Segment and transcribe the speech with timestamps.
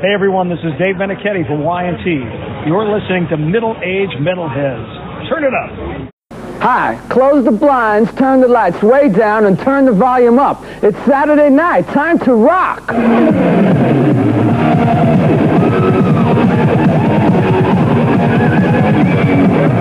[0.00, 2.68] Hey everyone, this is Dave Meniketti from Y&T.
[2.68, 5.28] You're listening to Middle Age Metalheads.
[5.28, 6.12] Turn it up.
[6.62, 10.62] Hi, close the blinds, turn the lights way down, and turn the volume up.
[10.84, 12.92] It's Saturday night, time to rock!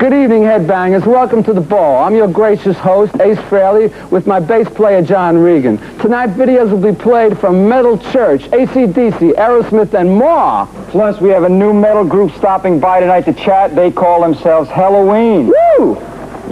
[0.04, 1.07] Good evening, headbangers.
[1.07, 2.03] Welcome to the ball.
[2.03, 5.77] I'm your gracious host, Ace Frehley, with my bass player, John Regan.
[5.99, 10.67] Tonight, videos will be played from Metal Church, ACDC, Aerosmith, and more.
[10.89, 13.77] Plus, we have a new metal group stopping by tonight to chat.
[13.77, 15.45] They call themselves Helloween.
[15.80, 15.95] Woo!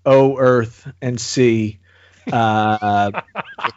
[0.06, 1.80] O Earth and Sea.
[2.32, 3.12] Uh,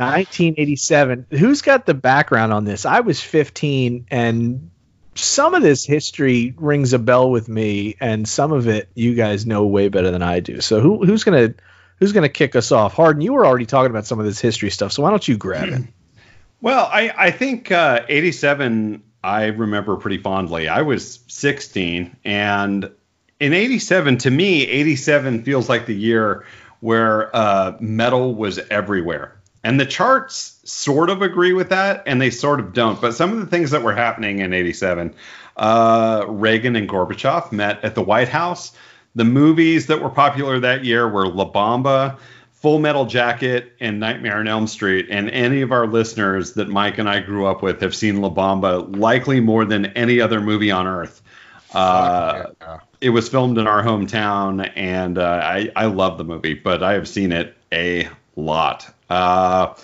[0.00, 1.26] 1987.
[1.30, 2.86] Who's got the background on this?
[2.86, 4.70] I was 15, and
[5.14, 9.46] some of this history rings a bell with me, and some of it you guys
[9.46, 10.60] know way better than I do.
[10.60, 11.54] So, who, who's gonna
[11.98, 12.94] who's gonna kick us off?
[12.94, 15.36] Harden, you were already talking about some of this history stuff, so why don't you
[15.36, 15.82] grab it?
[16.62, 20.68] Well, I, I think uh, 87 I remember pretty fondly.
[20.68, 22.90] I was 16, and
[23.38, 26.44] in 87, to me, 87 feels like the year
[26.80, 29.39] where uh, metal was everywhere.
[29.62, 33.00] And the charts sort of agree with that, and they sort of don't.
[33.00, 35.14] But some of the things that were happening in 87,
[35.56, 38.72] uh, Reagan and Gorbachev met at the White House.
[39.14, 42.16] The movies that were popular that year were La Bamba,
[42.52, 45.08] Full Metal Jacket, and Nightmare on Elm Street.
[45.10, 48.30] And any of our listeners that Mike and I grew up with have seen La
[48.30, 51.20] Bamba likely more than any other movie on earth.
[51.74, 52.46] Uh,
[53.00, 56.94] it was filmed in our hometown, and uh, I, I love the movie, but I
[56.94, 58.92] have seen it a lot.
[59.10, 59.74] Uh,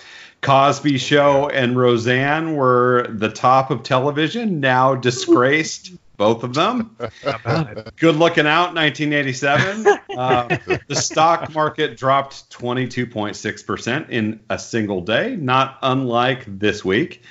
[0.41, 6.97] Cosby Show and Roseanne were the top of television, now disgraced, both of them.
[7.97, 9.87] Good looking out, 1987.
[10.17, 10.57] Uh,
[10.87, 17.23] the stock market dropped 22.6% in a single day, not unlike this week.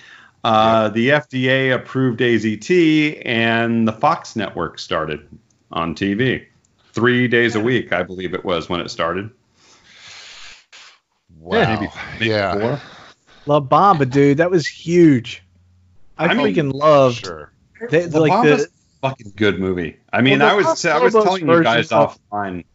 [0.43, 5.27] Uh, the FDA approved AZT, and the Fox network started
[5.71, 6.45] on TV.
[6.93, 9.31] Three days a week, I believe it was when it started.
[11.45, 11.57] Wow.
[11.59, 12.59] Yeah, maybe- maybe yeah.
[12.59, 12.81] four.
[13.45, 15.43] La Bamba, dude, that was huge.
[16.17, 17.51] I, I mean, freaking loved Sure.
[17.89, 19.97] they, La like Bamba's the fucking good movie.
[20.11, 22.65] I mean, Well, I was I was telling you guys of- offline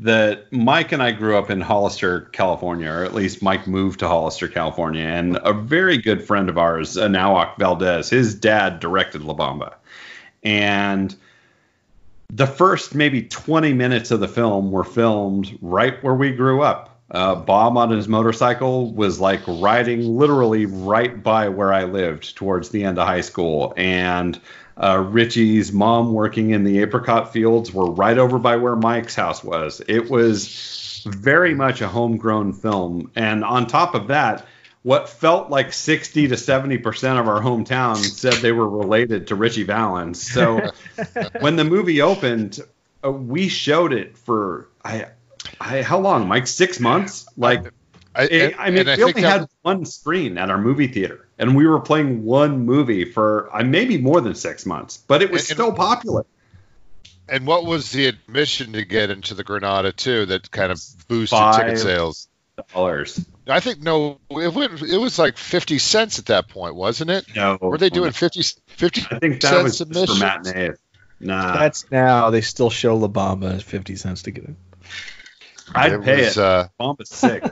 [0.00, 4.08] that Mike and I grew up in Hollister, California, or at least Mike moved to
[4.08, 9.34] Hollister, California, and a very good friend of ours, Anahuac Valdez, his dad directed La
[9.34, 9.74] Bamba,
[10.42, 11.14] and
[12.32, 16.93] the first maybe 20 minutes of the film were filmed right where we grew up.
[17.10, 22.70] Uh, Bob on his motorcycle was like riding literally right by where I lived towards
[22.70, 23.74] the end of high school.
[23.76, 24.40] And
[24.76, 29.44] uh, Ritchie's mom working in the apricot fields were right over by where Mike's house
[29.44, 29.82] was.
[29.86, 33.10] It was very much a homegrown film.
[33.14, 34.46] And on top of that,
[34.82, 39.64] what felt like 60 to 70% of our hometown said they were related to Ritchie
[39.64, 40.20] Valens.
[40.22, 40.70] So
[41.40, 42.60] when the movie opened,
[43.04, 45.06] uh, we showed it for I,
[45.64, 46.46] I how long, Mike?
[46.46, 47.26] Six months?
[47.36, 47.72] Like,
[48.14, 50.58] I, it, I mean, and I we think only that- had one screen at our
[50.58, 54.96] movie theater, and we were playing one movie for uh, maybe more than six months,
[54.98, 56.24] but it was And- and- still popular.
[57.26, 61.38] And what was the admission to get into the Granada too that kind of boosted
[61.38, 61.56] Five.
[61.64, 62.28] ticket sales?
[62.74, 63.24] Dollars.
[63.48, 67.24] I think no, it, went, it was like fifty cents at that point, wasn't it?
[67.34, 70.20] No, Were they doing 50, 50 I think that cents was just for admissions?
[70.20, 70.78] matinees.
[71.18, 74.56] Nah, that's now they still show La Bamba at 50 cents to get in.
[75.74, 76.42] I'd pay was, it.
[76.42, 77.44] Uh, Bomb is sick.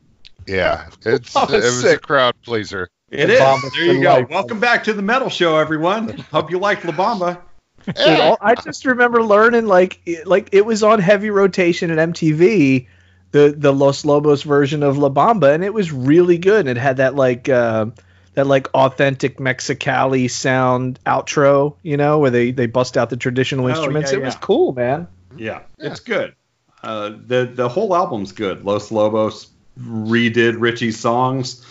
[0.46, 2.88] yeah, it's, it was a crowd pleaser.
[3.10, 3.40] It The is.
[3.40, 4.14] Bomba's There you go.
[4.14, 4.30] life.
[4.30, 6.08] Welcome back to the metal show, everyone.
[6.32, 7.40] Hope you like La Bamba.
[7.86, 11.98] Dude, all, I just remember learning like it- like it was on heavy rotation at
[12.10, 12.86] MTV,
[13.32, 16.60] the the Los Lobos version of La Bamba, and it was really good.
[16.68, 17.86] And it had that like uh,
[18.34, 23.64] that like authentic Mexicali sound outro, you know, where they they bust out the traditional
[23.66, 24.12] Oh, instruments.
[24.12, 25.08] yeah, it was cool, man.
[25.36, 26.34] Yeah, it's good.
[26.82, 28.64] Uh, the the whole album's good.
[28.64, 29.48] Los Lobos,
[29.78, 31.64] redid Ritchie's songs.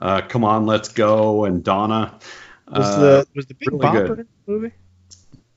[0.00, 2.18] Uh, Come on, let's go, and Donna.
[2.70, 4.18] Was Uh, the was the Big really Bopper good.
[4.20, 4.74] in the movie?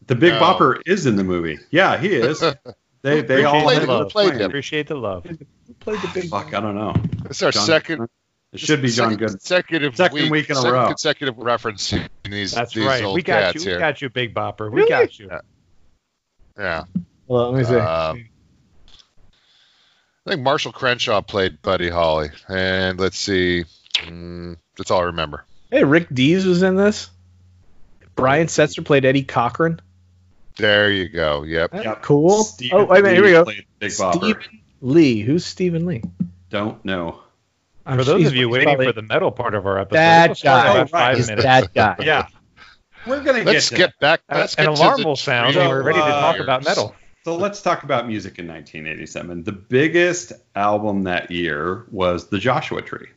[0.08, 0.40] the Big No.
[0.42, 1.58] Bopper is in the movie.
[1.72, 2.44] Yeah, he is.
[3.04, 3.90] They they all played had him?
[3.92, 4.42] a Who played him?
[4.42, 5.24] Appreciate the love.
[5.26, 5.38] Who
[5.80, 6.94] played the Big Fuck, I don't know.
[7.26, 8.10] It's our John- second.
[8.52, 9.30] It should be John second Good.
[9.30, 10.88] Consecutive Second week, week in a second row.
[10.88, 13.04] Consecutive reference in these, That's these right.
[13.04, 13.62] old We got cats you.
[13.62, 13.80] We here.
[13.80, 14.70] got you, Big Bopper.
[14.72, 14.90] We Really?
[14.90, 15.30] got you.
[16.58, 16.84] Yeah.
[17.28, 17.76] Well, let me see.
[17.76, 18.28] Um,
[20.28, 23.64] I think Marshall Crenshaw played Buddy Holly, and let's see.
[24.00, 25.46] Mm, that's all I remember.
[25.72, 27.10] hey, Rick Dees was in this.
[28.16, 29.80] Brian Setzer played Eddie Cochran.
[30.58, 31.44] There you go.
[31.44, 31.74] Yep.
[31.76, 32.02] Yep.
[32.04, 32.44] cool.
[32.44, 33.16] Stephen oh, wait a minute.
[33.16, 33.46] Here we go.
[33.46, 34.36] played Big Stephen
[34.82, 35.22] Lee.
[35.22, 36.02] Who's Stephen Lee?
[36.50, 37.22] Don't know.
[37.86, 39.96] I'm For those he's- of you waiting probably for the metal part of our episode,
[39.96, 40.74] that it'll start guy.
[40.74, 41.44] about five He's minutes.
[41.46, 41.96] that guy.
[42.02, 42.28] Yeah,
[43.06, 44.22] we're gonna Let's get, get, back.
[44.30, 46.94] Let's An get to alarm the will sound, and we're ready to talk about metal.
[47.28, 49.44] So let's talk about music in 1987.
[49.44, 53.10] The biggest album that year was The Joshua Tree,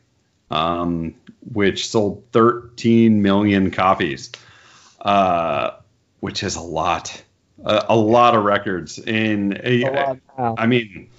[0.49, 1.15] um,
[1.53, 4.31] which sold 13 million copies,
[4.99, 5.77] uh,
[6.19, 7.23] which is a lot,
[7.63, 8.99] a, a lot of records.
[8.99, 9.79] In A
[10.37, 10.55] now.
[10.57, 11.09] I mean,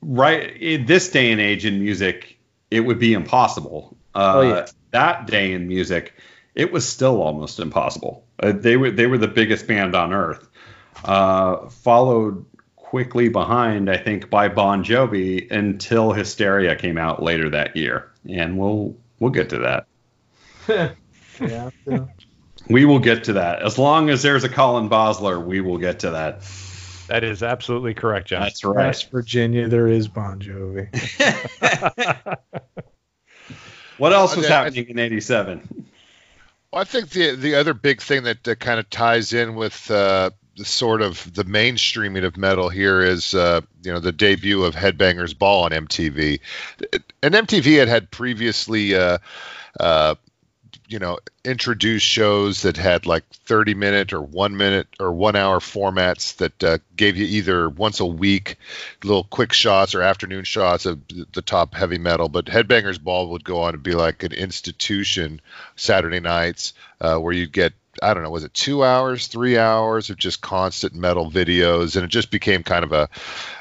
[0.00, 2.38] right in this day and age in music,
[2.70, 3.96] it would be impossible.
[4.14, 4.66] Uh, Oh, yeah.
[4.92, 6.14] That day in music,
[6.54, 8.24] it was still almost impossible.
[8.40, 10.48] Uh, they were they were the biggest band on earth,
[11.04, 12.44] uh, followed
[12.76, 18.58] quickly behind, I think, by Bon Jovi until Hysteria came out later that year, and
[18.58, 19.86] we'll we'll get to that.
[21.38, 21.70] Yeah.
[21.86, 22.06] yeah.
[22.70, 23.60] We will get to that.
[23.62, 26.40] As long as there's a Colin Bosler, we will get to that.
[27.08, 28.40] That is absolutely correct, John.
[28.40, 28.86] That's right.
[28.86, 30.88] West Virginia, there is Bon Jovi.
[33.98, 35.86] What else was Okay, I- happening in '87?
[36.72, 39.90] Well, I think the the other big thing that uh, kind of ties in with
[39.90, 44.64] uh, the sort of the mainstreaming of metal here is uh, you know the debut
[44.64, 46.40] of Headbangers Ball on MTV.
[47.22, 49.18] And MTV had had previously uh,
[49.78, 50.14] uh,
[50.88, 55.58] you know introduced shows that had like 30 minute or one minute or one hour
[55.58, 58.56] formats that uh, gave you either once a week
[59.02, 63.44] little quick shots or afternoon shots of the top heavy metal but headbangers ball would
[63.44, 65.40] go on to be like an institution
[65.76, 70.10] saturday nights uh, where you get i don't know was it two hours three hours
[70.10, 73.08] of just constant metal videos and it just became kind of a,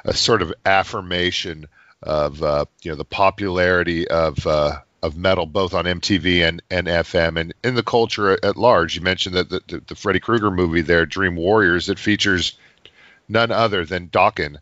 [0.03, 1.67] a sort of affirmation
[2.03, 6.87] of uh, you know the popularity of uh, of metal both on MTV and, and
[6.87, 8.95] FM and in the culture at large.
[8.95, 12.57] You mentioned that the, the, the Freddy Krueger movie there, Dream Warriors, that features
[13.29, 14.57] none other than Dokken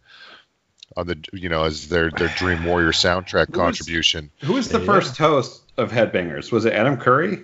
[0.95, 4.31] on the you know as their their Dream Warrior soundtrack was- contribution.
[4.41, 6.51] Who was the first host of Headbangers?
[6.51, 7.39] Was it Adam Curry?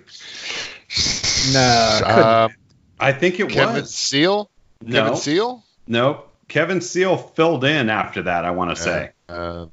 [1.52, 2.14] No, couldn't.
[2.18, 2.48] Uh,
[2.98, 3.94] I think it was Kevin was.
[3.94, 4.50] Seal.
[4.82, 5.64] No, Kevin Seal.
[5.86, 6.24] no.
[6.48, 8.44] Kevin Seal filled in after that.
[8.44, 9.10] I want to say.
[9.28, 9.66] Uh,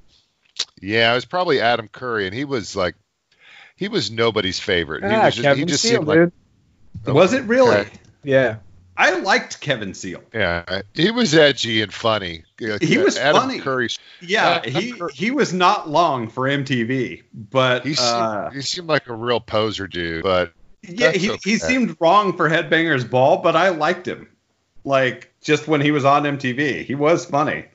[0.79, 2.93] yeah, it was probably Adam Curry, and he was like,
[3.75, 5.03] he was nobody's favorite.
[5.03, 7.15] he ah, was just, Kevin he just Seal, seemed like, dude.
[7.15, 7.77] was it really?
[7.77, 7.89] Okay.
[8.23, 8.57] Yeah.
[8.95, 10.23] I liked Kevin Seal.
[10.33, 12.43] yeah, he was edgy and funny.
[12.59, 13.59] He was Adam funny.
[13.59, 13.89] Curry.
[14.21, 18.61] Yeah, Uh, he Cur- he was not long for MTV, but He, uh, seemed, he
[18.61, 20.51] seemed like a real poser dude, but
[20.83, 21.39] yeah, that's he, okay.
[21.51, 24.29] he seemed wrong for Headbangers Ball, but I liked him.
[24.83, 27.65] Like just when he was on MTV, he was funny.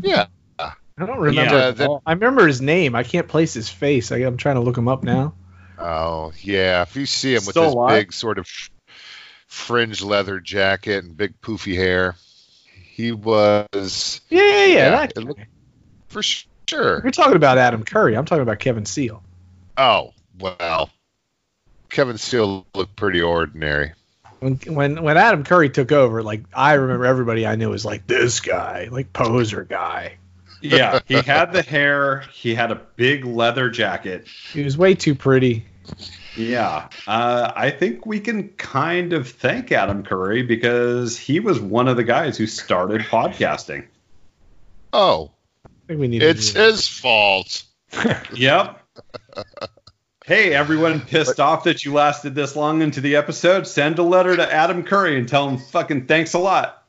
[0.00, 0.26] yeah,
[0.58, 1.56] I don't remember.
[1.56, 2.94] Yeah, it that- I remember his name.
[2.94, 4.12] I can't place his face.
[4.12, 5.34] I, I'm trying to look him up now.
[5.78, 7.98] Oh yeah, if you see him with Still his alive?
[8.00, 8.46] big sort of
[9.46, 12.16] fringe leather jacket and big poofy hair,
[12.82, 14.66] he was Yeah, yeah, yeah.
[14.66, 15.40] Yeah, that looked-
[16.08, 17.00] for sure.
[17.02, 18.16] You're talking about Adam Curry.
[18.16, 19.22] I'm talking about Kevin Seal.
[19.78, 20.90] Oh well,
[21.92, 23.92] Kevin Seal looked pretty ordinary.
[24.40, 28.06] When when when Adam Curry took over, like I remember everybody I knew was like
[28.08, 30.16] this guy, like poser guy.
[30.62, 32.24] Yeah, he had the hair.
[32.32, 34.26] He had a big leather jacket.
[34.26, 35.66] He was way too pretty.
[36.34, 41.88] Yeah, uh, I think we can kind of thank Adam Curry because he was one
[41.88, 43.86] of the guys who started podcasting.
[44.94, 45.30] Oh,
[45.66, 46.22] I think we need.
[46.22, 47.64] it's do his fault.
[48.34, 48.80] Yep.
[50.24, 53.66] Hey, everyone pissed off that you lasted this long into the episode?
[53.66, 56.84] Send a letter to Adam Curry and tell him fucking thanks a lot.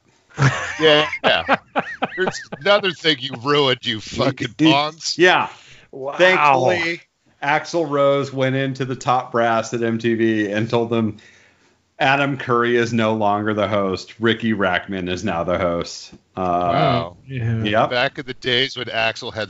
[0.80, 1.58] Yeah, yeah.
[2.16, 5.18] Here's another thing you ruined, you fucking bonds.
[5.18, 5.50] Yeah.
[5.92, 6.14] Wow.
[6.18, 7.02] Thankfully,
[7.44, 11.18] Axl Rose went into the top brass at MTV and told them
[12.04, 14.14] Adam Curry is no longer the host.
[14.20, 16.14] Riki Rachtman is now the host.
[16.36, 16.40] Uh,
[16.74, 17.18] Wow.
[17.26, 17.64] Yeah.
[17.64, 17.90] Yep.
[17.90, 19.50] Back in the days when Axl had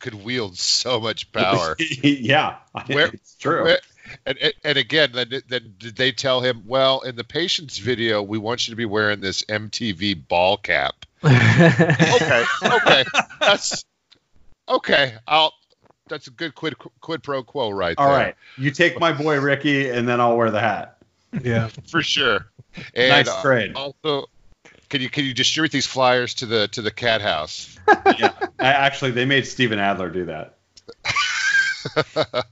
[0.00, 1.76] could wield so much power.
[2.02, 3.64] yeah, Where- it's true.
[3.64, 3.80] Where-
[4.26, 8.22] And, and, and again, then, then did they tell him, well, in the Patience video,
[8.22, 10.94] we want you to be wearing this MTV ball cap.
[11.24, 13.04] Okay, okay,
[13.40, 13.84] that's
[14.68, 15.14] okay.
[15.28, 15.52] I'll
[16.08, 18.16] that's a good quid quid pro quo right All there.
[18.16, 20.96] right, you take my boy Ricky, and then I'll wear the hat.
[21.42, 21.68] Yeah.
[21.88, 22.46] for sure.
[22.94, 23.72] And Nice uh, trade.
[23.74, 24.26] also,
[24.88, 27.78] can you can you distribute these flyers to the to the Cathouse?
[28.18, 30.56] yeah, I, actually, they made Steven Adler do that.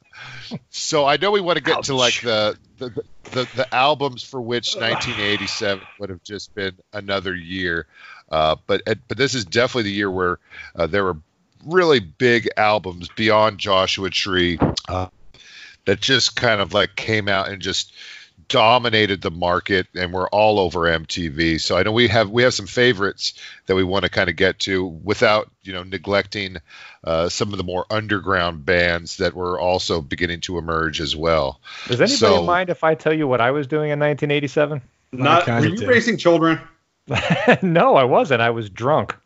[0.70, 2.90] so I know we want to get to like the the,
[3.32, 7.86] the the albums for which 1987 would have just been another year,
[8.30, 10.38] uh, but but this is definitely the year where
[10.76, 11.16] uh, there were
[11.66, 14.58] really big albums beyond Joshua Tree
[14.88, 15.08] uh,
[15.86, 17.92] that just kind of like came out and just
[18.48, 21.60] dominated the market and we're all over MTV.
[21.60, 23.34] So I know we have we have some favorites
[23.66, 26.56] that we want to kind of get to without you know neglecting
[27.04, 31.60] uh, some of the more underground bands that were also beginning to emerge as well.
[31.86, 34.82] Does anybody So- mind if I tell you what I was doing in 1987?
[35.12, 35.88] Not were you did.
[35.88, 36.60] raising children?
[37.62, 38.40] no, I wasn't.
[38.42, 39.16] I was drunk.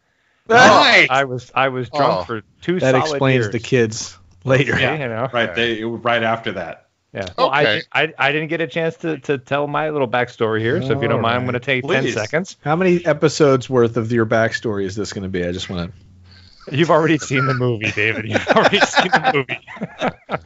[0.48, 1.08] Nice.
[1.10, 2.24] I was I was drunk Oh.
[2.24, 3.52] for two That solid explains years.
[3.52, 4.78] the kids later.
[4.78, 5.28] Yeah, you know.
[5.32, 6.81] Right, they right after that.
[7.12, 7.28] Yeah.
[7.36, 7.82] Well, Okay.
[7.92, 10.92] I, I I didn't get a chance to, to tell my little backstory here, so
[10.96, 12.56] if you don't mind, I'm going to take ten seconds.
[12.64, 15.44] How many episodes worth of your backstory is this going to be?
[15.44, 16.76] I just want to.
[16.76, 18.26] You've already seen the movie, David.
[18.28, 19.60] You've already seen the movie.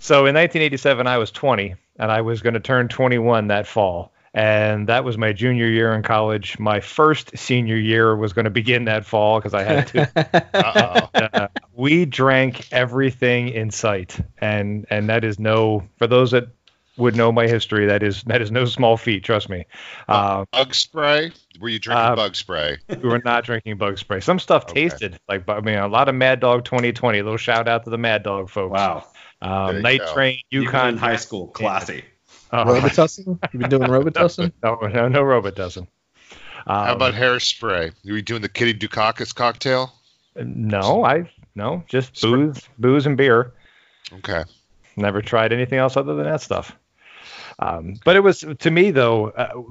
[0.00, 4.12] so in 1987, I was 20, and I was going to turn 21 that fall.
[4.32, 6.58] And that was my junior year in college.
[6.58, 10.50] My first senior year was going to begin that fall because I had to.
[10.54, 16.48] Uh, we drank everything in sight, and and that is no for those that
[16.96, 17.86] would know my history.
[17.86, 19.24] That is that is no small feat.
[19.24, 19.64] Trust me.
[20.08, 21.32] Uh, bug spray?
[21.60, 22.78] Were you drinking Uh, bug spray?
[22.88, 24.20] we were not drinking bug spray.
[24.20, 24.88] Some stuff Okay.
[24.88, 27.18] tasted like, I mean, a lot of Mad Dog 2020.
[27.18, 28.72] A little shout out to the Mad Dog folks.
[28.72, 29.06] Wow,
[29.42, 30.14] Um, Night go.
[30.14, 32.04] Train, Yukon in high school, classy.
[32.52, 33.38] Oh, Robitussin?
[33.52, 34.52] You've been doing Robitussin?
[34.62, 35.88] no, no, no robot doesn't.
[36.66, 37.90] Um, How about hairspray?
[37.90, 39.92] Are you doing the Kitty Dukakis cocktail?
[40.36, 41.04] no?
[41.04, 43.52] I no, just booze, booze and beer.
[44.12, 44.44] Okay.
[44.96, 46.76] Never tried anything else other than that stuff.
[47.58, 49.62] Um, but it was to me though, uh,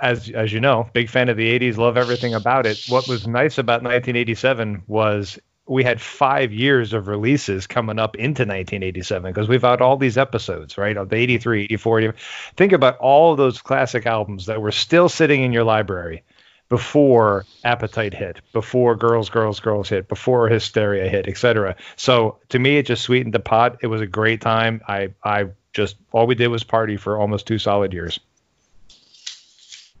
[0.00, 2.84] as as you know, big fan of the '80s, love everything about it.
[2.88, 8.42] What was nice about 1987 was we had five years of releases coming up into
[8.42, 10.96] 1987 because we've had all these episodes, right?
[10.96, 12.00] Of the 83, 84.
[12.00, 12.18] 80
[12.56, 16.22] Think about all of those classic albums that were still sitting in your library
[16.68, 21.76] before Appetite hit, before Girls, Girls, Girls hit, before Hysteria hit, etc.
[21.96, 23.78] So to me, it just sweetened the pot.
[23.82, 24.80] It was a great time.
[24.88, 28.18] I, I just all we did was party for almost two solid years.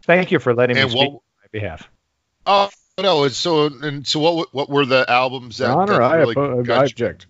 [0.02, 1.88] Thank you for letting And me speak on my behalf.
[2.46, 3.24] Oh no!
[3.24, 6.60] And so and so, what what were the albums that, Honor, that I, really oppo-
[6.60, 6.80] I got you?
[6.80, 7.26] object.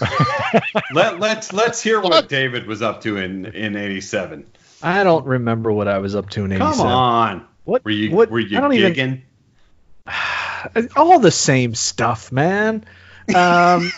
[0.92, 2.28] Let let's let's hear what What?
[2.28, 4.46] David was up to in in '87.
[4.82, 6.76] I don't remember what I was up to in 87.
[6.76, 9.22] Come on, What, were you what, were you I don't gigging?
[10.74, 12.84] even, all the same stuff, man.
[13.34, 13.92] Um,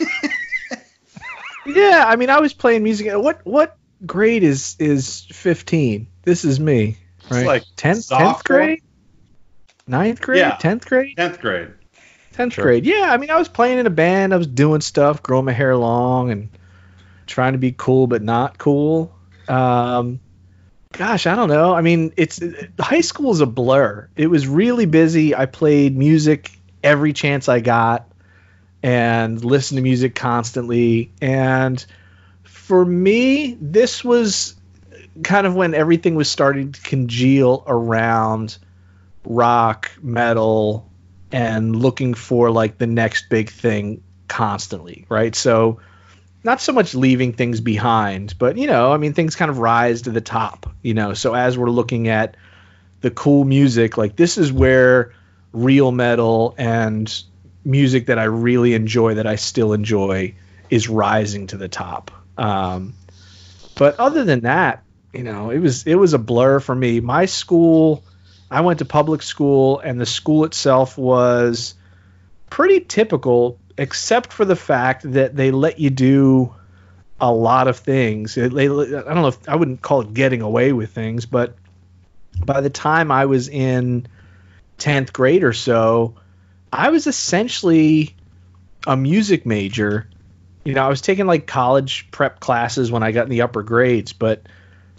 [1.66, 3.12] yeah, I mean, I was playing music.
[3.12, 6.08] What what grade is is 15?
[6.22, 6.96] This is me,
[7.30, 7.46] right?
[7.46, 8.80] like 10th, 10th grade?
[9.86, 10.40] Ninth grade?
[10.40, 10.56] Yeah.
[10.56, 11.16] 10th grade?
[11.16, 11.68] Tenth grade.
[12.34, 12.64] 10th Sure.
[12.64, 12.86] grade.
[12.86, 14.32] Yeah, I mean, I was playing in a band.
[14.32, 16.48] I was doing stuff, growing my hair long and
[17.26, 19.14] trying to be cool but not cool.
[19.46, 20.20] Um,
[20.92, 21.74] gosh, I don't know.
[21.74, 22.40] I mean, it's
[22.78, 24.08] high school is a blur.
[24.16, 25.34] It was really busy.
[25.34, 26.50] I played music
[26.82, 28.10] every chance I got
[28.82, 31.12] and listened to music constantly.
[31.20, 31.84] And
[32.44, 34.54] for me, this was
[35.22, 38.56] kind of when everything was starting to congeal around
[39.24, 40.90] rock, metal,
[41.32, 45.34] and looking for like the next big thing constantly, right?
[45.34, 45.80] So
[46.48, 50.02] not so much leaving things behind, but you know, I mean things kind of rise
[50.02, 51.12] to the top, you know.
[51.12, 52.38] So as we're looking at
[53.02, 55.12] the cool music, like this is where
[55.52, 57.22] real metal and
[57.66, 60.36] music that I really enjoy that I still enjoy
[60.70, 62.10] is rising to the top.
[62.38, 62.94] Um,
[63.74, 67.00] but other than that, you know, it was it was a blur for me.
[67.00, 68.02] My school,
[68.50, 71.74] I went to public school, and the school itself was
[72.48, 76.54] pretty typical, except for the fact that they let you do
[77.20, 78.36] a lot of things.
[78.36, 81.54] It- They, I don't know if I wouldn't call it getting away with things, but
[82.44, 84.06] by the time I was in
[84.78, 86.14] 10th grade or so,
[86.72, 88.14] I was essentially
[88.86, 90.08] a music major.
[90.64, 93.62] You know, I was taking like college prep classes when I got in the upper
[93.62, 94.42] grades, but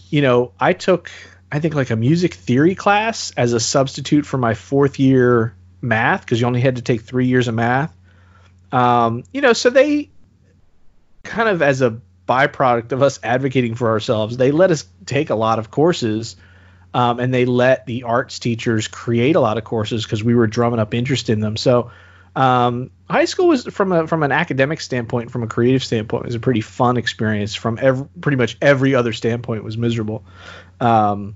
[0.09, 1.12] you know, I took
[1.51, 6.21] I think like a music theory class as a substitute for my fourth year math
[6.21, 7.95] because you only had to take three years of math.
[8.72, 10.10] Um, you know, so they
[11.24, 15.36] kind of as a byproduct of us advocating for ourselves, they let us take a
[15.36, 16.36] lot of courses.
[16.92, 20.48] Um, and they let the arts teachers create a lot of courses because we were
[20.48, 21.56] drumming up interest in them.
[21.56, 21.92] So
[22.36, 26.36] Um, high school was from a from an academic standpoint, from a creative standpoint, was
[26.36, 27.56] a pretty fun experience.
[27.56, 30.24] From every, pretty much every other standpoint, was miserable.
[30.80, 31.36] Um,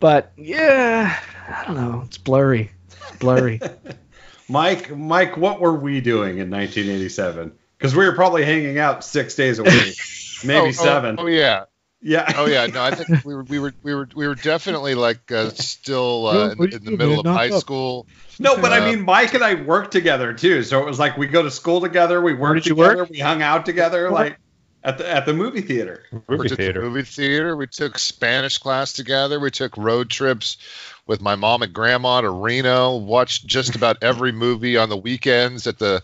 [0.00, 1.18] but yeah,
[1.48, 2.02] I don't know.
[2.06, 2.70] It's blurry.
[2.88, 3.60] It's blurry.
[4.48, 7.52] Mike, Mike, what were we doing in 1987?
[7.78, 9.96] Because we were probably hanging out six days a week,
[10.44, 11.16] maybe Oh, oh, seven.
[11.18, 11.64] Oh, yeah.
[12.06, 12.30] Yeah.
[12.36, 12.66] Oh yeah.
[12.66, 16.26] No, I think we were we were we were we were definitely like uh, still
[16.26, 18.06] uh, in, in the middle of high school.
[18.38, 20.62] No, but I Uh, mean, Mike and I worked together too.
[20.64, 23.08] So it was like we go to school together, we work did you together, work?
[23.10, 24.36] we hung out together, like
[24.82, 26.02] at the at the movie theater.
[26.28, 26.82] Movie took theater.
[26.82, 27.56] the movie theater.
[27.56, 29.40] We took Spanish class together.
[29.40, 30.58] We took road trips
[31.06, 32.96] with my mom and grandma to Reno.
[32.96, 36.02] Watched just about every movie on the weekends at the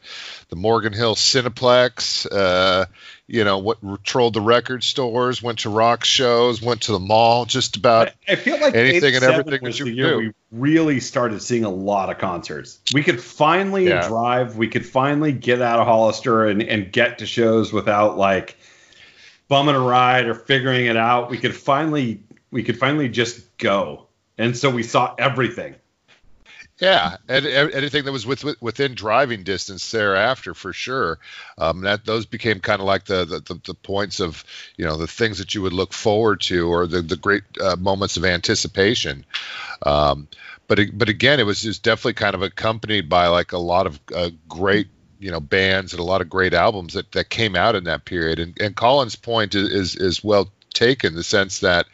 [0.48, 2.26] the Morgan Hill Cineplex.
[2.30, 2.86] Uh,
[3.26, 7.44] you know, what trolled the record stores, went to rock shows, went to the mall.
[7.46, 8.08] Just about.
[8.28, 10.18] I, I feel like anything and everything was that you the year do.
[10.18, 12.80] we really started seeing a lot of concerts.
[12.92, 14.06] We could finally Yeah.
[14.08, 14.56] drive.
[14.56, 18.56] We could finally get out of Hollister and, and get to shows without like
[19.48, 21.30] bumming a ride or figuring it out.
[21.30, 24.06] We could finally we could finally just go,
[24.40, 25.74] and so we saw everything.
[26.78, 31.18] Yeah, and, and anything that was with, with, within driving distance thereafter, for sure.
[31.58, 34.42] Um, that those became kind of like the, the, the the points of
[34.78, 37.76] you know the things that you would look forward to, or the the great uh,
[37.76, 39.26] moments of anticipation.
[39.84, 40.26] Um,
[40.68, 44.00] but but again, it was just definitely kind of accompanied by like a lot of
[44.14, 47.76] uh, great you know bands and a lot of great albums that, that came out
[47.76, 48.38] in that period.
[48.38, 51.86] And and Colin's point is is, is well taken, the sense that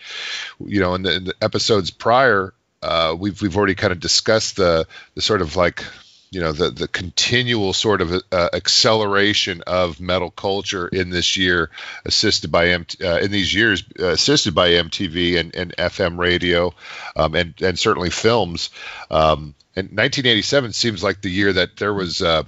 [0.65, 2.53] you know in the, in the episodes prior
[2.83, 5.85] uh, we've we've already kind of discussed the the sort of like
[6.31, 11.71] you know the the continual sort of uh, acceleration of metal culture in this year,
[12.05, 16.75] assisted by M- uh, in these years uh, assisted by MTV and, and FM radio,
[17.17, 18.71] um, and and certainly films.
[19.11, 22.23] Um, and 1987 seems like the year that there was.
[22.23, 22.45] Uh,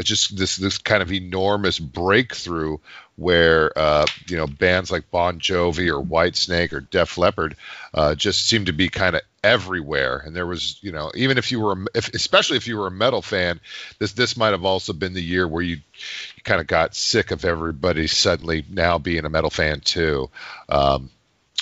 [0.00, 2.78] just this this kind of enormous breakthrough
[3.18, 7.56] where uh, you know bands like Bon Jovi or Whitesnake or Def Leppard
[7.92, 10.22] uh, just seemed to be kind of everywhere.
[10.24, 12.92] And there was you know even if you were if, especially if you were a
[12.92, 13.60] metal fan,
[13.98, 17.32] this this might have also been the year where you, you kind of got sick
[17.32, 20.30] of everybody suddenly now being a metal fan too.
[20.68, 21.10] Um,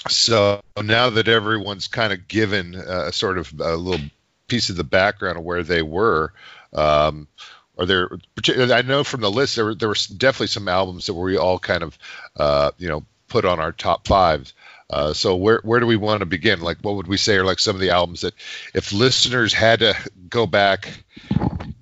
[0.09, 4.07] so now that everyone's kind of given a sort of a little
[4.47, 6.33] piece of the background of where they were.
[6.73, 7.29] Um,
[7.77, 8.09] or there,
[8.73, 11.59] I know from the list there were there were definitely some albums that we all
[11.59, 11.99] kind of,
[12.37, 14.55] uh, you know, put on our top fives.
[14.89, 16.61] Uh, so where where do we want to begin?
[16.61, 18.35] Like, what would we say are like some of the albums that,
[18.73, 19.95] if listeners had to
[20.31, 20.89] go back,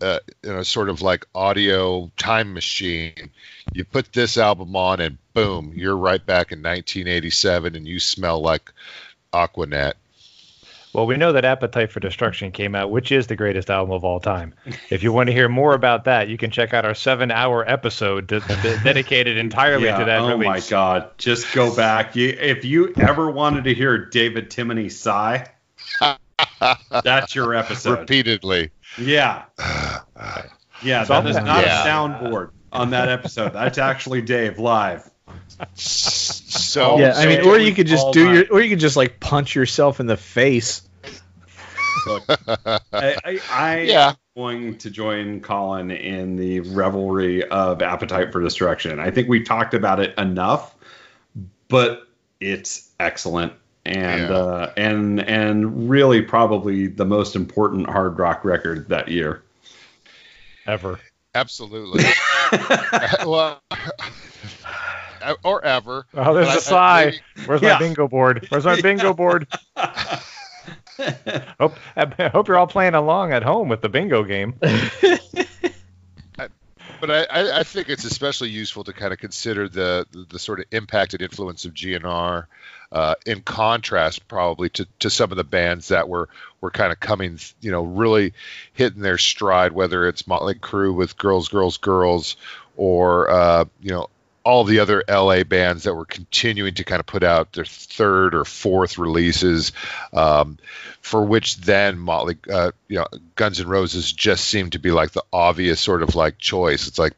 [0.00, 3.30] uh, in a sort of like audio time machine,
[3.72, 8.40] you put this album on and boom, you're right back in 1987 and you smell
[8.40, 8.72] like
[9.32, 9.94] Aquanet.
[10.94, 14.04] Well, we know that Appetite for Destruction came out, which is the greatest album of
[14.04, 14.54] all time.
[14.90, 18.28] If you want to hear more about that, you can check out our seven-hour episode
[18.28, 20.46] de- de- dedicated entirely to that oh release.
[20.46, 21.10] my God!
[21.18, 22.14] Just go back.
[22.14, 25.48] You, if you ever wanted to hear David Timoney sigh,
[27.02, 27.98] that's your episode.
[28.00, 28.70] Repeatedly.
[28.98, 29.44] Yeah.
[30.82, 31.82] Yeah, So that is not Yeah.
[31.82, 33.54] a soundboard on that episode.
[33.54, 35.08] That's actually Dave live.
[35.74, 38.96] So yeah, I mean, or you could just all do your, or you could just
[38.96, 40.82] like punch yourself in the face.
[42.06, 42.24] Look,
[42.92, 44.08] I, I, I Yeah.
[44.10, 48.98] am going to join Colin in the revelry of Appetite for Destruction.
[49.00, 50.74] I think we talked about it enough,
[51.68, 52.06] but
[52.40, 53.52] it's excellent
[53.86, 54.34] and Yeah.
[54.36, 59.42] uh, and and really probably the most important hard rock record that year.
[60.66, 60.98] Ever.
[61.34, 62.04] Absolutely.
[63.26, 63.60] well,
[65.42, 66.06] or ever.
[66.14, 67.04] Oh, there's But I- a I- sigh.
[67.06, 67.72] maybe- Where's Yeah.
[67.74, 68.46] my bingo board?
[68.50, 69.46] Where's my bingo board?
[71.60, 74.54] hope, I hope you're all playing along at home with the bingo game.
[77.06, 80.38] But I, I, I think it's especially useful to kind of consider the, the, the
[80.38, 82.46] sort of impact and influence of GNR
[82.92, 86.30] uh, in contrast probably to, to some of the bands that were,
[86.62, 88.32] were kind of coming, you know, really
[88.72, 92.36] hitting their stride, whether it's Motley Crue with Girls, Girls, Girls,
[92.74, 94.08] or, uh, you know,
[94.44, 98.34] all the other LA bands that were continuing to kind of put out their third
[98.34, 99.72] or fourth releases,
[100.12, 100.58] um,
[101.00, 105.12] for which then Motley, uh, you know, Guns N' Roses just seemed to be like
[105.12, 106.86] the obvious sort of like choice.
[106.88, 107.14] It's like,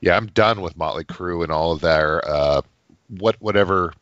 [0.00, 2.62] yeah, I'm done with Motley Crue and all of their uh,
[3.08, 3.92] what whatever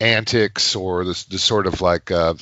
[0.00, 2.34] antics or the sort of like uh,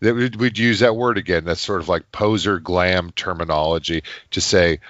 [0.00, 1.44] that we'd, we'd use that word again.
[1.44, 4.02] That's sort of like poser glam terminology
[4.32, 4.80] to say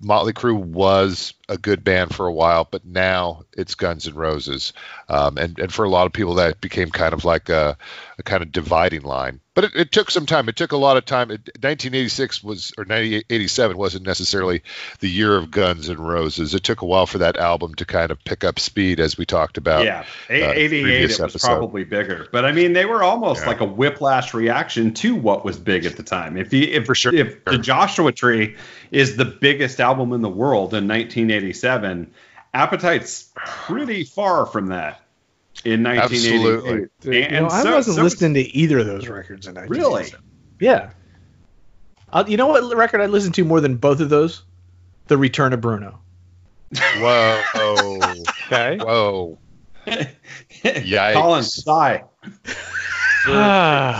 [0.00, 4.72] Motley Crue was a good band for a while, but now it's Guns N' Roses,
[5.08, 7.76] um, and and for a lot of people that became kind of like a,
[8.18, 9.40] a kind of dividing line.
[9.52, 10.48] But it, it, took some time.
[10.48, 11.32] It took a lot of time.
[11.32, 14.62] It, 1986 was or 1987 wasn't necessarily
[15.00, 16.54] the year of Guns N' Roses.
[16.54, 19.26] It took a while for that album to kind of pick up speed, as we
[19.26, 19.84] talked about.
[19.84, 21.48] Yeah, uh, 88 it was episode.
[21.48, 23.48] probably bigger, but I mean they were almost yeah.
[23.48, 26.36] like a whiplash reaction to what was big at the time.
[26.36, 27.12] If you if for sure.
[27.12, 28.56] if the Joshua Tree
[28.92, 30.86] is the biggest album in the world in
[31.42, 32.12] 1987,
[32.52, 35.02] Appetite's pretty far from that
[35.64, 36.34] in 1988.
[36.34, 37.22] Absolutely.
[37.22, 39.68] And, you know, I wasn't so listening to either of those records in 1987.
[39.68, 40.12] Really?
[40.60, 40.90] Yeah.
[42.12, 44.42] Uh, you know what record I listened to more than both of those?
[45.06, 46.00] The Return of Bruno.
[46.76, 47.42] Whoa.
[48.46, 48.78] okay.
[48.78, 49.38] Whoa.
[49.86, 51.12] Yikes.
[51.14, 52.04] Colin, sigh.
[53.24, 53.32] For,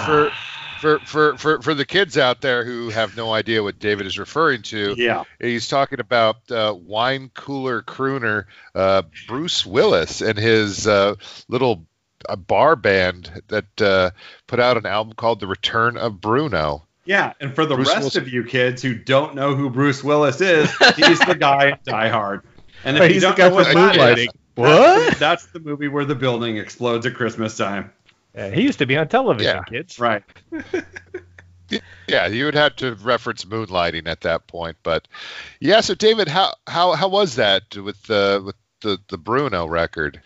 [0.07, 0.33] for,
[0.81, 4.19] for, for, for, for the kids out there who have no idea what David is
[4.19, 10.87] referring to, yeah, he's talking about uh, wine cooler crooner uh, Bruce Willis and his
[10.87, 11.15] uh,
[11.49, 11.87] little
[12.29, 14.11] uh, bar band that uh,
[14.47, 16.87] put out an album called The Return of Bruno.
[17.05, 20.05] Yeah, and for the Bruce rest Willis- of you kids who don't know who Bruce
[20.05, 22.43] Willis is, he's the guy in Die Hard.
[22.85, 24.69] And if you don't know what Moonlighting, what?
[24.69, 27.93] That's, that's the movie where the building explodes at Christmas time.
[28.35, 29.63] Yeah, he used to be on television, yeah.
[29.65, 29.99] kids.
[29.99, 30.23] Right.
[32.09, 35.09] yeah, you would have to reference moonlighting at that point, but
[35.61, 35.81] yeah.
[35.81, 40.21] So, David, how how how was that with the with the the Bruno record?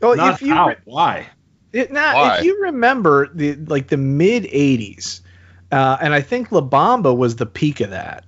[0.00, 1.28] Well, Not if you how, re- why?
[1.72, 2.38] It, now, why?
[2.38, 5.20] if you remember the like the mid '80s,
[5.70, 8.24] uh, and I think La Bamba was the peak of that.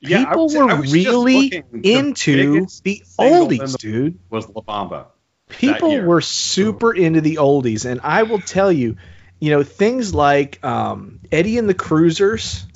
[0.00, 4.18] Yeah, People was, were really into the oldies, the dude.
[4.30, 5.06] Was La Bamba?
[5.48, 8.96] People were super into the oldies, and I will tell you,
[9.40, 12.66] you know, things like um, Eddie and the Cruisers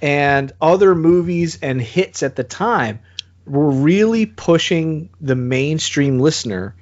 [0.00, 3.00] and other movies and hits at the time
[3.46, 6.74] were really pushing the mainstream listener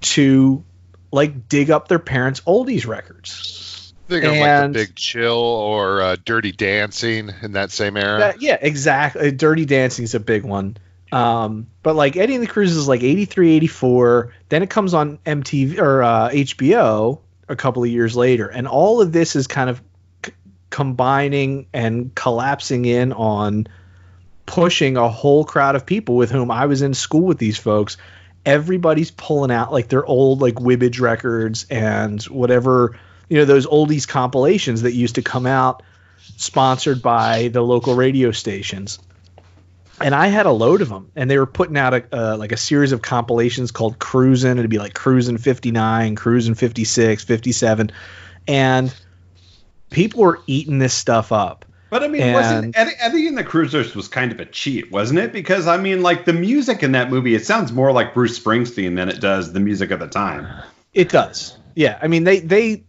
[0.00, 0.64] to
[1.12, 3.92] like dig up their parents' oldies records.
[4.08, 8.18] Think of like the Big Chill or uh, Dirty Dancing in that same era.
[8.18, 9.30] That, yeah, exactly.
[9.30, 10.76] Dirty Dancing is a big one.
[11.12, 14.34] Um, but like Eddie and the Cruisers is like 83, 84.
[14.48, 19.00] Then it comes on MTV or uh, HBO a couple of years later, and all
[19.00, 19.82] of this is kind of
[20.24, 20.32] c-
[20.70, 23.66] combining and collapsing in on
[24.46, 27.96] pushing a whole crowd of people with whom I was in school with these folks.
[28.46, 34.06] Everybody's pulling out like their old like Wibbage records and whatever you know those oldies
[34.06, 35.82] compilations that used to come out
[36.36, 38.98] sponsored by the local radio stations
[40.00, 42.52] and I had a load of them, and they were putting out a uh, like
[42.52, 44.58] a series of compilations called Cruising.
[44.58, 47.92] It'd be like Cruising 59, Cruising 56, 57,
[48.48, 48.94] and
[49.90, 51.64] people were eating this stuff up.
[51.90, 54.90] But I mean, and, wasn't Eddie, Eddie and the Cruisers was kind of a cheat,
[54.92, 55.32] wasn't it?
[55.32, 58.96] Because I mean, like the music in that movie, it sounds more like Bruce Springsteen
[58.96, 60.46] than it does the music of the time.
[60.94, 61.98] It does, yeah.
[62.00, 62.84] I mean, they they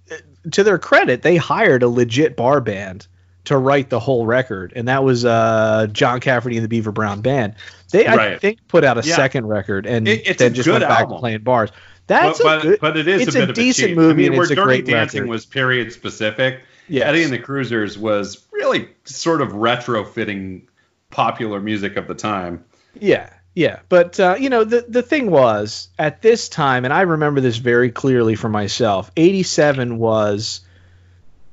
[0.52, 3.08] to their credit, they hired a legit bar band
[3.45, 7.21] to write the whole record, and that was uh, John Cafferty and the Beaver Brown
[7.21, 7.56] Band.
[7.91, 8.34] They, right.
[8.34, 9.15] I think, put out a yeah.
[9.15, 11.17] second record and it, then just went back album.
[11.17, 11.71] to playing bars.
[12.08, 14.25] That's but, a good, but it is it's a, bit a decent a movie.
[14.25, 15.32] I mean, where Dirty Dancing record.
[15.32, 16.62] was period specific.
[16.88, 17.08] Yes.
[17.08, 20.63] Eddie and the Cruisers was really sort of retrofitting
[21.10, 22.65] popular music of the time.
[22.99, 27.01] Yeah, yeah, but uh, you know the the thing was at this time, and I
[27.01, 29.12] remember this very clearly for myself.
[29.15, 30.62] '87 was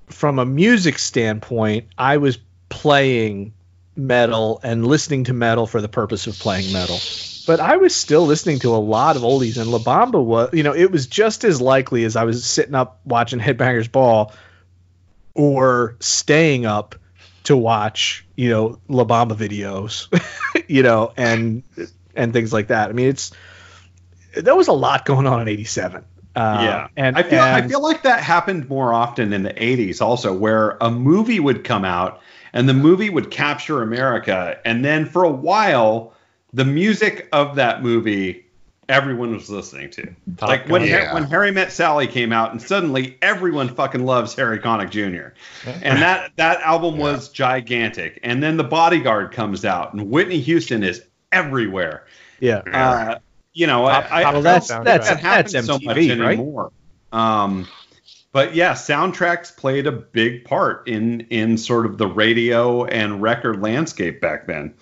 [0.09, 3.53] from a music standpoint, I was playing
[3.97, 6.99] metal and listening to metal for the purpose of playing metal.
[7.47, 10.63] But I was still listening to a lot of oldies, and La Bamba was, you
[10.63, 14.33] know, it was just as likely as I was sitting up watching Headbangers Ball
[15.35, 16.95] or staying up
[17.45, 20.09] to watch, you know, La Bamba videos,
[20.69, 21.63] you know, and
[22.15, 22.91] and things like that.
[22.91, 23.33] I mean, it's
[24.37, 26.05] there was a lot going on in '87.
[26.39, 29.55] Uh, yeah, and I feel and, I feel like that happened more often in the
[29.55, 32.21] '80s, also, where a movie would come out
[32.53, 36.15] and the movie would capture America, and then for a while,
[36.53, 38.47] the music of that movie
[38.89, 40.15] everyone was listening to.
[40.37, 41.13] Top like when yeah.
[41.13, 45.35] when Harry Met Sally came out, and suddenly everyone fucking loves Harry Connick Jr.
[45.83, 47.03] and that that album yeah.
[47.03, 48.19] was gigantic.
[48.23, 52.07] And then The Bodyguard comes out, and Whitney Houston is everywhere.
[52.41, 52.59] Yeah.
[52.59, 53.19] Uh,
[53.59, 56.71] you know, I, I, well, that's that's that that's MTV, so much anymore.
[57.13, 57.43] Right?
[57.43, 57.67] Um,
[58.31, 63.61] but yeah, soundtracks played a big part in in sort of the radio and record
[63.61, 64.75] landscape back then.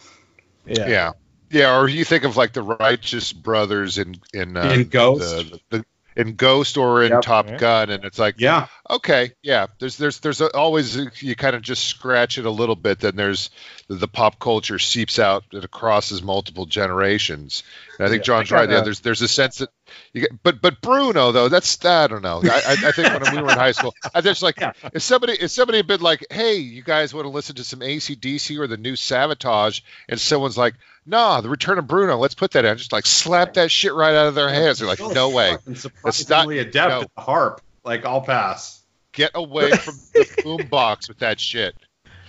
[0.66, 0.88] Yeah.
[0.88, 1.12] Yeah.
[1.48, 5.20] Yeah, or you think of like the Righteous Brothers in in, uh, in Ghost.
[5.22, 5.84] The, the,
[6.16, 7.22] in Ghost or in Yep.
[7.22, 7.56] Top Yeah.
[7.58, 8.66] Gun, and it's like, Yeah.
[8.88, 9.66] okay, yeah.
[9.78, 13.16] There's there's there's a, always you kind of just scratch it a little bit, then
[13.16, 13.50] there's
[13.88, 17.62] the, the pop culture seeps out and it crosses multiple generations.
[17.98, 18.70] And I think John's I right.
[18.70, 19.68] Yeah, there's there's a sense that
[20.12, 22.40] you get, but but Bruno though, that's I don't know.
[22.44, 24.72] I, I, I think when we were in high school, I just like Yeah.
[24.92, 27.80] if somebody if somebody had been like, hey, you guys want to listen to some
[27.80, 32.52] ACDC or the new Savatage, and someone's like, nah, the Return of Bruno, let's put
[32.52, 32.76] that in.
[32.78, 34.78] Just like slap that shit right out of their hands.
[34.78, 35.52] They're like, no way.
[35.52, 37.00] fucking It's Surprisingly not- adept no.
[37.02, 37.60] at the harp.
[37.84, 38.82] Like I'll pass.
[39.12, 41.74] Get away from the boombox with that shit.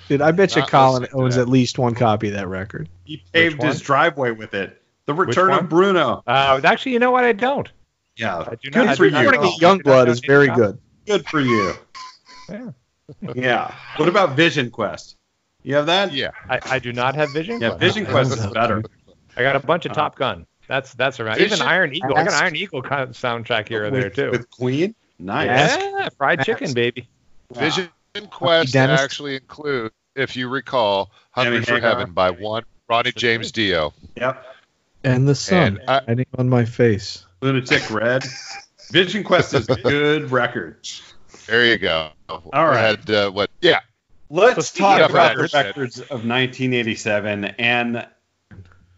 [0.08, 2.88] Dude, I bet you Colin owns at least one copy of that record.
[3.04, 4.82] He paved his driveway with it.
[5.08, 6.22] The Return of Bruno.
[6.28, 7.24] Uh, actually, you know what?
[7.24, 7.70] I don't.
[8.18, 8.40] Yeah.
[8.40, 8.88] I do Good not.
[8.90, 9.12] I for do you.
[9.12, 9.30] know.
[9.32, 10.78] Recording at Youngblood is very good.
[11.06, 11.74] Good for you.
[12.50, 12.72] Yeah.
[13.36, 13.74] Yeah.
[13.96, 15.16] What about Vision Quest?
[15.64, 16.12] You have that?
[16.14, 16.32] Yeah.
[16.50, 17.62] I, I do not have Vision.
[17.62, 17.80] Yeah, Quest.
[17.80, 18.84] Vision Quest is better.
[19.38, 20.46] I got a bunch of Top Gun.
[20.68, 21.38] That's that's around.
[21.38, 22.18] Vision- Even Iron Eagle.
[22.18, 24.32] I got an Iron Eagle soundtrack here or there too.
[24.32, 24.94] With Queen?
[25.20, 25.78] Nice.
[25.78, 27.08] Yeah, fried chicken, baby.
[27.54, 27.90] Vision
[28.30, 31.90] Quest actually include, if you recall, Jimmy Hungry for Hagar.
[31.92, 33.94] Heaven by one Ronnie James Dio.
[34.18, 34.44] Yep.
[35.04, 37.26] And the sun And I- shining on my face.
[37.42, 38.24] Lunatic Red.
[38.92, 41.02] Vision Quest is good records.
[41.46, 42.10] There you go.
[42.30, 42.98] All right.
[43.00, 43.50] Had, uh, what?
[43.62, 43.80] Yeah.
[44.30, 48.08] Let's speaking talk about the records- records of 1987 and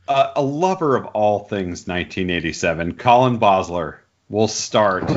[0.07, 3.97] uh, a lover of all things 1987, Colin Bosler
[4.29, 5.12] will start.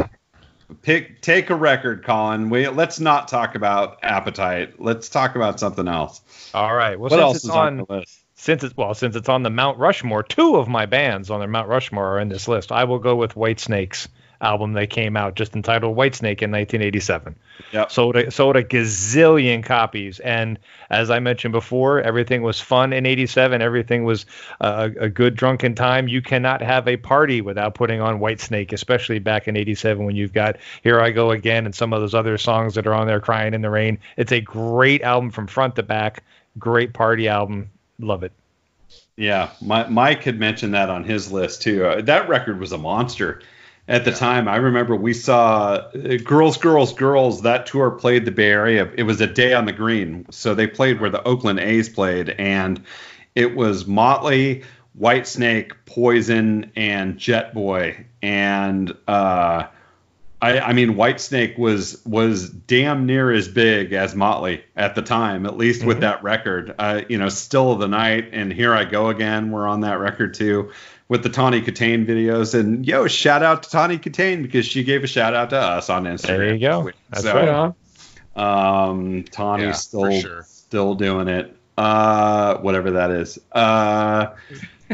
[0.82, 2.50] Pick, take a record, Colin.
[2.50, 4.80] We let's not talk about Appetite.
[4.80, 6.20] Let's talk about something else.
[6.54, 6.98] All right.
[6.98, 8.21] Well, what else is on, on the list?
[8.42, 11.48] Since it's well, since it's on the Mount Rushmore, two of my bands on their
[11.48, 12.72] Mount Rushmore are in this list.
[12.72, 14.08] I will go with White Snake's
[14.40, 17.36] album they came out just entitled White Snake in 1987.
[17.72, 17.92] Yep.
[17.92, 20.58] Sold a, sold a gazillion copies, and
[20.90, 23.62] as I mentioned before, everything was fun in '87.
[23.62, 24.26] Everything was
[24.60, 26.08] a, a good drunken time.
[26.08, 30.16] You cannot have a party without putting on White Snake, especially back in '87 when
[30.16, 33.06] you've got Here I Go Again and some of those other songs that are on
[33.06, 34.00] there, Crying in the Rain.
[34.16, 36.24] It's a great album from front to back.
[36.58, 37.70] Great party album.
[38.02, 38.32] Love it.
[39.16, 41.86] Yeah, my, Mike had mentioned that on his list too.
[41.86, 43.40] Uh, that record was a monster
[43.88, 44.48] at the time.
[44.48, 47.42] I remember we saw uh, Girls, Girls, Girls.
[47.42, 48.90] That tour played the Bay Area.
[48.96, 52.30] It was a day on the green, so they played where the Oakland A's played,
[52.30, 52.82] and
[53.34, 59.66] it was Motley, White Snake, Poison, and Jet Boy, and uh,
[60.42, 65.46] I, I mean, Whitesnake was was damn near as big as Motley at the time,
[65.46, 66.74] at least with that record.
[66.78, 70.00] Uh, you know, Still of the Night and Here I Go Again were on that
[70.00, 70.72] record too,
[71.08, 72.58] with the Tawny Kitaen videos.
[72.58, 75.88] And yo, shout out to Tawny Kitaen because she gave a shout out to us
[75.88, 76.26] on Instagram.
[76.26, 76.84] There you go.
[76.86, 76.94] this.
[77.10, 77.74] That's So,
[78.36, 78.88] right.
[78.88, 80.42] Um, Tawny's Yeah, still sure.
[80.48, 81.56] still doing it.
[81.78, 83.38] Uh, whatever that is.
[83.52, 84.26] Uh,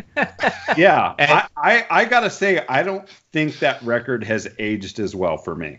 [0.77, 5.37] yeah, I, I I gotta say I don't think that record has aged as well
[5.37, 5.79] for me.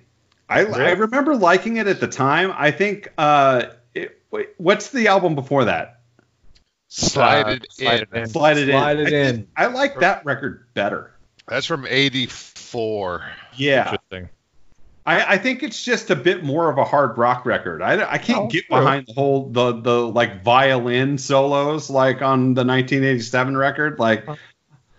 [0.50, 2.54] I I remember liking it at the time.
[2.58, 6.02] I think uh, it, wait, what's the album before that?
[6.88, 8.18] Slide Uh, it Slide in.
[8.18, 8.28] It In.
[8.28, 8.58] Slide
[9.00, 9.48] it in.
[9.56, 11.14] I, I like that record better.
[11.48, 13.26] That's from 84.
[13.56, 14.30] Yeah, Interesting.
[15.10, 17.82] I, I think it's just a bit more of a hard rock record.
[17.82, 18.78] I, I can't Oh, get true.
[18.78, 23.98] behind the whole the the like violin solos like on the 1987 record.
[23.98, 24.38] Like Dun,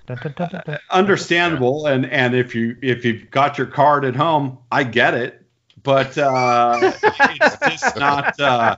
[0.06, 0.78] dun, dun, dun, dun.
[0.90, 5.36] understandable, and and if you if you've got your card at home, I get it.
[5.84, 8.40] But uh, it's just not.
[8.40, 8.76] Uh,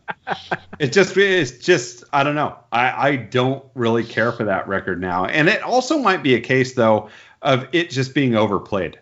[0.78, 2.58] it just it's just I don't know.
[2.70, 6.40] I I don't really care for that record now, and it also might be a
[6.40, 7.08] case though
[7.40, 8.98] of it just being overplayed.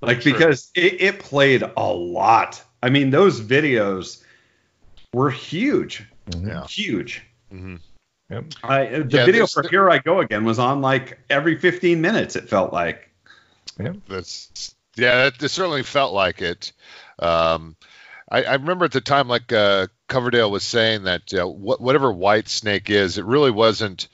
[0.00, 0.32] Like Sure.
[0.32, 2.62] because it, it played a lot.
[2.82, 4.22] I mean, those videos
[5.12, 6.04] were huge,
[6.36, 6.66] Yeah.
[6.66, 7.22] huge.
[7.52, 7.80] Mhm.
[8.30, 8.44] Yep.
[8.62, 12.00] I, the Yeah, video for the- Here I Go Again was on like every 15
[12.00, 12.36] minutes.
[12.36, 13.10] It felt like.
[13.80, 16.72] Yeah, that's yeah, that, it certainly felt like it.
[17.18, 17.76] Um,
[18.30, 22.12] I, I remember at the time, like uh, Coverdale was saying that uh, wh- whatever
[22.12, 24.08] White Snake is, it really wasn't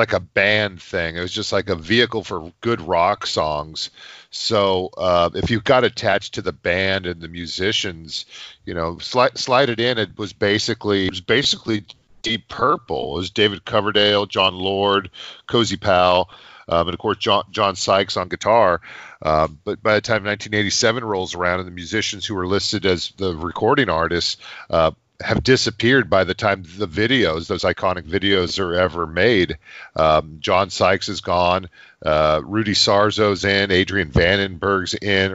[0.00, 1.16] like a band thing.
[1.16, 3.90] It was just like a vehicle for good rock songs.
[4.30, 8.24] So uh, if you got attached to the band and the musicians,
[8.64, 9.98] you know, slide, slide it in.
[9.98, 11.84] It was basically it was basically
[12.22, 13.16] Deep Purple.
[13.16, 15.10] It was David Coverdale, Jon Lord,
[15.46, 16.30] Cozy Powell,
[16.66, 18.80] um, and of course John John Sykes on guitar.
[19.20, 23.12] Uh, but by the time 1987 rolls around, and the musicians who were listed as
[23.18, 24.38] the recording artists
[24.70, 29.58] uh, have disappeared by the time the videos, those iconic videos, are ever made.
[29.96, 31.68] Um, John Sykes is gone.
[32.04, 33.70] Uh, Rudy Sarzo's in.
[33.70, 35.34] Adrian Vandenberg's in.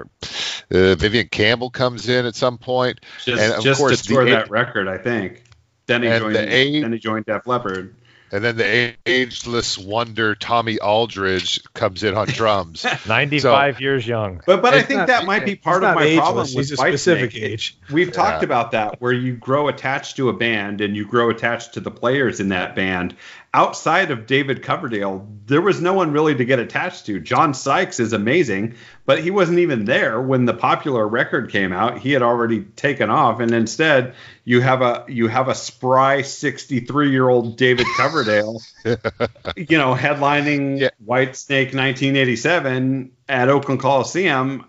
[0.71, 2.99] Uh, Vivian Campbell comes in at some point.
[3.23, 5.43] Just, And, of just course, to the tour A- that record, I think.
[5.87, 6.35] Then he joined.
[6.35, 7.93] the then he joined Def Leppard.
[8.31, 12.85] And then the ageless wonder Tommy Aldridge comes in on drums.
[13.07, 14.41] 95 so, years young.
[14.45, 16.19] But but I think not, that might be part of my ageless.
[16.19, 17.43] problem He's with a specific Whitesnake.
[17.43, 17.77] age.
[17.91, 18.13] We've Yeah.
[18.13, 21.79] talked about that where you grow attached to a band and you grow attached to
[21.79, 23.15] the players in that band.
[23.55, 27.21] Outside of David Coverdale, there was no one really to get attached to.
[27.21, 31.99] John Sykes is amazing, but he wasn't even there when the popular record came out.
[31.99, 34.13] He had already taken off, and instead
[34.43, 40.77] you have a you have a spry 63 year old David Coverdale, you know, headlining
[40.81, 40.89] Yeah.
[41.05, 44.65] White Snake 1987 at Oakland Coliseum,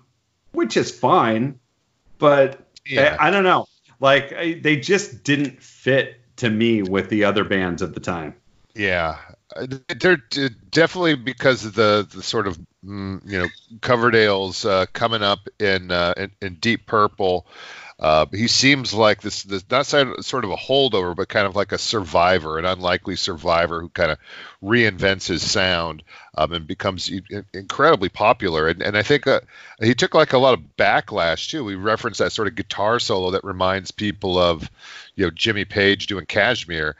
[0.52, 1.58] which is fine,
[2.18, 3.16] but Yeah.
[3.18, 3.66] I, I don't know.
[3.98, 8.36] Like I, they just didn't fit to me with the other bands at the time.
[8.76, 9.16] Yeah,
[9.54, 9.66] Uh,
[9.98, 10.18] they're
[10.70, 13.48] definitely because of the, the sort of mm, you know
[13.80, 17.46] Coverdale's uh, coming up in, uh, in in Deep Purple.
[17.98, 21.72] Uh, he seems like this, this not sort of a holdover, but kind of like
[21.72, 24.18] a survivor, an unlikely survivor who kind of
[24.62, 26.02] reinvents his sound
[26.36, 27.10] um, and becomes
[27.54, 28.68] incredibly popular.
[28.68, 29.40] And, and I think uh,
[29.80, 31.64] he took like a lot of backlash too.
[31.64, 34.70] We referenced that sort of guitar solo that reminds people of
[35.14, 36.96] you know Jimmy Page doing Kashmir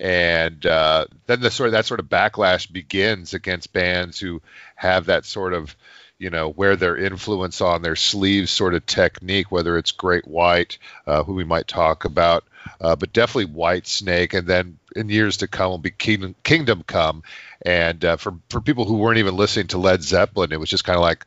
[0.00, 4.40] and uh, then the sort of that sort of backlash begins against bands who
[4.76, 5.74] have that sort of
[6.18, 10.78] you know wear their influence on their sleeves sort of technique whether it's great white
[11.06, 12.44] uh, who we might talk about
[12.80, 16.82] uh, but definitely white snake and then in years to come will be kingdom, kingdom
[16.86, 17.22] come
[17.62, 20.84] and uh, for for people who weren't even listening to led zeppelin it was just
[20.84, 21.24] kind of like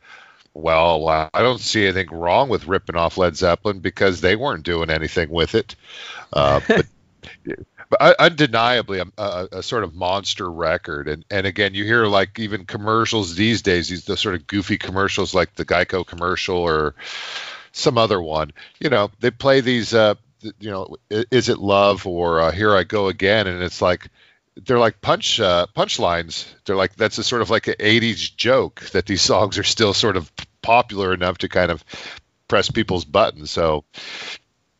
[0.54, 4.64] well, uh, I don't see anything wrong with ripping off Led Zeppelin because they weren't
[4.64, 5.74] doing anything with it.
[6.32, 6.86] Uh, but
[7.92, 11.08] but undeniably a, a, a sort of monster record.
[11.08, 14.78] And and again you hear like even commercials these days these the sort of goofy
[14.78, 16.94] commercials like the geico commercial or
[17.72, 20.14] some other one you know they play these uh
[20.60, 23.46] you know is it love or uh, here i go again?
[23.46, 24.08] And it's like
[24.56, 26.46] they're like punch uh, punchlines.
[26.64, 29.94] They're like that's a sort of like an 80s joke that these songs are still
[29.94, 31.84] sort of popular enough to kind of
[32.48, 33.50] press people's buttons.
[33.50, 33.84] So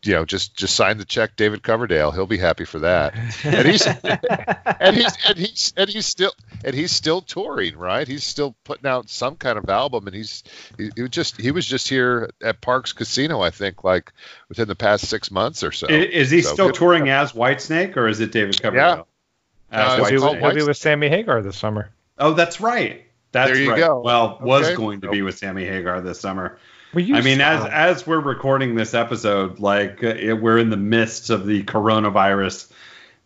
[0.04, 2.10] you know, just just sign the check, David Coverdale.
[2.10, 3.14] He'll be happy for that.
[3.44, 3.86] And he's
[4.80, 6.32] and he's and he's and he's still
[6.64, 8.06] and he's still touring, right?
[8.08, 10.42] He's still putting out some kind of album, and he's
[10.76, 14.12] he, he was just he was just here at Parks Casino, I think, like
[14.48, 15.86] within the past six months or so.
[15.88, 19.06] I- Is he So still good- touring as Whitesnake or is it David Coverdale?
[19.72, 19.78] Yeah.
[19.78, 20.40] Uh, He'll be, Whitesnake.
[20.40, 20.42] Whitesnake.
[20.42, 21.90] with, be with Sammy Hagar this summer.
[22.18, 23.04] Oh, that's right.
[23.32, 23.78] That's There you right.
[23.78, 24.00] go.
[24.02, 26.58] Well, was going to be with Sammy Hagar this summer.
[26.92, 27.72] Will you I mean, as stop?
[27.72, 32.70] as we're recording this episode, like uh, it, we're in the midst of the coronavirus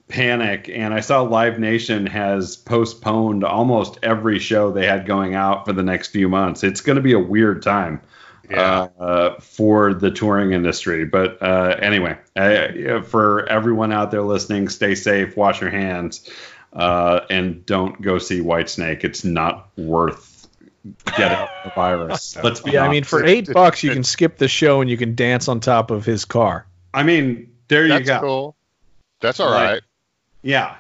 [0.09, 5.67] panic, and I saw Live Nation has postponed almost every show they had going out
[5.67, 6.63] for the next few months.
[6.63, 8.01] It's going to be a weird time
[8.49, 8.89] Yeah.
[9.01, 11.05] uh, uh, for the touring industry.
[11.05, 16.31] But uh, anyway, uh, for everyone out there listening, stay safe, wash your hands,
[16.73, 19.03] uh, and don't go see Whitesnake.
[19.03, 20.36] It's not worth
[21.17, 22.37] getting the virus.
[22.43, 24.97] Let's be Yeah, I mean, for eight bucks, you can skip the show and you
[24.97, 26.67] can dance on top of his car.
[26.95, 28.21] I mean, there you That's go.
[28.21, 28.57] cool.
[29.21, 29.73] That's all right.
[29.75, 29.83] Right.
[30.43, 30.77] Yeah.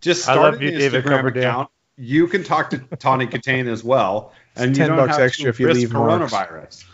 [0.00, 1.42] Just I start love an you, David Instagram Coverdale.
[1.42, 1.70] account.
[1.96, 4.32] You can talk to Tawny Kitaen as well.
[4.56, 6.32] And 10 bucks extra if you risk leave marks.
[6.32, 6.84] coronavirus.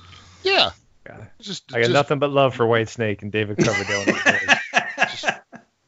[0.42, 0.70] Yeah.
[1.06, 1.24] Yeah.
[1.40, 4.00] Just, I got just, nothing but love for White Snake and David Coverdale.
[4.00, 4.22] in this
[5.22, 5.24] place.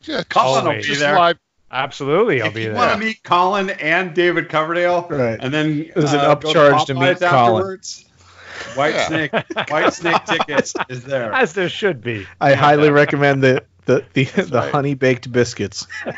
[0.03, 0.87] Yeah, Colin will Always.
[0.87, 1.17] be just there.
[1.17, 1.39] live.
[1.71, 2.77] Absolutely, I'll if be you there.
[2.77, 5.39] want to meet Colin and David Coverdale, Right.
[5.41, 7.79] and then There's an uh, go upcharge to Popeyes meet Colin.
[8.75, 9.07] White Yeah.
[9.07, 9.33] Snake,
[9.71, 11.33] White Snake tickets is there.
[11.33, 12.27] As there should be.
[12.41, 14.73] I highly recommend the the the, the right.
[14.73, 15.87] honey baked biscuits.
[16.07, 16.13] All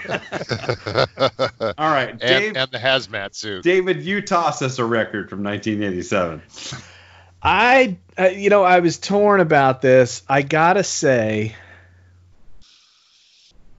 [1.79, 2.49] right, Dave.
[2.49, 3.63] and, and the hazmat suit.
[3.63, 6.43] David, you toss us a record from 1987.
[7.43, 10.23] I, uh, you know, I was torn about this.
[10.29, 11.55] I gotta say,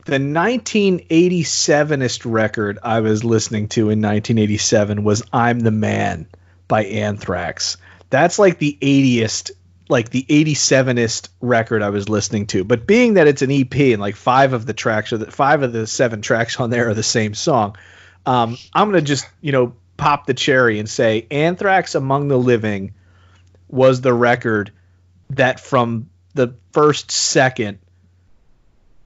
[0.06, 6.28] the 1987ist record I was listening to in 1987 was "I'm the Man"
[6.68, 7.78] by Anthrax.
[8.10, 9.52] That's like the 80th,
[9.90, 12.64] like the 87ist record I was listening to.
[12.64, 15.64] But being that it's an EP and like five of the tracks or the five
[15.64, 17.76] of the seven tracks on there are the same song,
[18.26, 22.96] um, I'm gonna just you know pop the cherry and say Anthrax Among the Living
[23.68, 24.72] was the record
[25.30, 27.80] that from the first second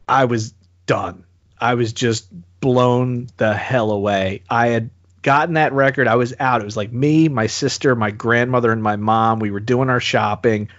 [0.07, 0.53] I was
[0.85, 1.25] done.
[1.59, 2.27] I was just
[2.59, 4.43] blown the hell away.
[4.49, 4.89] I had
[5.21, 6.07] gotten that record.
[6.07, 6.61] I was out.
[6.61, 9.39] It was like me, my sister, my grandmother, and my mom.
[9.39, 10.69] We were doing our shopping.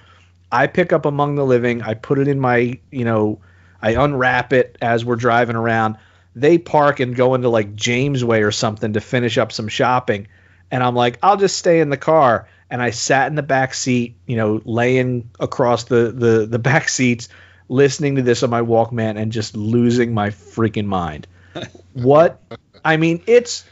[0.50, 1.82] I pick up Among the Living.
[1.82, 3.40] I put it in my, you know,
[3.82, 5.96] I unwrap it as we're driving around.
[6.34, 10.28] They park and go into like Jamesway or something to finish up some shopping.
[10.70, 12.48] And I'm like, I'll just stay in the car.
[12.68, 16.88] And I sat in the back seat, you know, laying across the the the back
[16.88, 17.28] seats,
[17.68, 21.26] listening to this on my Walkman and just losing my freaking mind.
[21.94, 22.40] What
[22.84, 23.64] I mean, it's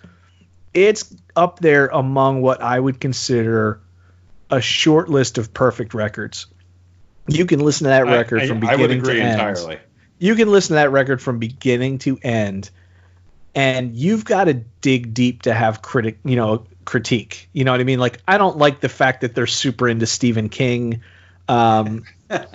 [0.72, 3.80] it's up there among what I would consider
[4.50, 6.46] a short list of perfect records.
[7.28, 9.32] You can listen to that record I, from I, would beginning to end.
[9.32, 9.78] entirely.
[10.18, 12.70] You can listen to that record from beginning to end,
[13.54, 17.48] and you've got to dig deep to have critic, you know, critique.
[17.52, 17.98] You know what I mean?
[17.98, 21.02] Like, I don't like the fact that they're super into Stephen King.
[21.48, 22.04] Um,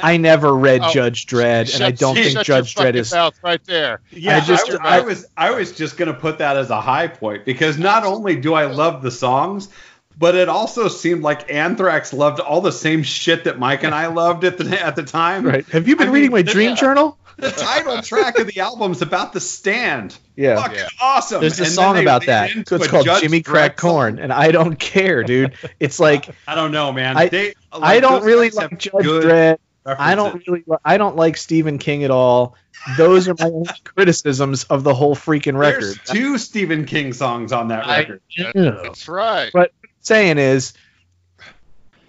[0.02, 3.14] I never read Oh, Judge Dredd, and I don't think Judge your Dredd is.
[3.14, 4.02] mouth right there.
[4.12, 6.82] Yeah, I just- I, I I- was I was just gonna put that as a
[6.82, 9.70] high point because not only do I love the songs,
[10.18, 14.08] but it also seemed like Anthrax loved all the same shit that Mike and I
[14.08, 15.46] loved at the at the time.
[15.46, 15.66] Right?
[15.68, 16.76] Have you been I reading mean, my dream yeah.
[16.76, 17.18] journal?
[17.40, 20.18] The title track of the album's about the stand.
[20.36, 20.56] Yeah.
[20.62, 20.88] Fucking Yeah.
[21.02, 21.42] awesome.
[21.42, 22.52] There's a And song about that.
[22.56, 23.78] into It's called Judge Jimmy Crack.
[23.78, 25.54] Corn, and I don't care, dude.
[25.80, 27.18] It's like I don't know, man.
[27.18, 29.58] I- They, I don't really like Judge good Dredd.
[29.86, 30.64] I don't really.
[30.86, 32.56] I don't like Stephen King at all.
[32.98, 35.84] Those are my only criticisms of the whole freaking record.
[35.84, 38.22] There's two Stephen King songs on that I- record.
[38.54, 39.50] That's right.
[39.52, 39.72] But
[40.02, 40.74] saying is,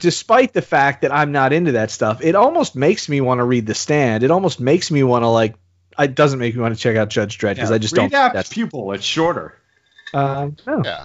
[0.01, 3.45] despite the fact that I'm not into that stuff, it almost makes me want to
[3.45, 4.25] read The Stand.
[4.25, 5.55] It almost makes me want to like.
[5.99, 8.11] It doesn't make me want to check out Judge Dredd because Yeah, I just read
[8.11, 8.15] don't.
[8.15, 8.93] Apt That's, Pupil.
[8.93, 9.55] It's shorter.
[10.15, 10.83] um, no.
[10.85, 11.05] Yeah.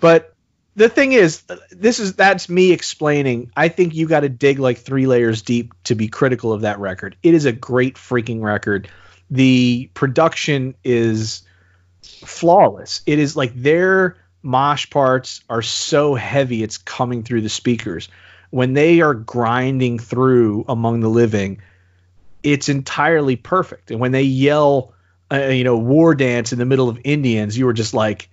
[0.00, 0.34] But
[0.76, 3.52] the thing is, this is that's me explaining.
[3.56, 6.80] I think you got to dig like three layers deep to be critical of that
[6.80, 7.16] record.
[7.22, 8.88] It is a great freaking record.
[9.30, 11.42] The production is
[12.02, 13.02] flawless.
[13.06, 18.08] It is like their mosh parts are so heavy it's coming through the speakers.
[18.50, 21.60] When they are grinding through among the living,
[22.42, 23.90] it's entirely perfect.
[23.90, 24.92] And when they yell,
[25.32, 28.28] uh, you know, war dance in the middle of Indians, you were just like,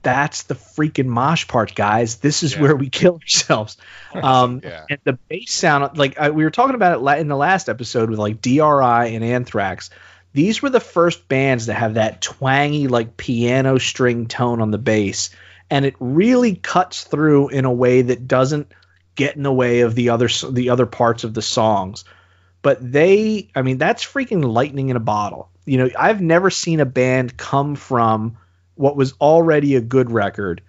[0.00, 2.16] that's the freaking mosh part, guys.
[2.16, 2.62] This is Yeah.
[2.62, 3.76] where we kill ourselves.
[4.14, 4.86] Um, Yeah.
[4.88, 8.08] And the bass sound, like I, we were talking about it in the last episode
[8.08, 9.90] with like DRI and Anthrax.
[10.32, 14.78] These were the first bands that have that twangy, like piano string tone on the
[14.78, 15.30] bass,
[15.70, 18.72] and it really cuts through in a way that doesn't
[19.14, 22.04] get in the way of the other the other parts of the songs.
[22.62, 25.50] But they, I mean, that's freaking lightning in a bottle.
[25.64, 28.38] You know, I've never seen a band come from
[28.74, 30.62] what was already a good record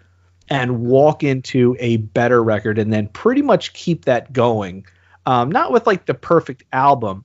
[0.50, 4.86] and walk into a better record and then pretty much keep that going.
[5.26, 7.24] Um, not with like the perfect album,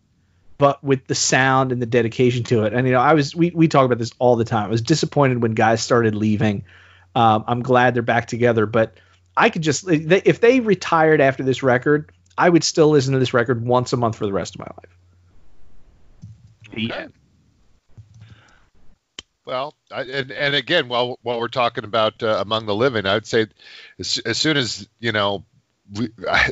[0.58, 2.74] but with the sound and the dedication to it.
[2.74, 4.66] And you know, I was we we talk about this all the time.
[4.66, 6.64] I was disappointed when guys started leaving.
[7.14, 8.98] Um, I'm glad they're back together, but
[9.36, 13.34] I could just if they retired after this record, I would still listen to this
[13.34, 14.98] record once a month for the rest of my life.
[16.74, 17.02] The Okay.
[17.02, 17.12] end.
[19.46, 23.14] Well, I, and and again, while while we're talking about uh, among the living, I
[23.14, 23.46] would say
[23.98, 25.44] as, as soon as you know
[25.92, 26.50] we, I,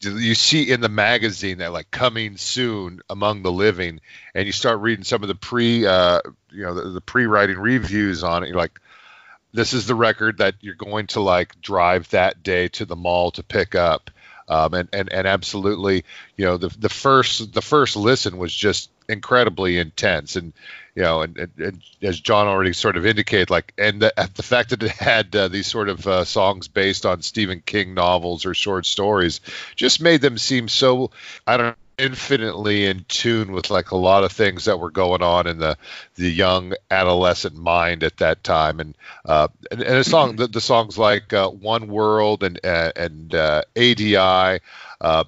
[0.00, 4.00] you see in the magazine that like coming soon among the living,
[4.34, 6.20] and you start reading some of the pre uh,
[6.50, 8.80] you know the, the pre-writing reviews on it, you're like,
[9.52, 13.30] this is the record that you're going to like drive that day to the mall
[13.32, 14.10] to pick up.
[14.48, 16.04] Um, and, and, and absolutely,
[16.36, 20.54] you know, the, the first the first listen was just incredibly intense, and
[20.94, 24.42] you know, and, and, and as John already sort of indicated, like, and the, the
[24.42, 28.46] fact that it had uh, these sort of uh, songs based on Stephen King novels
[28.46, 29.40] or short stories
[29.76, 31.10] just made them seem so,
[31.46, 35.22] I don't know, infinitely in tune with like a lot of things that were going
[35.22, 35.76] on in the
[36.14, 38.94] the young adolescent mind at that time and
[39.24, 43.34] uh and, and a song the, the songs like uh, one world and uh, and
[43.34, 44.58] uh, adi uh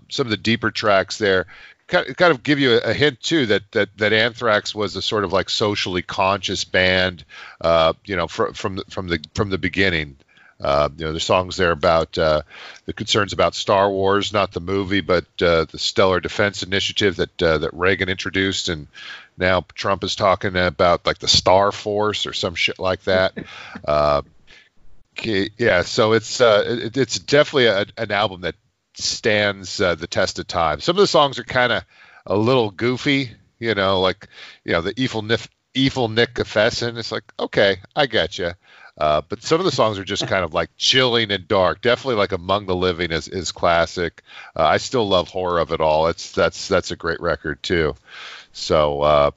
[0.08, 1.46] some of the deeper tracks there
[1.90, 5.32] kind of give you a, hint too that that that Anthrax was a sort of
[5.32, 7.24] like socially conscious band,
[7.60, 10.16] uh, you know, from from the from the beginning.
[10.61, 12.42] Uh, you know, the songs there about uh,
[12.84, 17.42] the concerns about Star Wars, not the movie, but uh, the Stellar Defense Initiative that
[17.42, 18.86] uh, that Reagan introduced, and
[19.38, 23.32] now Trump is talking about like the Star Force or some shit like that.
[23.86, 24.22] Uh,
[25.22, 28.54] yeah, so it's uh, it, it's definitely a, an album that
[28.94, 30.80] stands uh, the test of time.
[30.80, 31.84] Some of the songs are kind of
[32.26, 34.28] a little goofy, you know, like
[34.64, 36.96] you know the evil Nif, Efilnikufesin.
[36.96, 38.52] It's like okay, I get you.
[39.01, 41.80] Uh, but some of the songs are just kind of like chilling and dark.
[41.80, 44.22] Definitely like Among the Living is, is classic.
[44.55, 46.09] Uh, I still love Horror of It All.
[46.09, 47.94] It's that's that's a great record too.
[48.53, 49.30] So uh,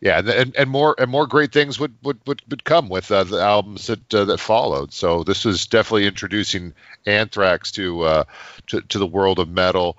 [0.00, 3.24] yeah, and, and more and more great things would would would, would come with uh,
[3.24, 4.94] the albums that uh, that followed.
[4.94, 6.72] So this was definitely introducing
[7.04, 8.24] Anthrax to
[8.68, 9.98] to, to the world of metal,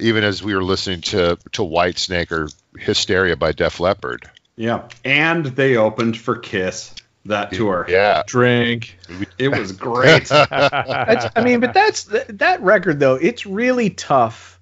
[0.00, 4.30] even as we were listening to to Whitesnake or Hysteria by Def Leppard.
[4.56, 6.94] Yeah, and they opened for Kiss
[7.26, 7.86] that tour.
[7.88, 8.98] Yeah, Drink.
[9.38, 10.30] It was great.
[10.32, 13.14] I mean, but that's that record though.
[13.16, 14.60] It's really tough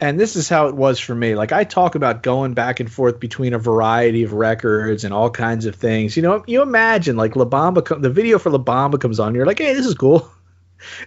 [0.00, 1.34] And this is how it was for me.
[1.36, 5.30] Like I talk about going back and forth between a variety of records and all
[5.30, 6.16] kinds of things.
[6.16, 9.34] You know, you imagine like La Bamba, co- the video for La Bamba comes on.
[9.34, 10.30] You're like, hey, this is cool.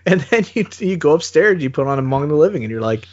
[0.05, 3.07] And then you you go upstairs, you put on Among the Living, and you're like,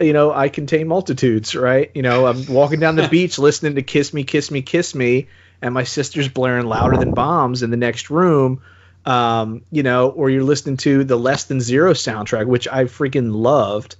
[0.00, 1.90] you know, I contain multitudes, right?
[1.94, 5.28] You know, I'm walking down the beach listening to Kiss Me, Kiss Me, Kiss Me,
[5.62, 8.62] and my sister's blaring louder than bombs in the next room.
[9.04, 13.32] Um, you know, or you're listening to the Less Than Zero soundtrack, which I freaking
[13.32, 13.94] loved.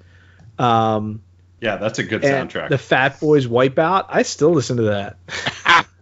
[0.58, 1.22] Um,
[1.60, 2.70] Yeah, that's a good soundtrack.
[2.70, 5.16] the Fat Boys Wipeout, I still listen to that.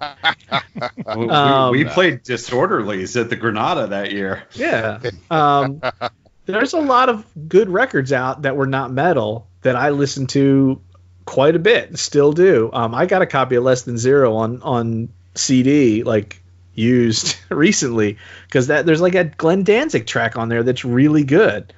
[1.17, 4.45] we, we- um, we played Disorderlies at the Granada that year.
[4.55, 5.01] Yeah.
[5.31, 5.81] Um,
[6.47, 10.81] there's a lot of good records out that were not metal that I listened to
[11.25, 12.71] quite a bit, still do.
[12.73, 16.43] Um, I got a copy of Less Than Zero on on CD, like
[16.75, 21.73] used recently, because that there's like a Glenn Danzig track on there that's really good.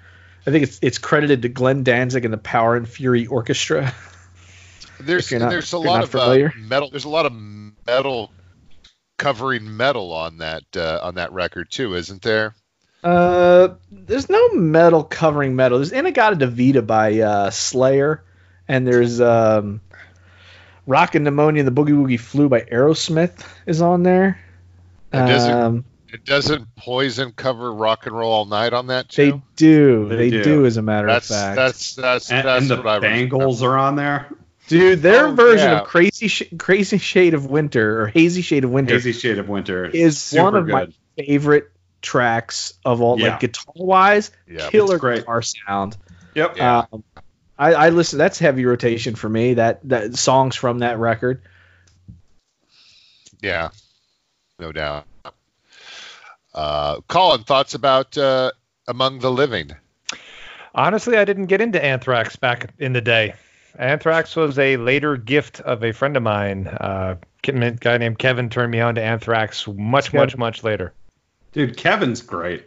[0.46, 3.92] I think it's it's credited to Glenn Danzig and the Power and Fury Orchestra.
[5.00, 6.88] There's not- there's a lot of uh, metal.
[6.88, 7.32] There's a lot of
[7.86, 8.30] metal
[9.18, 12.54] covering metal on that uh, on that record too, isn't there?
[13.04, 15.78] Uh, there's no metal covering metal.
[15.78, 18.24] There's In-A-Gadda-Da-Vida by uh, Slayer,
[18.66, 19.80] and there's um,
[20.87, 24.39] Rockin' Pneumonia and the Boogie Woogie Flu by Aerosmith is on there.
[25.12, 29.09] And does it- Um, It doesn't Poison cover Rock and Roll All Night on that
[29.11, 30.43] they do, they, They do.
[30.45, 30.66] do.
[30.66, 31.57] as a matter that's, of fact.
[31.57, 34.26] that's that's And, that's and the what I Bangles are on there.
[34.68, 35.80] Dude, their Oh, version yeah.
[35.80, 39.49] of Crazy Sh- Crazy Shade of Winter or Hazy Shade of Winter Hazy Shade of
[39.49, 40.87] Winter is one of my
[41.18, 41.70] favorite
[42.03, 43.30] tracks of all, Yeah.
[43.30, 45.20] like guitar wise, Yeah, killer great.
[45.20, 45.97] guitar sound.
[46.34, 46.57] Yep.
[46.57, 46.84] Yeah.
[46.93, 47.05] Um,
[47.59, 48.18] I, I listen.
[48.18, 49.54] That's heavy rotation for me.
[49.54, 51.42] That that songs from that record.
[53.40, 53.70] Yeah,
[54.59, 55.07] no doubt.
[56.54, 58.50] Uh, Colin, thoughts about uh,
[58.88, 59.72] Among the Living?
[60.74, 63.34] Honestly, I didn't get into Anthrax back in the day.
[63.78, 66.66] Anthrax was a later gift of a friend of mine.
[66.66, 70.20] Uh, a guy named Kevin turned me on to Anthrax much, Kevin.
[70.20, 70.92] much, much later.
[71.52, 72.66] Dude, Kevin's great.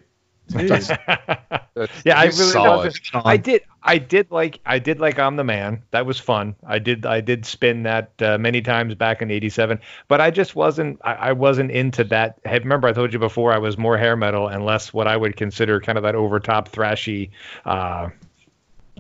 [0.54, 2.86] That's- yeah, I really solid.
[2.86, 3.62] wasn't- I did.
[3.84, 4.60] I did like.
[4.66, 5.18] I did like.
[5.18, 5.82] I'm the man.
[5.92, 6.56] That was fun.
[6.68, 7.06] I did.
[7.06, 9.80] I did spin that uh, many times back in '87.
[10.10, 11.00] But I just wasn't.
[11.04, 12.40] I, I wasn't into that.
[12.44, 13.54] Hey, remember, I told you before.
[13.54, 16.40] I was more hair metal and less what I would consider kind of that over
[16.40, 17.30] top thrashy.
[17.66, 18.10] Uh,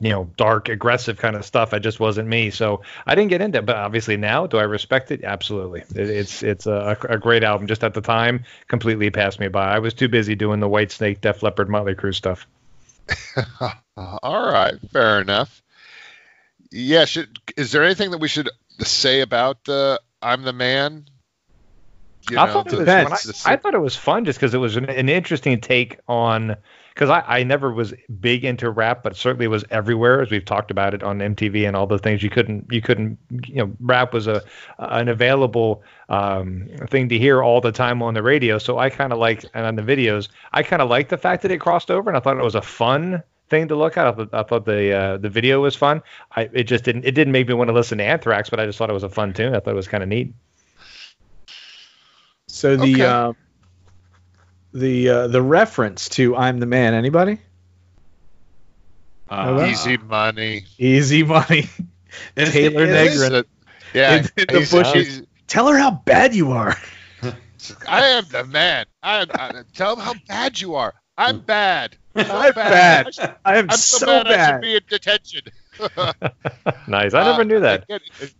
[0.02, 1.74] you know, dark, aggressive kind of stuff.
[1.74, 3.66] I just wasn't me, so I didn't get into it.
[3.66, 5.24] But obviously now, do I respect it?
[5.24, 5.82] Absolutely.
[5.95, 7.68] It, it's it's a, a great album.
[7.68, 9.74] Just at the time, completely passed me by.
[9.74, 12.47] I was too busy doing the White Snake, Def Leppard, Motley Crue stuff.
[13.97, 15.62] All right, fair enough.
[16.72, 21.06] Yeah, should is there anything that we should say about the I'm the Man?
[22.30, 23.45] You I know, thought it was.
[23.45, 26.58] I, I thought it was fun just because it was an, an interesting take on.
[27.00, 30.70] Because I, I never was big into rap, but certainly was everywhere, as we've talked
[30.70, 34.12] about it on MTV and all the things you couldn't you couldn't you know rap
[34.12, 34.43] was a
[34.80, 38.58] an available um, thing to hear all the time on the radio.
[38.58, 41.41] So I kind of liked and on the videos I kind of liked the fact
[41.43, 44.06] that it crossed over, and I thought it was a fun thing to look at.
[44.06, 46.04] I thought, I thought the uh, the video was fun.
[46.36, 48.66] I it just didn't it didn't make me want to listen to Anthrax, but I
[48.66, 49.56] just thought it was a fun tune.
[49.56, 50.34] I thought it was kind of neat.
[52.47, 53.06] So the Okay.
[53.06, 53.34] uh,
[54.74, 57.40] the uh, the reference to "I'm the Man." Anybody?
[59.30, 60.66] Uh, Easy money.
[60.78, 61.70] Easy money.
[62.36, 63.46] Taylor it Is Negron.
[63.94, 65.08] Yeah, In the bushes.
[65.18, 66.76] he's- Tell her how bad you are.
[67.88, 68.86] I am the man.
[69.02, 70.94] I, I tell him how bad you are.
[71.18, 71.96] I'm bad.
[72.16, 73.08] So I'm bad.
[73.20, 75.42] I, I am I'm so, so bad, I should be in detention.
[76.88, 77.14] Nice.
[77.14, 77.84] I never Uh, knew that.
[77.84, 78.34] again, it-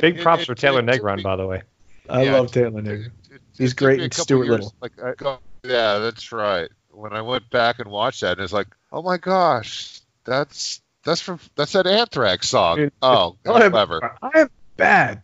[0.00, 1.62] Big it- props it- for Taylor it took Negron, me- by the way.
[2.10, 3.10] I Yeah, love Taylor Negron.
[3.56, 4.74] He's great me a in Stuart years, Little.
[4.80, 6.68] Like, I go, yeah, that's right.
[6.90, 11.20] When I went back and watched that, and it's like, oh my gosh, that's that's
[11.20, 12.90] from that's that Anthrax song.
[13.00, 14.16] Oh, her- clever.
[14.22, 15.22] I am bad.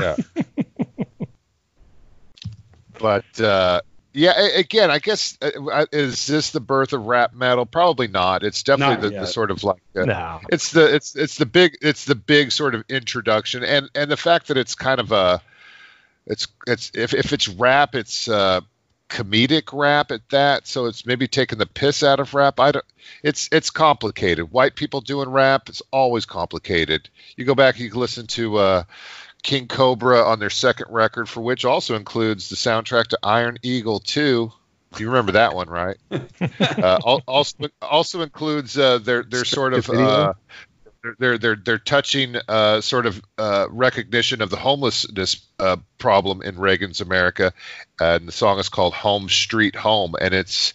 [0.00, 0.16] Yeah.
[2.98, 3.80] but uh,
[4.12, 7.66] yeah, again, I guess uh, uh, is this the birth of rap metal?
[7.66, 8.42] Probably not.
[8.42, 10.40] It's Not definitely the, the sort of like the, No.
[10.50, 14.16] it's the it's it's the big it's the big sort of introduction and and the
[14.16, 15.40] fact that it's kind of a
[16.26, 18.60] it's it's if if it's rap it's uh
[19.08, 22.60] comedic rap at that so it's maybe taking the piss out of rap.
[22.60, 22.84] I don't
[23.22, 24.52] it's it's complicated.
[24.52, 27.08] White people doing rap it's always complicated.
[27.36, 28.82] You go back you can listen to uh
[29.42, 34.00] king cobra on their second record for which also includes the soundtrack to iron eagle
[34.00, 34.52] 2
[34.96, 35.96] you remember that one right?
[36.78, 39.88] Uh, also also includes uh, their their sort of
[41.20, 46.58] Their their, their touching uh, sort of uh, recognition of the homelessness uh, problem in
[46.58, 47.52] Reagan's America,
[48.00, 50.74] and the song is called "Home Street Home," and it's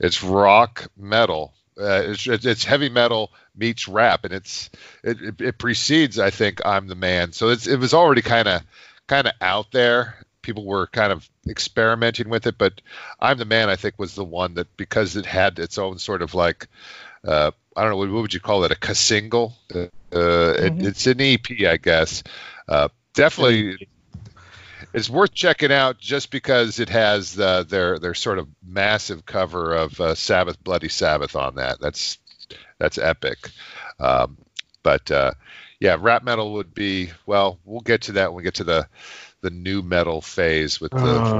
[0.00, 1.52] it's rock metal.
[1.78, 4.70] Uh, it's, it's heavy metal meets rap, and it's
[5.04, 7.32] it, it, it precedes, I think, I'm the Man.
[7.32, 8.62] So it's, it was already kind of
[9.06, 10.16] kind of out there.
[10.40, 12.80] People were kind of experimenting with it, but
[13.20, 16.22] I'm the Man, I think, was the one that because it had its own sort
[16.22, 16.68] of like
[17.26, 19.56] uh, I don't know what, what would you call it a single.
[19.72, 20.80] Uh, mm-hmm.
[20.80, 22.22] it, it's an EP, I guess.
[22.68, 23.88] Uh, definitely
[24.92, 29.74] it's worth checking out just because it has the, their their sort of massive cover
[29.74, 31.80] of uh, Sabbath Bloody Sabbath on that.
[31.80, 32.18] That's
[32.78, 33.50] that's epic.
[34.00, 34.38] Um,
[34.82, 35.32] but uh,
[35.80, 37.58] yeah, rap metal would be well.
[37.64, 38.88] We'll get to that when we get to the
[39.40, 41.38] the new metal phase with the oh.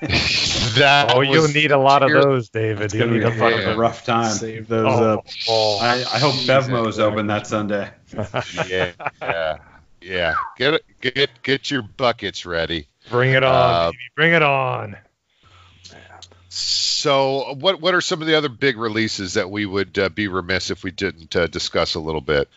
[0.78, 2.92] that oh, you'll need a lot of those, David.
[2.92, 4.32] You'll need a, lot of a rough time.
[4.32, 5.26] Save those oh, up.
[5.48, 7.90] Oh, I, I hope is open that Sunday.
[8.68, 9.58] yeah, yeah.
[10.00, 12.88] Yeah, get get get your buckets ready.
[13.10, 14.96] Bring it on, uh, bring it on.
[16.48, 20.28] So, what what are some of the other big releases that we would uh, be
[20.28, 22.48] remiss if we didn't uh, discuss a little bit?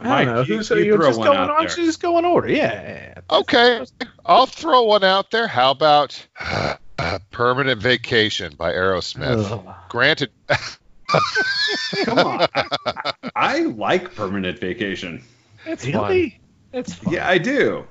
[0.00, 0.40] I don't know.
[0.42, 1.68] You, Who's you, you just going on?
[1.68, 2.50] Just go in order.
[2.50, 3.20] Yeah.
[3.30, 3.84] Okay,
[4.24, 5.46] I'll throw one out there.
[5.46, 9.50] How about uh, "Permanent Vacation" by Aerosmith?
[9.50, 9.74] Ugh.
[9.88, 10.30] Granted.
[12.04, 12.48] Come on.
[12.54, 15.22] I, I, like "Permanent Vacation."
[15.66, 16.30] It's really.
[16.30, 16.40] Fun.
[16.72, 17.14] It's fine.
[17.14, 17.86] Yeah, I do.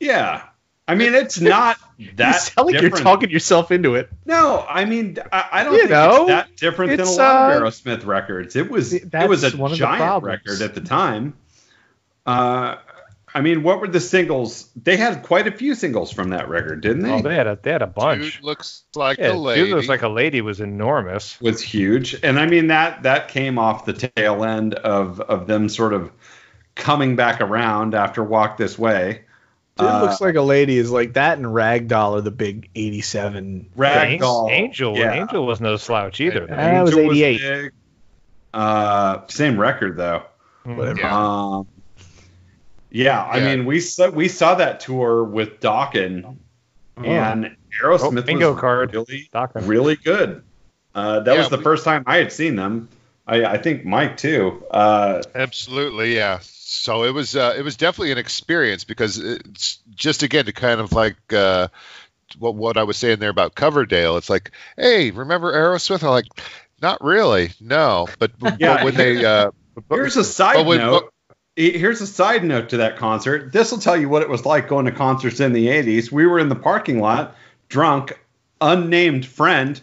[0.00, 0.42] Yeah.
[0.86, 1.78] I mean, it's not
[2.16, 2.26] that.
[2.26, 2.94] you sound like different.
[2.94, 4.10] you're talking yourself into it.
[4.26, 7.26] No, I mean, I, I don't you think know, it's that different it's, than a
[7.26, 8.54] lot uh, of Aerosmith records.
[8.54, 11.34] It was it was a giant record at the time.
[12.26, 12.76] Uh,
[13.34, 14.70] I mean, what were the singles?
[14.76, 17.12] They had quite a few singles from that record, didn't they?
[17.12, 18.36] Oh, they had a they had a bunch.
[18.36, 19.64] Dude looks like yeah, a lady.
[19.64, 21.40] Dude looks like a lady was enormous.
[21.40, 25.68] Was huge, and I mean that that came off the tail end of of them
[25.68, 26.12] sort of
[26.76, 29.22] coming back around after Walk This Way.
[29.76, 33.70] Dude uh, looks like a lady is like that and Ragdoll are the big 87.
[33.76, 34.48] Ragdoll.
[34.48, 34.96] Angel.
[34.96, 35.14] Yeah.
[35.14, 36.46] Angel was no slouch either.
[36.46, 37.72] That was 88.
[38.52, 40.22] Uh, same record though.
[40.62, 41.00] Whatever.
[41.00, 41.56] Yeah.
[41.56, 41.66] Um,
[42.94, 43.56] yeah, I yeah.
[43.56, 46.36] mean we saw we saw that tour with Dokken
[46.96, 47.02] oh.
[47.02, 48.94] and Aerosmith oh, bingo was card.
[48.94, 49.68] really Dokken.
[49.68, 50.42] really good.
[50.94, 52.88] Uh, that yeah, was the we, first time I had seen them.
[53.26, 54.64] I, I think Mike too.
[54.70, 56.40] Uh, absolutely, yeah
[56.74, 60.80] so it was uh, it was definitely an experience because it's just again to kind
[60.80, 61.68] of like uh,
[62.38, 64.16] what what I was saying there about Coverdale.
[64.16, 66.02] It's like, hey, remember Aerosmith?
[66.02, 66.26] I'm like,
[66.82, 68.08] not really, no.
[68.18, 69.50] But, yeah, but when they uh,
[69.88, 71.13] here's a side when, note.
[71.56, 73.52] Here's a side note to that concert.
[73.52, 76.10] This will tell you what it was like going to concerts in the 80s.
[76.10, 77.36] We were in the parking lot,
[77.68, 78.18] drunk,
[78.60, 79.80] unnamed friend,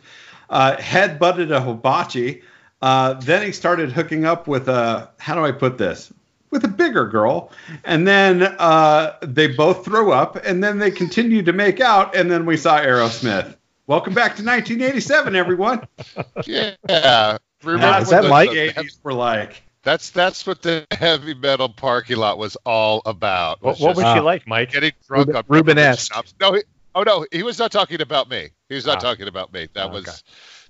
[0.50, 2.42] uh, head butted a hibachi.
[2.82, 6.12] Uh, then he started hooking up with a, how do I put this?
[6.52, 7.52] with a bigger girl,
[7.86, 12.30] and then uh, they both throw up, and then they continue to make out, and
[12.30, 13.56] then we saw Aerosmith.
[13.88, 15.88] Welcome back to 1987, everyone.
[16.46, 18.52] Yeah, remember is that Mike?
[18.52, 19.64] The 80s were like.
[19.84, 23.62] That's that's what the heavy metal parking lot was all about.
[23.62, 24.72] Was what, what was uh, she like, Mike?
[24.72, 26.10] Getting drunk Ruben, Ruben S.
[26.40, 26.62] No, he,
[26.94, 28.50] oh no, he was not talking about me.
[28.70, 29.02] He was not oh.
[29.02, 29.68] talking about me.
[29.74, 30.18] That oh, was okay.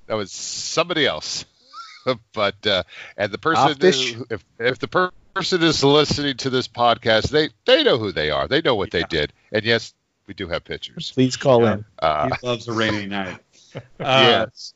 [0.08, 1.46] that was somebody else.
[2.34, 2.84] but uh,
[3.18, 7.50] and the person who, if if the per- person is listening to this podcast, they
[7.66, 8.48] they know who they are.
[8.48, 9.02] They know what yeah.
[9.02, 9.34] they did.
[9.52, 9.94] And yes,
[10.28, 11.12] we do have pictures.
[11.12, 11.74] Please call yeah.
[11.74, 11.86] in.
[12.00, 13.40] Uh, he loves a rainy night.
[13.76, 14.74] Uh, yes.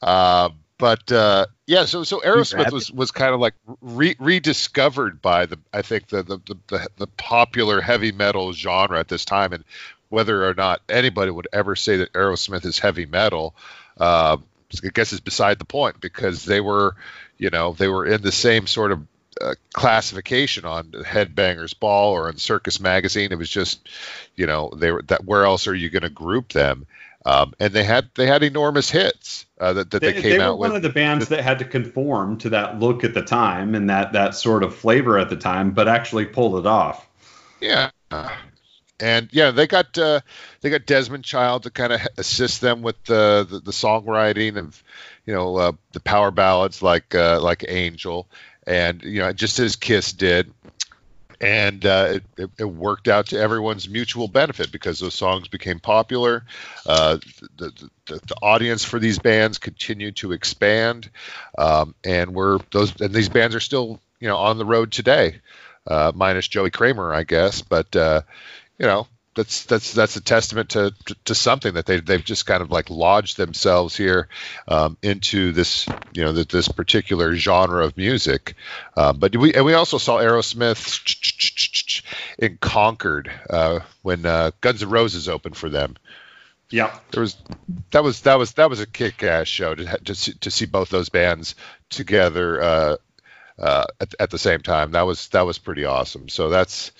[0.00, 0.48] Uh,
[0.84, 5.58] but uh, yeah, so so Aerosmith was, was kind of like re- rediscovered by the
[5.72, 9.64] I think the the, the the popular heavy metal genre at this time, and
[10.10, 13.54] whether or not anybody would ever say that Aerosmith is heavy metal,
[13.96, 14.36] uh,
[14.84, 16.96] I guess is beside the point because they were,
[17.38, 19.06] you know, they were in the same sort of
[19.40, 23.32] uh, classification on Headbangers Ball or in Circus Magazine.
[23.32, 23.88] It was just,
[24.36, 25.24] you know, they were that.
[25.24, 26.86] Where else are you going to group them?
[27.26, 30.40] Um, and they had they had enormous hits uh, that, that they, they, came they
[30.40, 30.70] out with.
[30.70, 33.88] One of the bands that had to conform to that look at the time and
[33.88, 37.06] that that sort of flavor at the time, but actually pulled it off.
[37.60, 37.90] Yeah,
[39.00, 40.20] and yeah, they got uh,
[40.60, 44.82] they got Desmond Child to kind of assist them with the, the, the songwriting of
[45.26, 48.28] you know uh, the power ballads like uh, like Angel,
[48.66, 50.52] and you know just as Kiss did,
[51.40, 56.44] and uh, it, it, worked out to everyone's mutual benefit because those songs became popular.
[56.86, 57.18] Uh,
[57.56, 57.70] the,
[58.06, 61.10] the, the, audience for these bands continued to expand,
[61.58, 65.40] um, and we're those and these bands are still you know on the road today,
[65.86, 68.22] uh, minus Joey Kramer, I guess, but uh,
[68.78, 72.46] you know that's that's that's a testament to, to, to something that they they've just
[72.46, 74.28] kind of like lodged themselves here
[74.68, 78.54] um, into this you know this particular genre of music.
[78.96, 82.02] Uh, but we and we also saw Aerosmith
[82.38, 85.96] in Concord uh, when uh, Guns N' Roses opened for them.
[86.70, 87.36] Yeah, There was
[87.90, 90.88] that was that was that was a kick-ass show to to see, to see both
[90.88, 91.54] those bands
[91.90, 92.96] together uh,
[93.58, 94.92] uh, at, at the same time.
[94.92, 96.28] That was that was pretty awesome.
[96.28, 96.90] So that's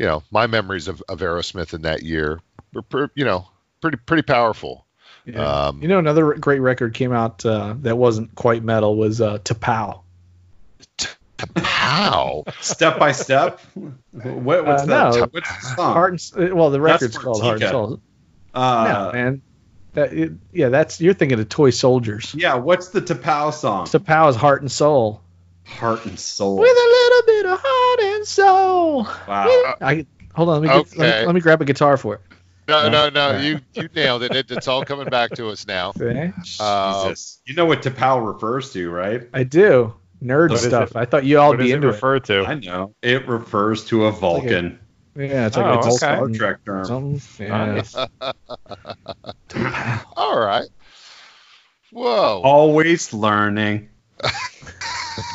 [0.00, 2.40] you know my memories of, of Aerosmith in that year
[2.72, 3.46] were per, you know
[3.82, 4.86] pretty pretty powerful.
[5.26, 5.66] Yeah.
[5.66, 9.36] Um, you know, another great record came out uh, that wasn't quite metal was uh,
[9.38, 10.00] T'Pau.
[11.56, 12.44] How?
[12.60, 13.60] Step by step.
[13.74, 15.14] What, what's Uh, that?
[15.16, 15.26] no.
[15.30, 15.92] What's the song?
[15.92, 18.00] Heart and, uh, well, the record's for called Heart and Soul.
[18.54, 19.42] uh, no, man.
[19.94, 22.34] That, it, yeah, that's you're thinking of Toy Soldiers.
[22.34, 23.86] Yeah, what's the T'Pau song?
[23.86, 25.20] T'Pau's Heart and Soul.
[25.66, 26.56] Heart and Soul.
[26.58, 29.04] With a little bit of heart and soul.
[29.26, 29.74] Wow.
[29.80, 30.62] I hold on.
[30.62, 32.20] Let me, get, let, me, let me grab a guitar for it.
[32.68, 33.38] No, no, no.
[33.38, 34.34] You you nailed it.
[34.36, 34.50] it.
[34.50, 35.92] It's all coming back to us now.
[36.00, 36.32] Okay.
[36.60, 37.40] Uh, Jesus.
[37.44, 39.28] You know what T'Pau refers to, right?
[39.34, 39.94] I do.
[40.22, 40.94] Nerd What is stuff.
[40.94, 41.92] I thought you all what be does it into it.
[41.92, 42.44] refer to?
[42.44, 42.94] I know.
[43.02, 44.78] It refers to a Vulcan.
[45.16, 45.90] Yeah, it's like Oh, a okay.
[45.90, 46.84] Star Trek term.
[46.84, 47.46] Something.
[47.48, 47.82] Yeah.
[50.16, 50.68] All right.
[51.90, 52.40] Whoa.
[52.44, 53.88] Always learning.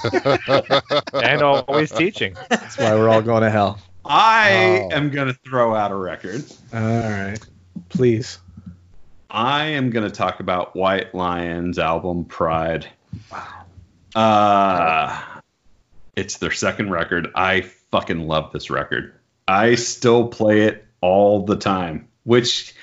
[1.13, 2.35] and always teaching.
[2.49, 3.79] That's why we're all going to hell.
[4.03, 4.95] I Oh.
[4.95, 6.43] am going to throw out a record.
[6.73, 7.39] All right.
[7.89, 8.37] Please.
[9.29, 12.87] I am going to talk about White Lion's album Pride.
[13.31, 13.65] Wow.
[14.15, 15.21] Uh,
[16.15, 17.31] it's their second record.
[17.35, 19.13] I fucking love this record.
[19.47, 22.73] I still play it all the time, which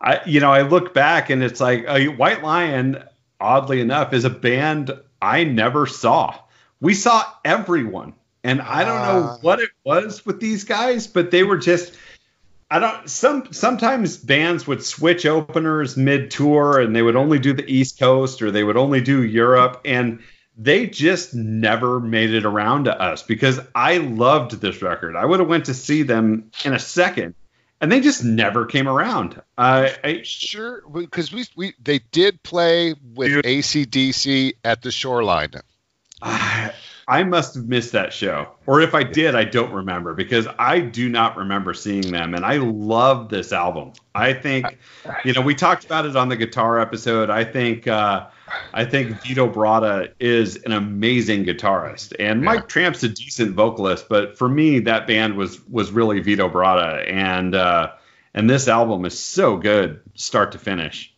[0.00, 3.02] I you know, I look back and it's like uh, White Lion
[3.40, 4.92] oddly enough is a band
[5.22, 6.34] I never saw.
[6.80, 8.14] We saw everyone.
[8.44, 11.96] And I don't know what it was with these guys, but they were just
[12.68, 17.52] I don't some sometimes bands would switch openers mid tour and they would only do
[17.52, 20.20] the East Coast or they would only do Europe and
[20.56, 25.16] they just never made it around to us because I loved this record.
[25.16, 27.34] I would have went to see them in a second
[27.82, 29.42] and they just never came around.
[29.58, 33.44] Uh, I, Sure, because we we they did play with Dude.
[33.44, 35.54] ACDC at the Shoreline.
[36.22, 36.72] I
[37.08, 38.52] I must have missed that show.
[38.64, 42.32] Or if I did, I don't remember because I do not remember seeing them.
[42.32, 43.92] And I love this album.
[44.14, 44.78] I think,
[45.24, 47.28] you know, we talked about it on the guitar episode.
[47.28, 48.28] I think, uh,
[48.74, 54.08] I think Vito Bratta is an amazing guitarist, and Mike Tramp's a decent vocalist.
[54.08, 57.92] But for me, that band was was really Vito Bratta, and uh,
[58.34, 61.14] and this album is so good, start to finish.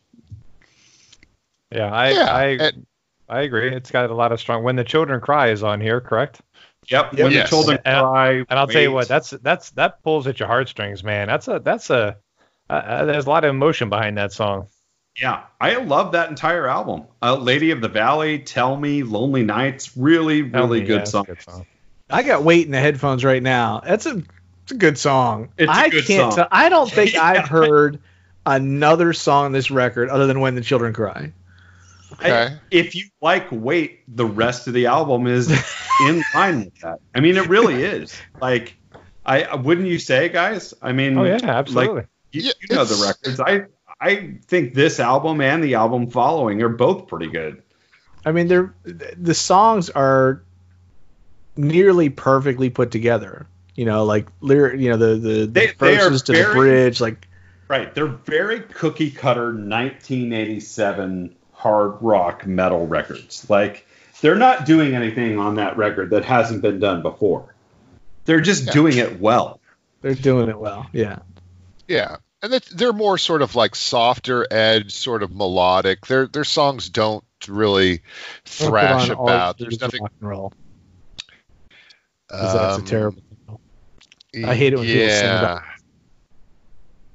[1.70, 2.86] Yeah, I Yeah, I and-
[3.28, 3.74] I agree.
[3.74, 4.62] It's got a lot of strong.
[4.64, 6.42] When the children cry is on here, correct?
[6.88, 7.14] Yep.
[7.14, 7.48] When Yes.
[7.48, 10.48] the children And- cry, And I'll tell you what, that's that's that pulls at your
[10.48, 11.28] heartstrings, man.
[11.28, 12.16] That's a that's a
[12.68, 14.68] uh, uh, there's a lot of emotion behind that song.
[15.20, 17.04] Yeah, I love that entire album.
[17.22, 21.24] Uh, Lady of the Valley, Tell Me, Lonely Nights, really, really me, good yeah, song.
[21.24, 21.66] good song.
[22.10, 23.80] I got weight in the headphones right now.
[23.84, 24.22] That's a
[24.64, 25.50] it's a good song.
[25.56, 26.36] It's a I good can't song.
[26.36, 27.22] tell- I don't think Yeah.
[27.22, 28.00] I've heard
[28.44, 31.32] another song on this record other than When the Children Cry.
[32.14, 32.30] Okay.
[32.46, 35.48] I- if you like Wait, the rest of the album is
[36.08, 36.98] in line with that.
[37.14, 38.14] I mean, it really is.
[38.40, 38.76] Like,
[39.24, 40.74] I wouldn't you say, guys?
[40.82, 41.94] I mean, Oh yeah, absolutely.
[42.02, 43.40] Like, you, Yeah, you know the records.
[43.40, 43.66] I
[44.00, 47.62] I think this album and the album following are both pretty good.
[48.24, 50.42] I mean, they're the songs are
[51.56, 53.46] nearly perfectly put together.
[53.74, 56.50] You know, like lyric, you know, the the, the They- they are verses to the
[56.52, 57.28] bridge, like
[57.66, 57.94] Right.
[57.94, 63.48] They're very cookie cutter 1987 hard rock metal records.
[63.48, 63.86] Like
[64.20, 67.54] they're not doing anything on that record that hasn't been done before.
[68.26, 68.72] They're just Yeah.
[68.72, 69.60] doing it well.
[70.02, 70.86] they're doing it well.
[70.92, 71.20] Yeah.
[71.88, 76.06] Yeah, and they're more sort of like softer edge, sort of melodic.
[76.06, 78.02] Their their songs don't really
[78.44, 79.58] thrash about.
[79.58, 80.02] There's nothing.
[80.02, 80.52] rock and roll.
[82.28, 83.22] 'cause that's a um, terrible.
[84.44, 85.38] I hate it when people sing yeah.
[85.38, 85.62] about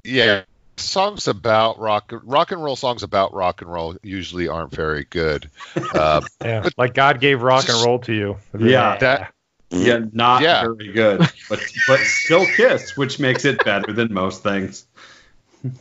[0.04, 0.42] Yeah,
[0.78, 5.50] songs about rock rock and roll songs about rock and roll usually aren't very good.
[5.94, 8.38] Um, Yeah, like God gave rock and roll to you.
[8.58, 8.98] Yeah.
[8.98, 9.34] that
[9.70, 10.62] Yeah, not Yeah.
[10.62, 11.20] very good,
[11.50, 14.88] but but still Kiss, which makes it better than most things.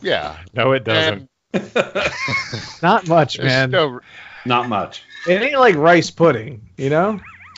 [0.01, 1.29] Yeah, No, it doesn't.
[1.53, 1.71] and
[2.81, 3.71] Not much, man.
[3.71, 3.99] no-
[4.45, 5.03] Not much.
[5.27, 7.19] It ain't like rice pudding, you know.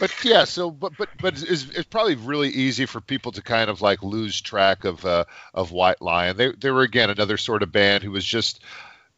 [0.00, 3.70] but yeah, so but but but it's, it's probably really easy for people to kind
[3.70, 6.36] of like lose track of uh, of White Lion.
[6.36, 8.60] They they were again another sort of band who was just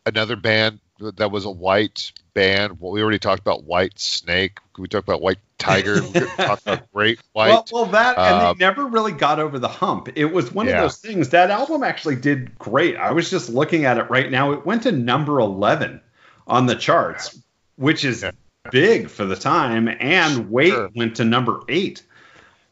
[0.07, 2.80] another band that was a white band.
[2.80, 4.59] Well, we already talked about White Snake.
[4.78, 6.01] We talked about White Tiger.
[6.03, 7.49] We talked about Great White.
[7.49, 10.09] Well, well, that and Uh, they never really got over the hump.
[10.16, 10.76] It was one Yeah.
[10.76, 11.30] of those things.
[11.30, 12.97] That album actually did great.
[12.97, 14.53] I was just looking at it right now.
[14.53, 16.01] It went to number eleven
[16.47, 17.38] on the charts,
[17.76, 18.32] which is Yeah.
[18.70, 19.88] big for the time.
[20.01, 20.90] And Wait Sure.
[20.95, 22.03] went to number eight.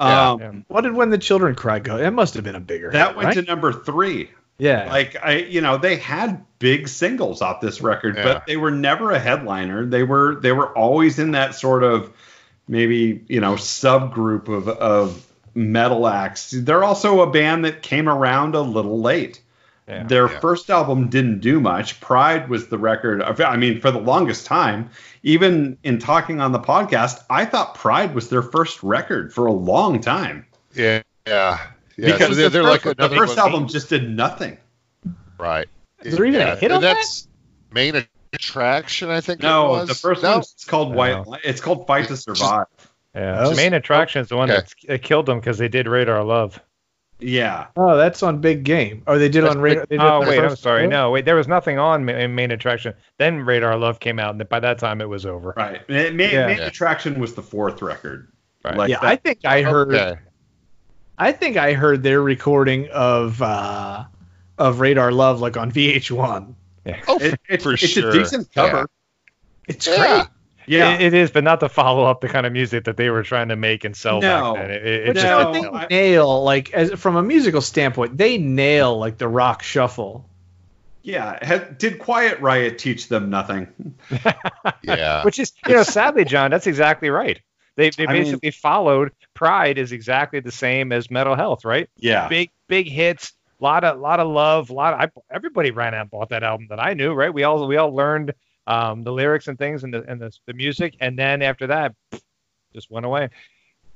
[0.00, 0.30] Yeah.
[0.32, 1.96] Um, What did When the Children Cry go?
[1.96, 2.90] It must have been a bigger.
[2.90, 3.34] That hit, went right?
[3.36, 4.30] to number three.
[4.59, 4.88] Yeah.
[4.90, 8.24] Like I, you know, they had big singles off this record, Yeah.
[8.24, 9.84] but they were never a headliner.
[9.84, 12.12] They were they were always in that sort of
[12.68, 16.50] maybe you know subgroup of of metal acts.
[16.53, 19.40] They're also a band that came around a little late.
[19.88, 20.05] Yeah.
[20.05, 20.38] Their Yeah.
[20.38, 22.00] first album didn't do much.
[22.00, 23.20] Pride was the record.
[23.20, 24.88] of- I mean, for the longest time,
[25.24, 29.53] even in talking on the podcast, I thought Pride was their first record for a
[29.53, 30.46] long time.
[30.74, 31.59] Yeah, yeah,
[31.97, 32.12] yeah.
[32.12, 34.59] because so they're, the they're first, like the first album just did nothing.
[35.38, 35.68] right?
[36.03, 36.95] Is there even a Yeah, hit and on that?
[36.97, 37.28] that's
[37.72, 39.40] main attraction, I think.
[39.40, 39.88] it No, was.
[39.88, 40.32] the first No?
[40.34, 41.26] one's called White.
[41.26, 42.66] Li- It's called Fight to Survive.
[43.14, 43.45] Yeah.
[43.47, 43.55] Oh.
[43.55, 44.61] Main attraction is the one Okay.
[44.61, 46.61] that that killed them because they did Radar Love.
[47.20, 47.66] Yeah.
[47.76, 49.03] Oh, that's on Big Game.
[49.07, 49.86] Oh, they did That's on radar.
[49.86, 50.82] They Oh wait, I'm sorry.
[50.84, 50.90] what?
[50.90, 51.24] No, wait.
[51.24, 52.95] There was nothing on ma- in main attraction.
[53.18, 55.55] Then Radar Love came out, and by that time it was over.
[55.57, 55.88] Right.
[55.88, 56.47] Main, Yeah.
[56.49, 56.64] Main Yeah.
[56.66, 58.32] Attraction was the fourth record.
[58.64, 58.76] Right.
[58.76, 59.95] Like yeah, that- I think I heard.
[59.95, 60.18] Okay.
[61.22, 64.04] I think I heard their recording of uh,
[64.58, 66.54] of Radar Love like on VH1.
[67.08, 68.10] Oh, it- it's, for it's sure.
[68.10, 68.88] a decent cover.
[69.68, 69.96] It's Yeah.
[69.96, 70.26] great.
[70.66, 70.94] Yeah.
[70.94, 73.22] It, it is, but not to follow up the kind of music that they were
[73.22, 74.54] trying to make and sell No.
[74.54, 74.70] back then.
[74.70, 75.90] It, it, But it you just know, No, they didn't help.
[75.90, 80.28] Nail like as from a musical standpoint, they nail like the rock shuffle.
[81.02, 81.38] yeah.
[81.44, 83.68] Had, did Quiet Riot teach them nothing?
[84.82, 85.24] Yeah.
[85.24, 87.40] Which is, you know, sadly, John, that's exactly right.
[87.76, 91.88] They they I mean- basically followed Pride is exactly the same as Mental Health, right?
[91.96, 92.28] Yeah.
[92.28, 94.94] Big big hits, lot of lot of love, lot.
[94.94, 97.32] Of, I, everybody ran out and bought that album that I knew, right?
[97.32, 98.34] We all we all learned
[98.66, 101.94] um, the lyrics and things and the and the, the music, and then after that,
[102.74, 103.30] just went away.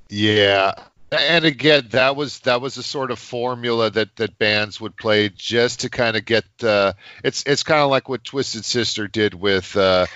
[0.09, 0.72] Yeah.
[1.12, 5.29] And again, that was that was a sort of formula that that bands would play
[5.29, 6.45] just to kind of get.
[6.61, 10.07] Uh, it's it's kind of like what Twisted Sister did with uh,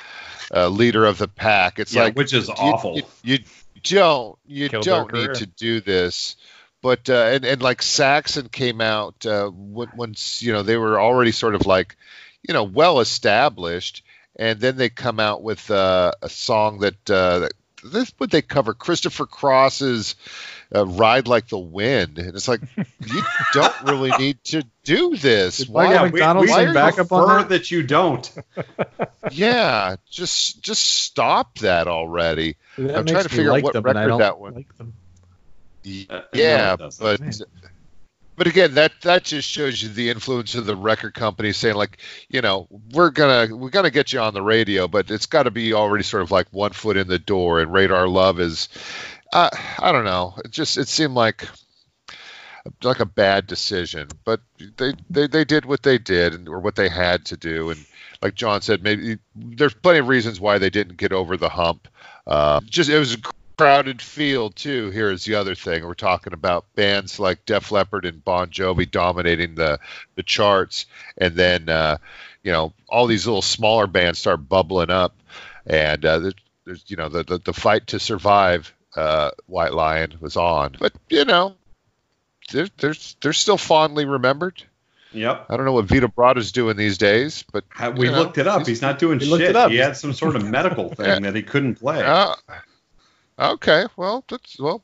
[0.55, 1.79] uh, Leader of the Pack.
[1.79, 2.97] It's Yeah, like which is you- awful.
[2.97, 3.39] You, you
[3.83, 6.37] don't you Killed don't need to do this.
[6.83, 11.01] But uh, and and like Saxon came out uh, when- once you know they were
[11.01, 11.97] already sort of like
[12.47, 14.03] you know well established,
[14.37, 18.43] and then they come out with uh, a song that uh, that- this would they
[18.43, 20.15] cover Christopher Cross's
[20.75, 25.59] uh, "Ride Like the Wind," and it's like you don't really need to do this.
[25.59, 25.87] Did Why?
[25.89, 27.49] Michael we, McDonald we sing backup on prefer that?
[27.49, 28.31] that you don't.
[29.33, 32.57] Yeah, just just stop that already.
[32.79, 34.77] That I'm trying to me figure out what them, and I record that one- Like
[34.79, 34.95] them.
[36.09, 37.33] Uh, yeah, no, but Man.
[38.37, 41.99] but again, that that just shows you the influence of the record company saying like,
[42.29, 45.51] you know, we're gonna we're gonna get you on the radio, but it's got to
[45.51, 47.61] be already sort of like one foot in the door.
[47.61, 48.69] And Radar Love is,
[49.33, 51.47] uh, I don't know, it just it seemed like
[52.83, 54.41] like a bad decision, but
[54.77, 57.85] they they they did what they did and or what they had to do, and
[58.23, 61.89] like John said, maybe there's plenty of reasons why they didn't get over the hump.
[62.27, 63.19] Uh, just it was a
[63.57, 64.91] crowded field too.
[64.91, 68.91] Here is the other thing: we're talking about bands like Def Leppard and Bon Jovi
[68.91, 69.79] dominating the
[70.17, 70.87] the charts,
[71.19, 71.99] and then uh,
[72.43, 75.15] you know all these little smaller bands start bubbling up,
[75.67, 78.75] and uh, there's, there's you know the, the the fight to survive.
[78.97, 81.55] Uh, White Lion was on, but you know
[82.53, 84.63] they're they're they're still fondly remembered.
[85.13, 85.47] Yep.
[85.49, 87.65] I don't know what Vito Bratta's doing these days, but
[87.97, 88.65] We know, looked it up.
[88.67, 89.57] He's not doing We looked shit.
[89.57, 89.71] up.
[89.73, 92.01] He had some sort of medical thing that he couldn't play.
[92.05, 92.35] Uh,
[93.41, 94.83] okay, well, that's well,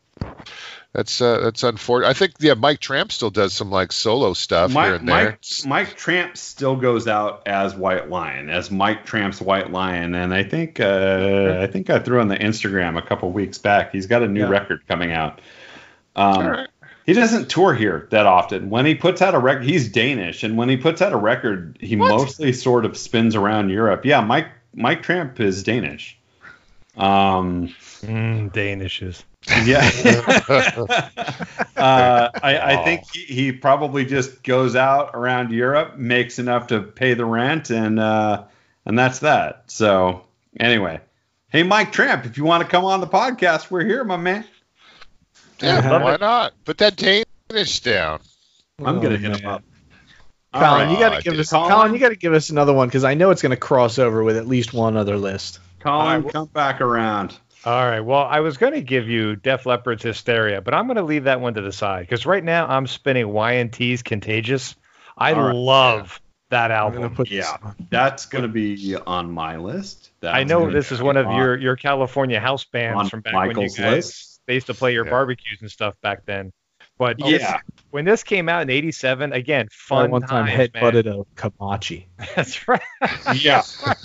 [0.93, 2.09] that's uh, that's unfortunate.
[2.09, 5.25] I think yeah, Mike Tramp still does some like solo stuff here Mike, and there.
[5.25, 10.33] Mike, Mike Tramp still goes out as White Lion, as Mike Tramp's White Lion, and
[10.33, 13.93] I think uh, I think I threw on the Instagram a couple weeks back.
[13.93, 14.49] He's got a new Yeah.
[14.51, 15.41] record coming out.
[16.15, 16.69] Um, right.
[17.05, 18.69] He doesn't tour here that often.
[18.69, 21.79] When he puts out a record, he's Danish, and when he puts out a record,
[21.81, 24.05] he mostly sort of spins around Europe.
[24.05, 26.19] Yeah, Mike Mike Tramp is Danish.
[26.97, 27.75] Um,
[28.07, 29.23] Mm, Danishes.
[29.65, 29.81] yeah.
[31.77, 36.81] uh, I, I think he, he probably just goes out around Europe, makes enough to
[36.81, 38.45] pay the rent, and uh,
[38.85, 39.65] and that's that.
[39.71, 40.25] So
[40.59, 41.01] anyway,
[41.51, 44.45] hey Mike Tramp, if you want to come on the podcast, we're here, my man.
[45.61, 46.21] Yeah, why it.
[46.21, 46.53] not?
[46.65, 48.21] Put that Danish down.
[48.79, 49.63] I'm Oh, gonna hit him up.
[50.53, 51.41] Colin, All you got to give dude.
[51.41, 51.71] us Colin?
[51.71, 53.99] Colin, you got to give us another one because I know it's going to cross
[53.99, 55.59] over with at least one other list.
[55.81, 57.37] Colin, well- come back around.
[57.67, 57.99] All right.
[58.01, 61.25] Well, I was going to give you Def Leppard's Hysteria, but I'm going to leave
[61.25, 64.77] that one to the side because right now I'm spinning Y&T's Contagious.
[65.19, 65.53] I All right.
[65.55, 67.11] love that I'm going album.
[67.11, 67.57] to put Yeah,
[67.91, 70.11] that's gonna be on my list.
[70.23, 73.35] I know this is be one of on- your, your California house bands from back
[73.35, 74.41] when you guys list.
[74.47, 75.11] they used to play your Yeah.
[75.11, 76.53] barbecues and stuff back then.
[76.99, 77.27] But Yeah.
[77.39, 77.53] this-
[77.91, 80.97] when this came out in '87, again, I fun one time times, man.
[81.09, 82.07] a Kamachi.
[82.37, 82.81] That's right.
[83.35, 83.62] Yeah,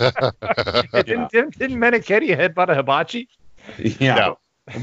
[0.94, 3.28] didn't, didn't, didn't Meniketti headbutt a hibachi?
[3.78, 4.14] yeah.
[4.14, 4.38] No.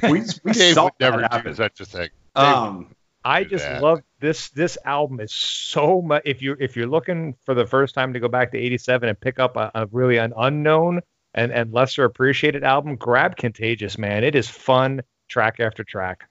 [0.09, 2.09] We, we Dave saw would never that do such a thing.
[2.35, 3.81] Um, I just that.
[3.81, 4.49] love this.
[4.49, 6.23] This album is so much.
[6.25, 9.19] If you if you're looking for the first time to go back to '87 and
[9.19, 11.01] pick up a, a really an unknown
[11.33, 14.23] and and lesser appreciated album, grab Contagious, man.
[14.23, 16.29] It is fun track after track.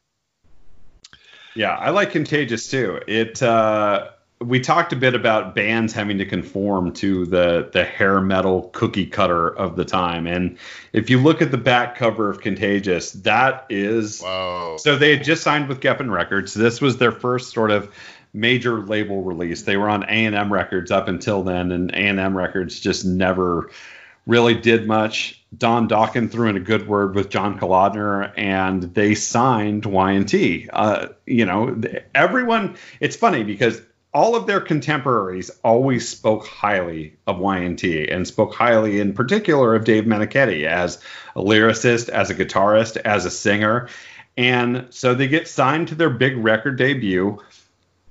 [1.55, 3.01] Yeah, I like Contagious too.
[3.07, 4.11] It uh,
[4.41, 9.07] we talked a bit about bands having to conform to the the hair metal cookie
[9.07, 10.59] cutter of the time, and
[10.93, 14.77] if you look at the back cover of Contagious, that is Whoa.
[14.79, 16.55] so they had just signed with Geffen Records.
[16.55, 17.93] This was their first sort of
[18.33, 19.63] major label release.
[19.63, 23.71] They were on A&M Records up until then, and A&M Records just never
[24.27, 25.43] really did much.
[25.57, 30.69] Don Dokken threw in a good word with John Kalodner, and they signed Y&T.
[30.71, 31.81] Uh, you know,
[32.15, 32.77] everyone.
[33.01, 33.81] It's funny because
[34.19, 39.85] all of their contemporaries always spoke highly of Y&T and spoke highly, in particular, of
[39.85, 41.01] Dave Meniketti as
[41.37, 43.89] a lyricist, as a guitarist, as a singer.
[44.37, 47.39] And so they get signed to their big record debut.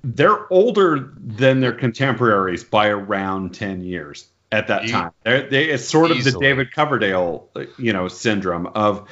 [0.02, 5.12] They're older than their contemporaries by around 10 years at that E- time.
[5.26, 6.32] They're, they, it's sort of the.
[6.32, 9.10] David Coverdale, you know, syndrome of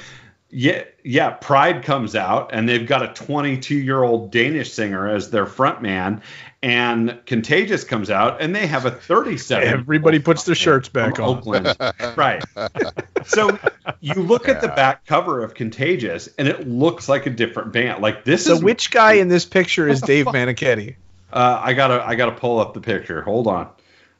[0.50, 5.30] yeah, yeah, Pride comes out and they've got a 22 year old Danish singer as
[5.30, 6.22] their front man,
[6.62, 9.66] and Contagious comes out and they have a 37.
[9.68, 11.28] Everybody puts their shirts back on.
[11.38, 11.76] Oakland.
[12.16, 12.42] right.
[13.24, 13.58] So
[14.00, 18.02] you look at the back cover of Contagious and it looks like a different band.
[18.02, 20.96] Like this So is which guy in this picture is Dave Meniketti?
[21.32, 23.22] uh, I gotta I gotta pull up the picture.
[23.22, 23.68] Hold on.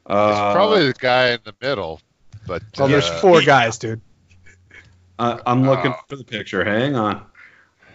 [0.04, 2.00] Uh, It's probably the guy in the middle,
[2.46, 4.00] but Well, there's uh, four guys, dude.
[5.18, 6.00] Uh, I'm looking Oh.
[6.08, 6.64] for the picture.
[6.64, 7.22] Hang on.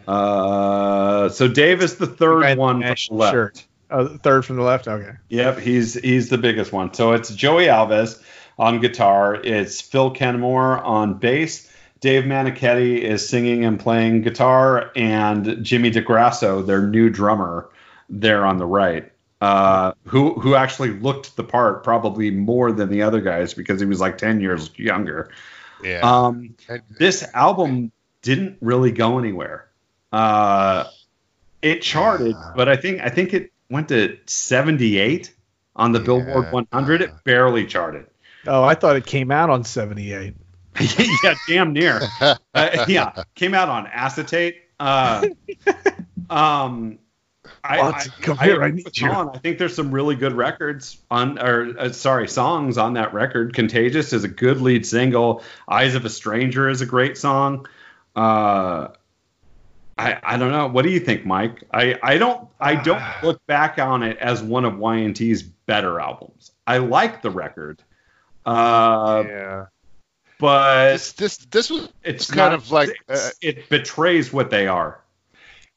[0.07, 3.33] Uh, so Dave is the third Guy in the one from the left.
[3.33, 3.65] shirt.
[3.91, 4.87] Oh, third from the left.
[4.87, 5.11] Okay.
[5.29, 6.93] Yep, he's he's the biggest one.
[6.93, 8.21] So it's Joey Alves
[8.57, 9.35] on guitar.
[9.35, 11.69] It's Phil Kennemore on bass.
[11.99, 17.69] Dave Meniketti is singing and playing guitar, and Jimmy DeGrasso, their new drummer,
[18.09, 23.03] there on the right, uh, who who actually looked the part probably more than the
[23.03, 25.29] other guys because he was like ten years younger.
[25.83, 25.99] Yeah.
[26.03, 26.55] Um,
[26.97, 29.69] this album didn't really go anywhere.
[30.11, 30.85] Uh,
[31.61, 35.33] it charted, but I think I think it went to 78
[35.75, 36.05] on the Yeah.
[36.05, 37.01] Billboard 100.
[37.01, 38.07] It barely charted.
[38.47, 40.35] Oh, I thought it came out on 78.
[41.23, 42.01] yeah, damn near.
[42.53, 44.57] Uh, yeah, came out on acetate.
[44.77, 45.25] Uh,
[46.29, 46.99] um,
[47.63, 49.09] I, I, come I here, I agree need you.
[49.09, 49.29] Colin.
[49.35, 53.53] I think there's some really good records on, or uh, sorry, songs on that record.
[53.53, 55.43] "Contagious" is a good lead single.
[55.67, 57.67] "Eyes of a Stranger" is a great song.
[58.15, 58.89] Uh,
[59.97, 60.67] I, I don't know.
[60.67, 61.63] What do you think, Mike?
[61.71, 66.51] I, I don't I don't look back on it as one of Y&T's better albums.
[66.65, 67.83] I like the record,
[68.45, 69.65] uh, yeah.
[70.39, 74.67] but this this this was it's kind not- of like, uh, it betrays what they
[74.67, 75.01] are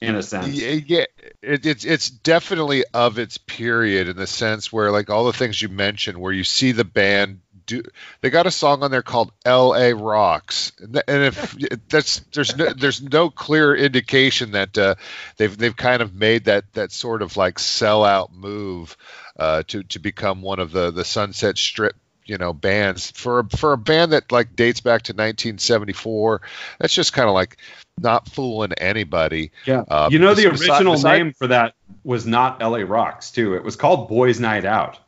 [0.07, 0.55] in a sense.
[0.57, 1.05] Yeah,
[1.43, 5.61] it, it's it's definitely of its period in the sense where like all the things
[5.61, 7.83] you mentioned, where you see the band do.
[8.21, 9.95] They got a song on there called "L.A.
[9.95, 11.57] Rocks," and and if
[11.89, 14.95] that's there's no, there's no clear indication that uh,
[15.37, 18.97] they've they've kind of made that that sort of like sellout move
[19.39, 21.97] uh, to to become one of the the Sunset Strip
[22.27, 26.41] you know bands for a- for a band that like dates back to 1974
[26.79, 27.57] that's just kind of like
[27.99, 29.85] not fooling anybody Yeah.
[29.89, 33.55] Uh, you know the original name for that was not LA Rocks too.
[33.55, 34.99] It was called Boys Night Out.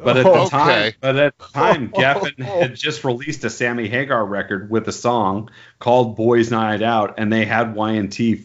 [0.00, 0.96] But at the Oh, time, okay.
[1.00, 5.50] but at the time, Geffen had just released a Sammy Hagar record with a song
[5.80, 8.44] called "Boys Night Out," and they had Y&T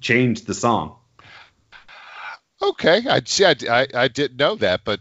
[0.00, 0.96] change the song.
[2.62, 3.44] Okay, I see.
[3.44, 4.98] I, I, I didn't know that, but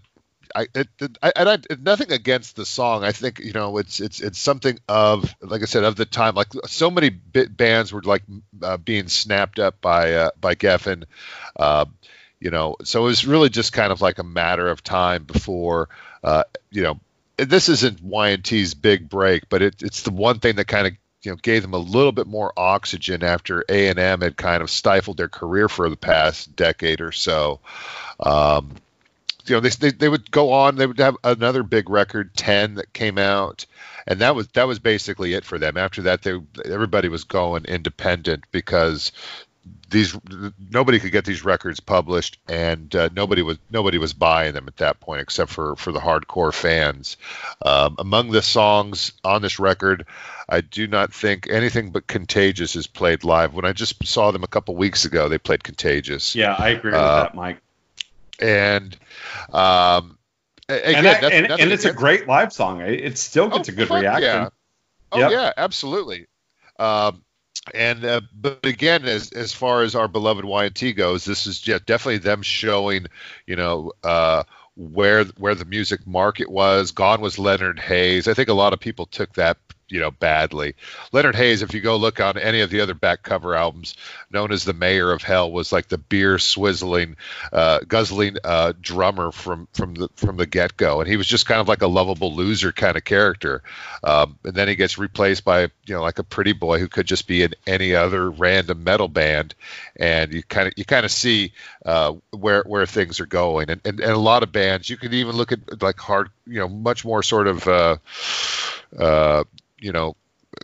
[0.59, 3.03] I, it, I and I nothing against the song.
[3.03, 6.35] I think you know it's it's it's something of like I said of the time.
[6.35, 8.23] Like so many bands were like
[8.61, 11.05] uh, being snapped up by uh, by Geffen.
[11.55, 11.85] Uh,
[12.41, 15.89] you know, so it was really just kind of like a matter of time before
[16.23, 16.99] uh, you know.
[17.37, 21.31] This isn't Y&T's big break, but it, it's the one thing that kind of you
[21.31, 24.69] know gave them a little bit more oxygen after A and M had kind of
[24.69, 27.61] stifled their career for the past decade or so.
[28.19, 28.75] Um,
[29.49, 30.75] you know, they, they they would go on.
[30.75, 33.65] They would have another big record, ten, that came out,
[34.07, 35.77] and that was that was basically it for them.
[35.77, 39.11] After that, they everybody was going independent because
[39.89, 40.15] these
[40.71, 44.77] nobody could get these records published, and uh, nobody was nobody was buying them at
[44.77, 47.17] that point except for for the hardcore fans.
[47.63, 50.05] Um, among the songs on this record,
[50.47, 53.53] I do not think anything but "Contagious" is played live.
[53.53, 56.91] When I just saw them a couple weeks ago, they played "Contagious." Yeah, I agree
[56.91, 57.61] with Uh, that, Mike.
[58.41, 58.97] And
[59.51, 60.17] um,
[60.67, 62.81] again, And, that- nothing- and, nothing and it's a great live song.
[62.81, 64.23] It, still gets Oh, a good reaction.
[64.23, 64.49] Yeah.
[65.11, 65.31] Oh Yep.
[65.31, 66.27] yeah, absolutely.
[66.77, 67.23] Um,
[67.73, 71.79] And uh, but again, as as far as our beloved Y&T goes, this is yeah,
[71.85, 73.07] definitely them showing,
[73.45, 74.43] you know, uh,
[74.75, 76.91] where where the music market was.
[76.91, 78.27] Gone was Leonard Hayes.
[78.27, 79.57] I think a lot of people took that
[79.89, 80.75] you know badly.
[81.11, 83.95] Leonard Hayes, if you go look on any of the other back cover albums,
[84.31, 87.15] known as the Mayor of Hell, was like the beer swizzling,
[87.51, 91.45] uh, guzzling uh, drummer from from the from the get go, and he was just
[91.45, 93.63] kind of like a lovable loser kind of character.
[94.03, 97.07] Um, and then he gets replaced by you know like a pretty boy who could
[97.07, 99.55] just be in any other random metal band,
[99.95, 101.53] and you kind of you kind of see
[101.85, 105.13] uh, where where things are going, and, and and a lot of bands you can
[105.13, 107.97] even look at like hard you know much more sort of uh,
[108.97, 109.43] uh,
[109.79, 110.15] you know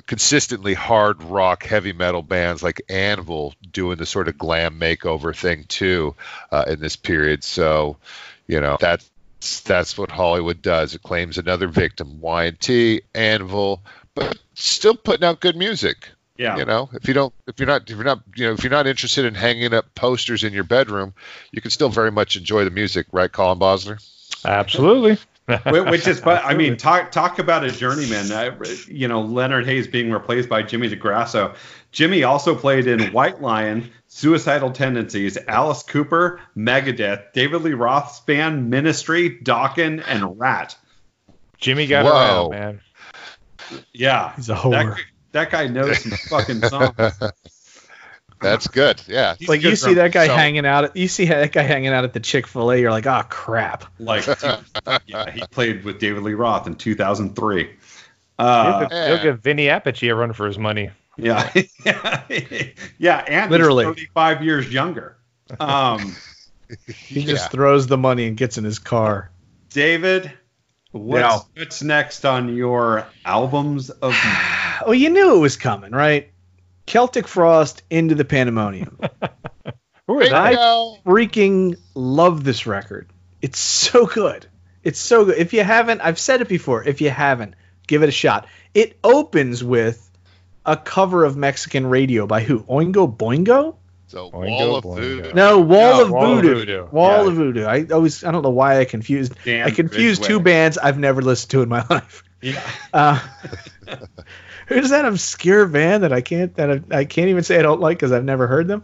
[0.07, 5.66] consistently hard rock heavy metal bands like Anvil doing the sort of glam makeover thing
[5.68, 6.16] too
[6.51, 7.43] uh, in this period.
[7.43, 7.97] So,
[8.47, 9.09] you know, that's
[9.61, 10.95] that's what Hollywood does.
[10.95, 13.82] It claims another victim, Y&T, Anvil,
[14.16, 16.09] but still putting out good music.
[16.38, 16.57] Yeah.
[16.57, 18.72] You know, if you don't, if you're not, if you're not, you know, if you're
[18.72, 21.13] not interested in hanging up posters in your bedroom,
[21.51, 24.03] you can still very much enjoy the music, right, Colin Bosler?
[24.43, 25.18] Absolutely.
[25.48, 28.32] Which is, but I mean, talk talk about a journeyman.
[28.32, 31.56] Uh, you know, Leonard Hayes being replaced by Jimmy DeGrasso.
[31.91, 38.70] Jimmy also played in White Lion, Suicidal Tendencies, Alice Cooper, Megadeth, David Lee Roth's band
[38.72, 40.76] Ministry, Dokken, and Ratt.
[41.58, 42.12] Jimmy got Whoa.
[42.12, 42.82] around, man.
[43.93, 44.72] Yeah, He's a whore.
[44.72, 45.00] that,
[45.32, 46.96] that guy knows some fucking songs.
[48.50, 49.02] That's good.
[49.08, 49.36] Yeah.
[49.38, 50.86] He's like you see from- that guy so- hanging out.
[50.86, 52.78] At, you see that guy hanging out at the Chick Fil A.
[52.78, 53.86] You're like, oh crap.
[54.00, 54.26] Like,
[55.08, 57.64] yeah, he played with David Lee Roth in 2003.
[58.38, 60.89] He'll, Uh, give, he'll give Vinny Appice a run for his money.
[61.18, 61.50] yeah,
[62.98, 63.86] yeah, and Literally.
[63.86, 65.18] he's 35 years younger.
[65.60, 66.16] Um,
[66.88, 67.28] He Yeah.
[67.34, 69.30] just throws the money and gets in his car.
[69.70, 70.32] David,
[70.91, 71.39] what's, Yeah.
[71.62, 74.16] what's next on your albums of?
[74.86, 76.32] Oh, you knew it was coming, right?
[76.86, 78.99] Celtic Frost into the Pandemonium.
[80.07, 80.49] Who is that?
[80.51, 80.97] Bingo.
[81.05, 83.09] freaking love this record.
[83.41, 84.45] It's so good.
[84.83, 85.38] It's so good.
[85.38, 86.83] If you haven't, I've said it before.
[86.83, 87.55] If you haven't,
[87.88, 88.47] give it a shot.
[88.73, 90.01] It opens with
[90.65, 92.59] a cover of Mexican radio by who?
[92.63, 93.77] Oingo Boingo?
[94.07, 94.95] So Boingo, Wall of boingo.
[94.99, 95.33] Voodoo.
[95.33, 96.55] No, Wall No, of Wall of Voodoo.
[96.55, 96.86] Voodoo.
[96.91, 97.27] Wall Yeah.
[97.29, 97.63] of Voodoo.
[97.65, 101.23] I always I don't know why I confused Dan I confused two bands I've never
[101.23, 102.23] listened to in my life.
[102.41, 102.61] Yeah.
[102.93, 103.19] Uh,
[104.68, 107.82] who's that obscure band that I can't that I, I can't even say I don't
[107.82, 108.84] like because I've never heard them.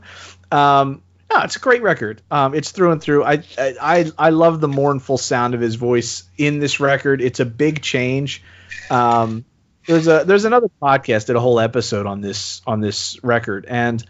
[0.52, 1.02] Um,
[1.32, 2.22] no, it's a great record.
[2.30, 3.24] Um, it's through and through.
[3.24, 7.22] I, I I love the mournful sound of his voice in this record.
[7.22, 8.44] It's a big change.
[8.90, 9.46] Um,
[9.88, 14.06] there's a there's another podcast did a whole episode on this on this record and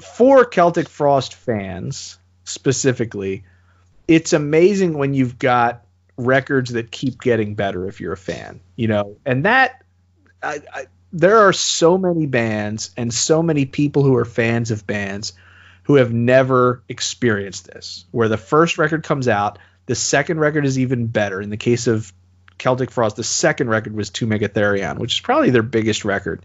[0.00, 3.44] for Celtic Frost fans specifically,
[4.08, 5.84] it's amazing when you've got
[6.16, 9.82] records that keep getting better if you're a fan, you know, and that
[10.42, 14.86] I, I, there are so many bands and so many people who are fans of
[14.86, 15.32] bands
[15.84, 20.78] who have never experienced this, where the first record comes out, the second record is
[20.78, 21.40] even better.
[21.40, 22.12] In the case of
[22.58, 26.44] Celtic Frost, the second record was To Megatherion, which is probably their biggest record.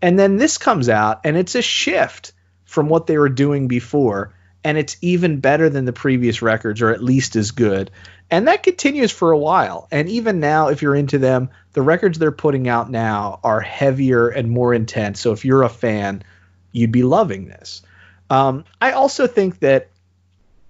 [0.00, 2.32] And then this comes out, and it's a shift
[2.64, 4.34] from what they were doing before,
[4.64, 7.90] and it's even better than the previous records, or at least as good.
[8.30, 9.88] And that continues for a while.
[9.90, 14.28] And even now, if you're into them, the records they're putting out now are heavier
[14.28, 15.20] and more intense.
[15.20, 16.22] So if you're a fan,
[16.70, 17.82] you'd be loving this.
[18.30, 19.88] Um, I also think that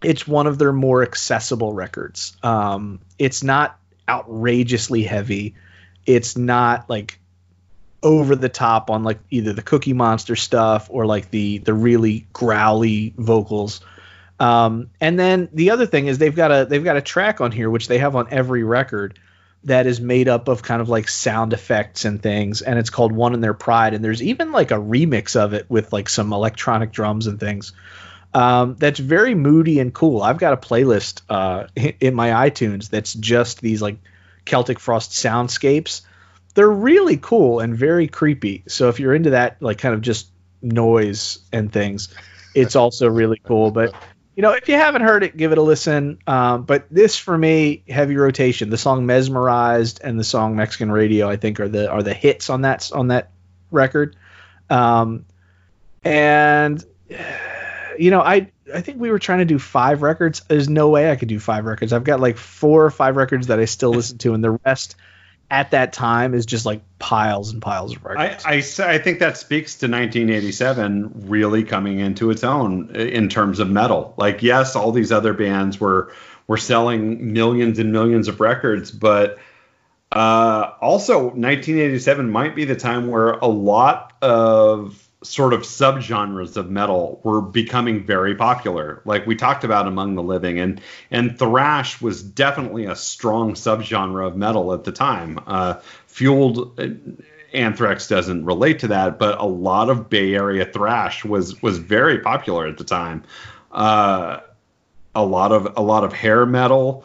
[0.02, 2.36] it's one of their more accessible records.
[2.42, 3.78] Um, it's not
[4.08, 5.54] outrageously heavy.
[6.04, 7.20] It's not like
[8.02, 12.26] over the top on like either the Cookie Monster stuff or like the the really
[12.32, 13.80] growly vocals.
[14.40, 17.52] Um, and then the other thing is they've got a they've got a track on
[17.52, 19.18] here which they have on every record
[19.64, 23.12] that is made up of kind of like sound effects and things, and it's called
[23.12, 23.94] One in Their Pride.
[23.94, 27.72] And there's even like a remix of it with like some electronic drums and things.
[28.34, 30.22] Um, that's very moody and cool.
[30.22, 31.66] I've got a playlist uh,
[32.00, 33.98] in my iTunes that's just these like
[34.44, 36.02] Celtic Frost soundscapes.
[36.54, 38.64] They're really cool and very creepy.
[38.68, 40.30] So if you're into that, like kind of just
[40.60, 42.14] noise and things,
[42.54, 43.70] it's also really cool.
[43.70, 43.94] But
[44.36, 46.18] you know, if you haven't heard it, give it a listen.
[46.26, 48.70] Um, but this for me, heavy rotation.
[48.70, 52.48] The song "Mesmerized" and the song "Mexican Radio" I think are the are the hits
[52.48, 53.30] on that on that
[53.70, 54.16] record.
[54.70, 55.26] Um,
[56.02, 56.82] and
[57.98, 60.40] you know, I I think we were trying to do five records.
[60.48, 61.92] There's no way I could do five records.
[61.92, 64.96] I've got like four or five records that I still listen to, and the rest
[65.52, 68.42] at that time is just like piles and piles of records.
[68.46, 68.54] I.
[68.54, 73.68] I, I think that speaks to 1987 really coming into its own in terms of
[73.68, 74.14] metal.
[74.16, 76.10] Like, yes, all these other bands were
[76.46, 79.38] were selling millions and millions of records, but
[80.10, 86.70] uh, also 1987 might be the time where a lot of sort of subgenres of
[86.70, 90.80] metal were becoming very popular like we talked about among the living and
[91.10, 95.38] and thrash was definitely a strong subgenre of metal at the time.
[95.46, 95.74] Uh,
[96.06, 96.88] fueled uh,
[97.52, 102.18] anthrax doesn't relate to that but a lot of bay area thrash was was very
[102.18, 103.22] popular at the time.
[103.70, 104.40] Uh,
[105.14, 107.04] a lot of a lot of hair metal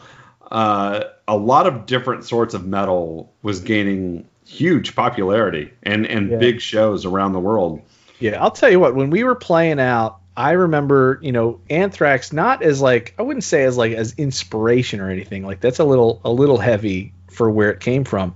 [0.50, 6.38] uh, a lot of different sorts of metal was gaining huge popularity and and Yeah.
[6.38, 7.82] big shows around the world
[8.20, 8.94] Yeah, I'll tell you what.
[8.94, 13.44] When we were playing out, I remember, you know, Anthrax not as like I wouldn't
[13.44, 15.44] say as like as inspiration or anything.
[15.44, 18.34] Like that's a little a little heavy for where it came from.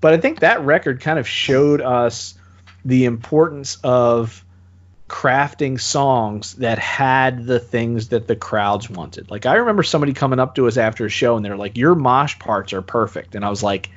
[0.00, 2.34] But I think that record kind of showed us
[2.84, 4.44] the importance of
[5.08, 9.28] crafting songs that had the things that the crowds wanted.
[9.30, 11.96] Like I remember somebody coming up to us after a show and they're like, "Your
[11.96, 13.90] mosh parts are perfect," and I was like,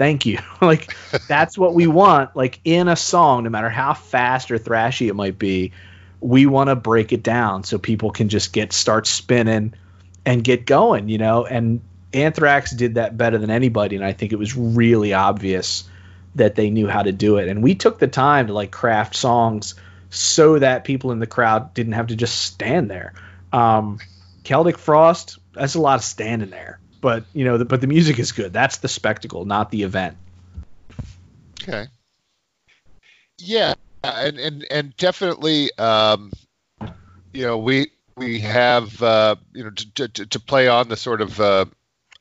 [0.00, 0.96] "Thank you." like
[1.28, 2.34] that's what we want.
[2.34, 5.72] Like in a song, no matter how fast or thrashy it might be,
[6.20, 9.74] we want to break it down so people can just get start spinning
[10.24, 11.10] and get going.
[11.10, 11.82] You know, and
[12.14, 15.84] Anthrax did that better than anybody, and I think it was really obvious
[16.36, 17.48] that they knew how to do it.
[17.48, 19.74] And we took the time to like craft songs
[20.08, 23.12] so that people in the crowd didn't have to just stand there.
[23.52, 23.98] Um,
[24.44, 28.18] Celtic Frost, that's a lot of standing there, but you know, the, but the music
[28.18, 28.52] is good.
[28.52, 30.16] That's the spectacle, not the event.
[31.62, 31.86] Okay.
[33.38, 36.32] Yeah, and and and definitely, um,
[37.32, 41.20] you know, we we have uh, you know to, to to play on the sort
[41.20, 41.64] of uh,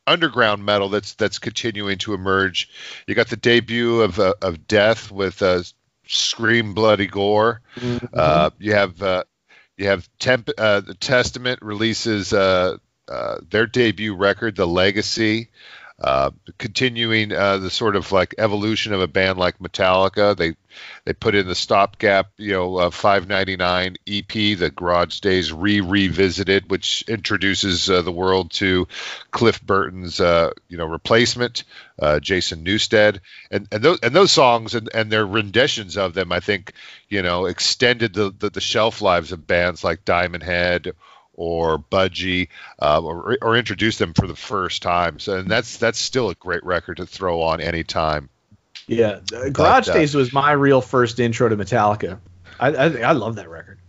[0.08, 2.70] underground metal that's that's continuing to emerge.
[3.08, 5.64] You got the debut of uh, of Death with uh,
[6.08, 7.62] Scream Bloody Gore.
[8.14, 9.24] Uh, you have uh,
[9.78, 12.78] you have Temp- uh, the Testament releases uh,
[13.50, 15.50] their debut record, The Legacy,
[16.02, 20.36] uh, continuing uh, the sort of like evolution of a band like Metallica.
[20.36, 20.56] They
[21.04, 26.70] they put in the stopgap, you know, uh, 5.99 EP, the Garage Days re revisited,
[26.70, 28.88] which introduces uh, the world to
[29.32, 31.66] Cliff Burton's uh, you know replacement,
[32.02, 33.20] uh, Jason Newsted,
[33.52, 36.72] and and those and those songs and, and their renditions of them, I think,
[37.10, 40.94] you know, extended the, the the shelf lives of bands like Diamond Head
[41.40, 42.50] or Budgie,
[42.82, 45.20] uh, or, or introduced them for the first time.
[45.20, 48.30] So, and that's that's still a great record to throw on anytime.
[48.88, 52.20] Yeah, uh, Garage uh, Days was my real first intro to Metallica.
[52.60, 53.80] I I, I love that record.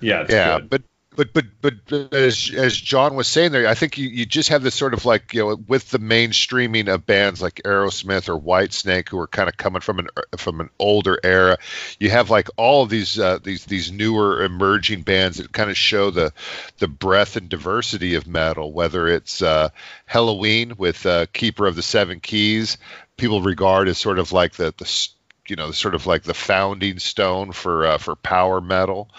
[0.00, 0.70] yeah it's yeah, good.
[0.70, 0.82] but
[1.18, 4.62] but but but as as John was saying there, I think you, you just have
[4.62, 9.08] this sort of like you know with the mainstreaming of bands like Aerosmith or Whitesnake
[9.08, 11.58] who are kind of coming from an from an older era.
[11.98, 15.76] You have like all of these uh, these these newer emerging bands that kind of
[15.76, 16.32] show the
[16.78, 18.72] the breadth and diversity of metal.
[18.72, 19.70] Whether it's uh,
[20.08, 22.78] Helloween with uh, Keeper of the Seven Keys,
[23.16, 25.08] people regard as sort of like the the
[25.48, 29.10] you know sort of like the founding stone for uh, for power metal.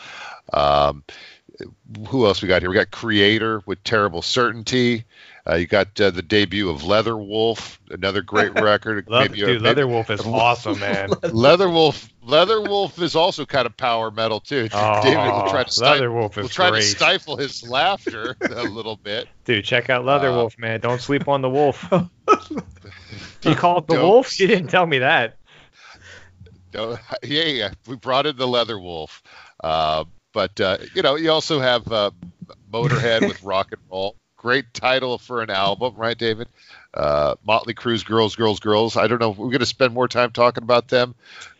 [0.53, 1.03] Um,
[2.07, 2.69] who else we got here?
[2.69, 5.05] We got Kreator with Terrible Certainty.
[5.49, 9.07] Uh, you got uh, the debut of Leatherwolf, another great record.
[9.09, 11.09] Love, Maybe dude, maybe- Leatherwolf is awesome, man.
[11.09, 12.09] Leatherwolf.
[12.25, 14.69] Leatherwolf is also kind of power metal too.
[14.73, 16.81] Oh, David will try to stifle, Leatherwolf is will try great.
[16.81, 19.27] to stifle his laughter a little bit.
[19.45, 20.79] Dude, check out Leatherwolf, man.
[20.81, 21.83] Don't sleep on the wolf.
[23.43, 24.39] you called the wolf?
[24.39, 25.37] You didn't tell me that.
[26.73, 29.21] No, yeah, yeah, we brought in the Leatherwolf.
[30.39, 32.11] But uh, you know, you also have uh,
[32.71, 34.15] Motorhead with Rock and Roll.
[34.37, 36.47] Great title for an album, right, David?
[36.93, 38.95] Uh, Motley Crue's Girls, Girls, Girls.
[38.95, 39.31] I don't know.
[39.31, 41.13] if We're going to spend more time talking about them.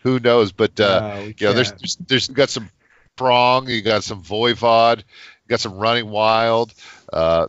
[0.03, 0.53] Who knows?
[0.53, 2.69] But uh, No, you know, there's, there's there's got some
[3.17, 3.67] Prong.
[3.67, 4.99] You got some Voivod.
[4.99, 6.73] You got some Running Wild.
[7.11, 7.47] Uh,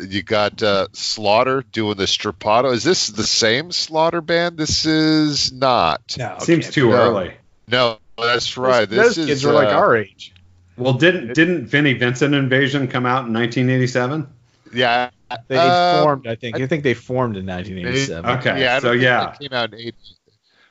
[0.00, 2.72] you got uh, Slaughter doing the Strappado.
[2.72, 4.58] Is this the same Slaughter band?
[4.58, 6.16] This is not.
[6.18, 6.96] No, seems can't too no.
[6.96, 7.34] early
[7.68, 8.90] No, that's right.
[8.90, 10.31] Those, this those is, kids were like uh, our age.
[10.76, 14.26] Well didn't didn't vinnie vincent invasion come out in 1987
[14.72, 15.10] Yeah.
[15.48, 16.60] They uh, formed, I think.
[16.60, 18.30] I think they formed in 1987.
[18.38, 19.20] Okay, Yeah, so yeah.
[19.20, 19.96] that came out in 80.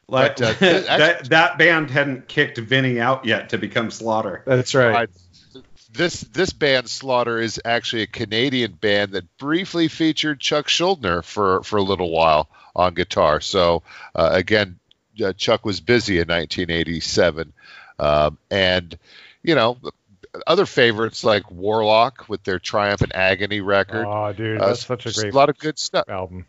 [0.08, 4.44] like But, uh, th- that that band hadn't kicked vinnie out yet to become slaughter
[4.46, 4.92] That's right.
[4.92, 5.10] Right.
[5.94, 11.64] This this band Slaughter is actually a Canadian band that briefly featured Chuck Schuldiner for
[11.64, 13.42] for a little while on guitar.
[13.42, 13.84] So
[14.16, 14.80] uh, again,
[15.22, 17.52] uh, Chuck was busy in 1987,
[18.00, 18.98] um, and
[19.44, 19.78] you know
[20.48, 24.06] other favorites like Warlock with their Triumph and Agony record.
[24.08, 26.08] Oh, dude, Uh, that's such a just great a lot of good stuff.
[26.08, 26.46] album.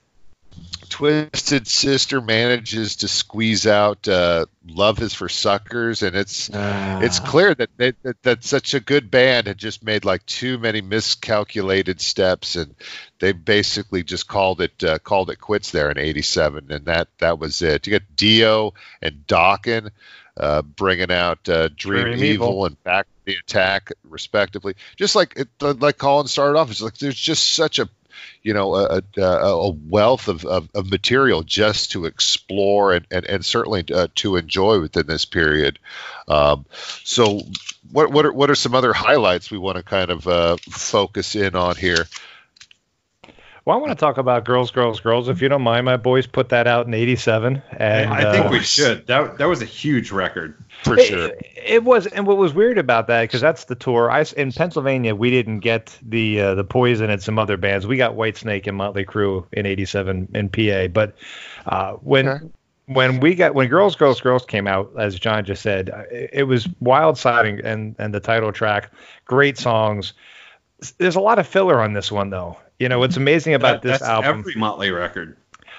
[0.90, 7.24] Twisted Sister manages to squeeze out uh, "Love Is for Suckers," and it's it's Ah.
[7.26, 10.82] clear that, they, that that such a good band had just made like too many
[10.82, 12.74] miscalculated steps, and
[13.20, 17.38] they basically just called it uh, called it quits there in '87, and that that
[17.38, 17.86] was it.
[17.86, 19.90] You got Dio and Dokken
[20.36, 22.66] uh, bringing out uh, Dream, Dream Evil, Evil.
[22.66, 24.74] and Back the Attack, respectively.
[24.96, 27.88] Just like it, like Colin started off, it's like there's just such a
[28.42, 33.24] you know a, a, a wealth of, of, of material just to explore and, and,
[33.26, 35.78] and certainly uh, to enjoy within this period.
[36.28, 36.66] Um,
[37.04, 37.40] so,
[37.90, 41.36] what what are what are some other highlights we want to kind of uh, focus
[41.36, 42.06] in on here?
[43.64, 45.28] Well, I want to talk about Girls, Girls, Girls.
[45.28, 48.48] If you don't mind, my boys put that out in '87, and I think uh,
[48.50, 49.06] we should.
[49.06, 50.56] That that was a huge record.
[50.82, 51.30] For It- sure.
[51.64, 54.10] It, was, and what was weird about that because that's the tour.
[54.10, 57.86] I s- in Pennsylvania we didn't get the uh, the Poison and some other bands.
[57.86, 61.14] We got Whitesnake and Motley Crue in '87 in PA, but
[61.66, 62.44] uh, when Okay.
[62.86, 66.30] when we got when Girls, Girls, Girls came out, as John just said, uh, it,
[66.32, 68.90] it was Wild Side and, and and the title track,
[69.24, 70.14] great songs.
[70.98, 72.58] There's a lot of filler on this one though.
[72.78, 74.40] You know what's amazing about That- this album?
[74.40, 75.36] every Motley record.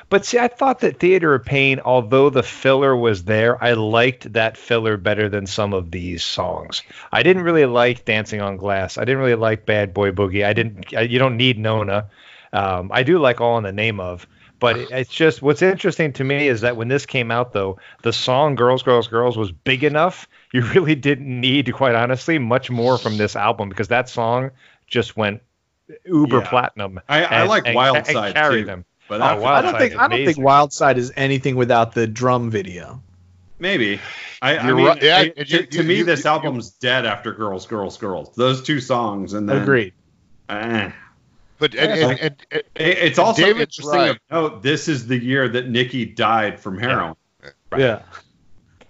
[0.09, 4.33] But see, I thought that Theater of Pain, although the filler was there, I liked
[4.33, 6.83] that filler better than some of these songs.
[7.11, 8.97] I didn't really like Dancing on Glass.
[8.97, 10.45] I didn't really like Bad Boy Boogie.
[10.45, 10.93] I didn't.
[10.95, 12.07] I, you don't need Nona.
[12.51, 14.27] Um, I do like All in the Name of.
[14.59, 17.79] But it- it's just what's interesting to me is that when this came out, though,
[18.03, 20.27] the song "Girls, Girls, Girls" was big enough.
[20.51, 24.51] You really didn't need, quite honestly, much more from this album because that song
[24.87, 25.41] just went
[26.05, 26.49] uber Yeah.
[26.49, 26.99] platinum.
[27.09, 28.63] I, I and- like and- Wild and Side too.
[28.65, 28.85] them.
[29.09, 30.43] But Oh, after- Wild I don't Side think I don't think amazing.
[30.43, 33.01] Wild Side is anything without the drum video.
[33.59, 33.99] maybe.
[34.41, 35.01] I, I mean, right.
[35.01, 37.65] Yeah, I- and to, you- to you- me, you- this you- album's dead after "Girls,
[37.65, 39.93] Girls, Girls." Those two songs, and then Agreed.
[40.49, 40.91] eh.
[41.59, 44.09] But and, and, and, and- It's also David's interesting right.
[44.11, 44.63] of note.
[44.63, 47.15] This is the year that Nikki died from heroin.
[47.77, 48.01] Yeah.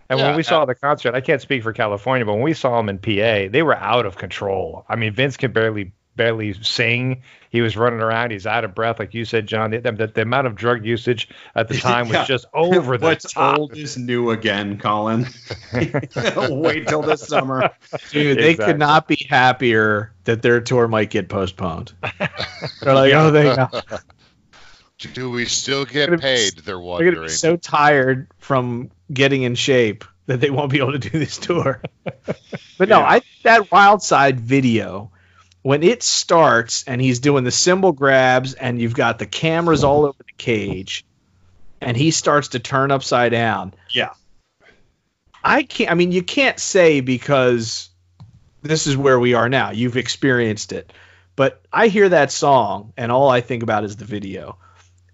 [0.10, 2.53] And Yeah, when we saw the concert, I can't speak for California, but when we
[2.53, 4.86] saw them in PA, they were out of control.
[4.90, 7.23] I mean, Vince could barely barely sing.
[7.49, 8.31] He was running around.
[8.31, 9.72] He's out of breath, like you said, John.
[9.72, 12.26] The, the, the amount of drug usage at the time was Yeah.
[12.26, 13.57] just over the What's top.
[13.60, 15.27] old is new again, Colin.
[15.73, 17.69] Wait till this summer.
[18.11, 21.94] Dude, they could not be happier that their tour might get postponed.
[22.81, 23.69] They're like, oh, they, they're
[25.14, 26.53] do we still get Gonna be- paid?
[26.60, 27.22] They're gonna wondering.
[27.23, 31.38] be so tired from getting in shape that they won't be able to do this
[31.38, 31.81] tour.
[32.77, 33.06] but no, Yeah.
[33.06, 35.11] I that Wild Side video
[35.64, 40.06] when it starts and he's doing the cymbal grabs and you've got the cameras all
[40.06, 41.06] over the cage
[41.81, 43.73] and he starts to turn upside down.
[43.90, 44.11] Yeah.
[45.44, 45.90] I can't.
[45.91, 47.90] I mean, you can't say because
[48.61, 49.72] this is where we are now.
[49.72, 50.94] You've experienced it,
[51.35, 54.57] but I hear that song and all I think about is the video.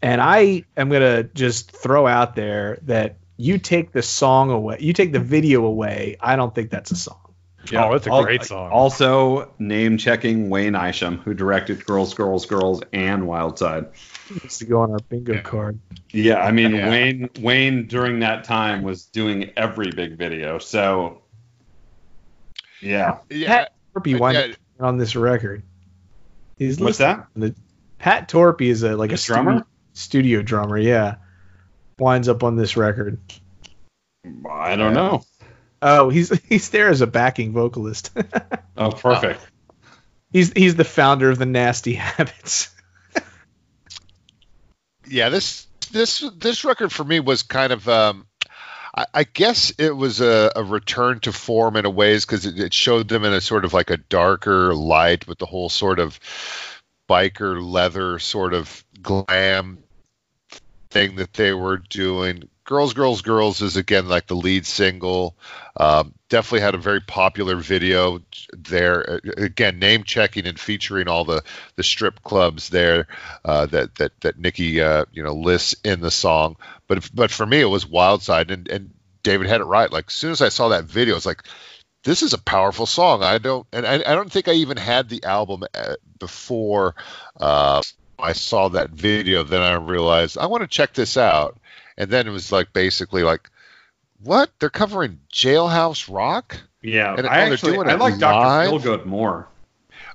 [0.02, 4.94] And I am gonna just throw out there that you take the song away, you
[4.94, 6.18] take the video away.
[6.20, 7.29] I don't think that's a song.
[7.74, 8.72] Oh, it's a Al- great song.
[8.72, 13.88] Also, name checking Wayne Isham, who directed Girls, Girls, Girls and Wild Side.
[14.30, 15.78] It needs to go on our bingo card.
[16.12, 16.90] Yeah, I mean Yeah.
[16.90, 20.58] Wayne Wayne during that time was doing every big video.
[20.58, 21.22] So
[22.82, 23.18] yeah.
[23.30, 24.44] yeah, Pat Torpey wound yeah.
[24.46, 25.64] up on this record.
[26.58, 27.28] He's What's that?
[27.36, 27.56] the-
[28.00, 29.52] Pat Torpey is a like The a drummer?
[29.94, 30.78] Studio, studio drummer.
[30.78, 31.16] Yeah,
[32.00, 33.20] winds up on this record.
[34.50, 35.24] I don't know.
[35.82, 38.12] Oh, he's he's there as a backing vocalist.
[38.82, 39.46] Oh, perfect.
[40.32, 42.70] he's he's the founder of the Nasty Habits.
[45.06, 48.26] yeah this this this record for me was kind of um
[48.96, 52.58] I, I guess it was a, a return to form in a ways because it,
[52.58, 56.00] it showed them in a sort of like a darker light with the whole sort
[56.00, 56.18] of
[57.10, 59.80] biker leather sort of glam
[60.90, 62.48] thing that they were doing.
[62.70, 65.36] Girls, Girls, Girls is again like the lead single.
[65.76, 68.22] Um, definitely had a very popular video
[68.56, 69.20] there.
[69.38, 71.44] Again, name checking and featuring all the,
[71.78, 73.08] the strip clubs there
[73.44, 76.58] uh, that that that Nikki uh, you know lists in the song.
[76.88, 78.92] But but for me, it was Wild Side, and and
[79.24, 79.92] David had it right.
[79.92, 81.42] Like as soon as I saw that video, it's like
[82.04, 83.24] this is a powerful song.
[83.24, 86.94] I don't and I, I don't think I even had the album uh, before
[87.42, 87.82] uh,
[88.20, 89.42] I saw that video.
[89.44, 91.58] Then I realized I want to check this out,
[92.00, 93.50] and then it was like basically like.
[94.22, 96.60] What they're covering Jailhouse Rock?
[96.82, 98.20] Yeah, And- I oh, actually I like live?
[98.20, 98.70] Dr.
[98.70, 99.48] Feelgood more.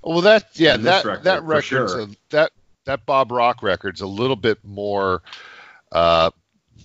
[0.03, 2.01] Well, that yeah, that record, that record's sure.
[2.03, 2.53] a, that
[2.85, 5.23] that Bob Rock record's a little bit more
[5.93, 6.31] uh,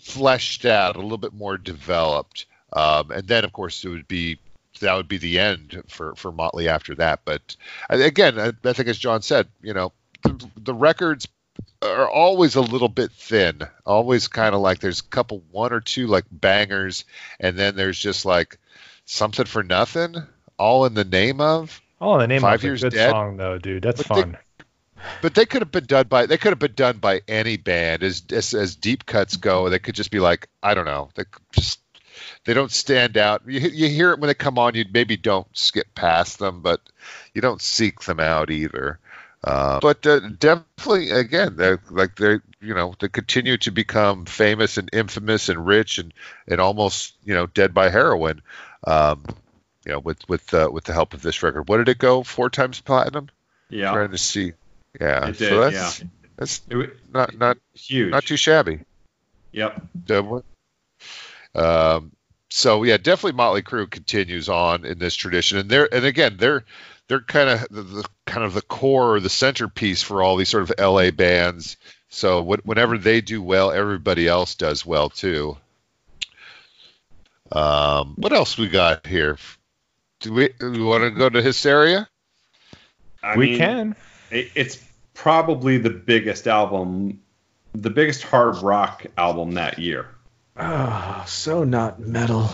[0.01, 4.39] fleshed out, a little bit more developed, um, and then of course it would be
[4.79, 7.21] that would be the end for for Motley after that.
[7.25, 7.55] But
[7.89, 9.91] uh, again, I, I think as John said, you know,
[10.23, 11.27] the, the records
[11.81, 13.61] are always a little bit thin.
[13.85, 17.05] Always kind of like there's a couple, one or two like bangers,
[17.39, 18.57] and then there's just like
[19.05, 20.15] something for nothing,
[20.57, 21.81] all in the name of.
[22.01, 23.09] Oh, the name Five of a Years good Dead?
[23.11, 23.83] song though, dude.
[23.83, 24.37] That's But they- fun.
[25.21, 28.03] But they could have been done by they could have been done by any band
[28.03, 29.69] as as, as deep cuts go.
[29.69, 31.09] They could just be like I don't know.
[31.15, 31.23] They
[31.53, 31.79] just
[32.43, 33.43] they don't stand out.
[33.47, 34.75] You, you hear it when they come on.
[34.75, 36.81] You maybe don't skip past them, but
[37.33, 38.99] you don't seek them out either.
[39.43, 44.77] Uh, but uh, definitely, again, they're like they you know they continue to become famous
[44.77, 46.13] and infamous and rich and
[46.47, 48.41] and almost you know dead by heroin.
[48.85, 49.23] Um,
[49.85, 52.23] you know, with with uh, with the help of this record, what did it go?
[52.23, 53.29] Four times platinum.
[53.69, 54.53] Yeah, Trying to see.
[54.99, 56.07] Yeah, did, so that's yeah.
[56.35, 58.11] that's it, not not huge.
[58.11, 58.81] not too shabby.
[59.51, 59.81] Yep.
[60.05, 60.43] Definitely.
[61.55, 62.11] Um,
[62.49, 66.65] so yeah, definitely Motley Crue continues on in this tradition, and they're and again they're
[67.09, 70.47] they're kind of the, the kind of the core or the centerpiece for all these
[70.49, 71.75] sort of LA bands.
[72.09, 75.57] So wh- whenever they do well, everybody else does well too.
[77.51, 79.37] Um, what else we got here?
[80.19, 82.07] Do we, do we want to go to Hysteria?
[83.23, 83.95] I we mean, can.
[84.31, 84.81] it- it's
[85.15, 87.19] probably the biggest album,
[87.73, 90.07] the biggest hard rock album that year.
[90.57, 92.49] Oh, so not metal.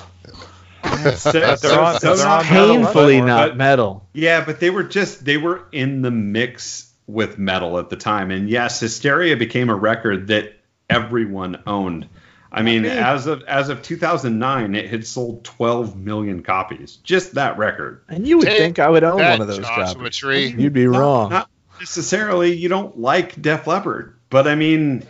[1.17, 4.07] So, they're so- on- so they're not on metal, Painfully but- not but- metal.
[4.13, 8.31] Yeah, but they were just they were in the mix with metal at the time,
[8.31, 10.53] and yes, Hysteria became a record that
[10.89, 12.07] everyone owned.
[12.51, 16.97] I mean, mean- as of as of 2009, it had sold 12 million copies.
[17.03, 18.01] Just that record.
[18.07, 20.15] And you would Take think I would own one of those Joshua copies.
[20.17, 20.55] Tree.
[20.57, 21.29] You'd be Not- wrong.
[21.31, 21.49] Not
[21.79, 22.53] necessarily.
[22.55, 25.03] You don't like Def Leppard, but I mean,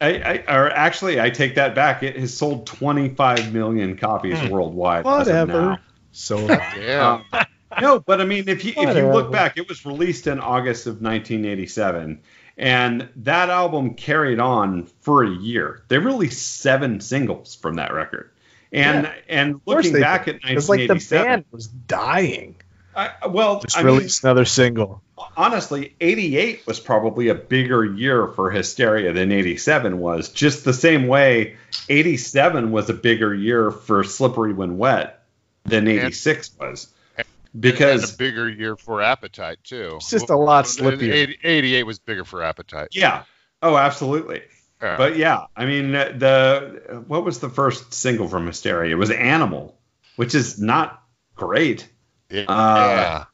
[0.00, 2.02] I, I or actually, I take that back.
[2.02, 5.04] It has sold 25 million copies worldwide.
[5.04, 5.78] Whatever.
[6.12, 6.38] So
[6.78, 7.22] Yeah.
[7.32, 7.44] Um,
[7.80, 10.86] no, but I mean, if you if you look back, it was released in August
[10.86, 12.20] of 1987,
[12.56, 15.82] and that album carried on for a year.
[15.88, 18.30] They released seven singles from that record,
[18.72, 19.14] and Yeah.
[19.28, 20.36] and of looking back did.
[20.36, 22.56] at It's like the 1987, band was dying.
[22.94, 25.02] I, well, Just I mean, released another single.
[25.36, 30.28] Honestly, 88 was probably a bigger year for Hysteria than 87 was.
[30.30, 31.56] Just the same way
[31.88, 35.22] 87 was a bigger year for Slippery When Wet
[35.64, 36.92] than 86 was.
[37.16, 37.26] and
[37.58, 39.94] Because, a bigger year for Appetite too.
[39.96, 41.12] It's just a lot slippier.
[41.12, 42.88] 80 88 was bigger for Appetite.
[42.92, 43.24] yeah.
[43.62, 44.42] Oh, absolutely.
[44.78, 48.92] But yeah, I mean, the what was the first single from Hysteria?
[48.92, 49.78] It was Animal,
[50.16, 51.02] which is not
[51.34, 51.88] great.
[52.30, 52.42] yeah.
[52.42, 53.24] uh,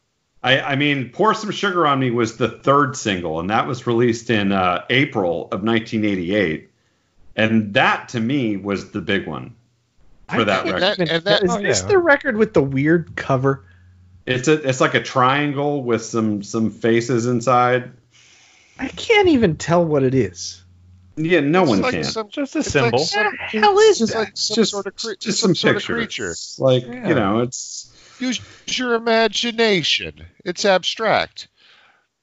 [0.43, 3.87] I, I mean, Pour Some Sugar on Me was the third single, and that was
[3.87, 6.69] released in uh, April of 1988.
[7.37, 9.55] And that, to me, was the big one
[10.29, 10.81] for I that record.
[10.83, 11.89] that- and that- tell- is oh, this yeah.
[11.89, 13.65] the record with the weird cover?
[14.27, 17.91] It's a it's like a triangle with some some faces inside.
[18.79, 20.63] I can't even tell what it is.
[21.17, 22.05] Yeah, no It's one like can.
[22.05, 22.99] some- Just a it's like symbol.
[23.01, 24.19] some- What the hell is it's that?
[24.19, 26.35] like some just sort of cre- just it's some, sort of creature.
[26.59, 27.09] Like Yeah.
[27.09, 27.92] you know, it's
[28.23, 30.25] Use your imagination.
[30.45, 31.49] It's abstract.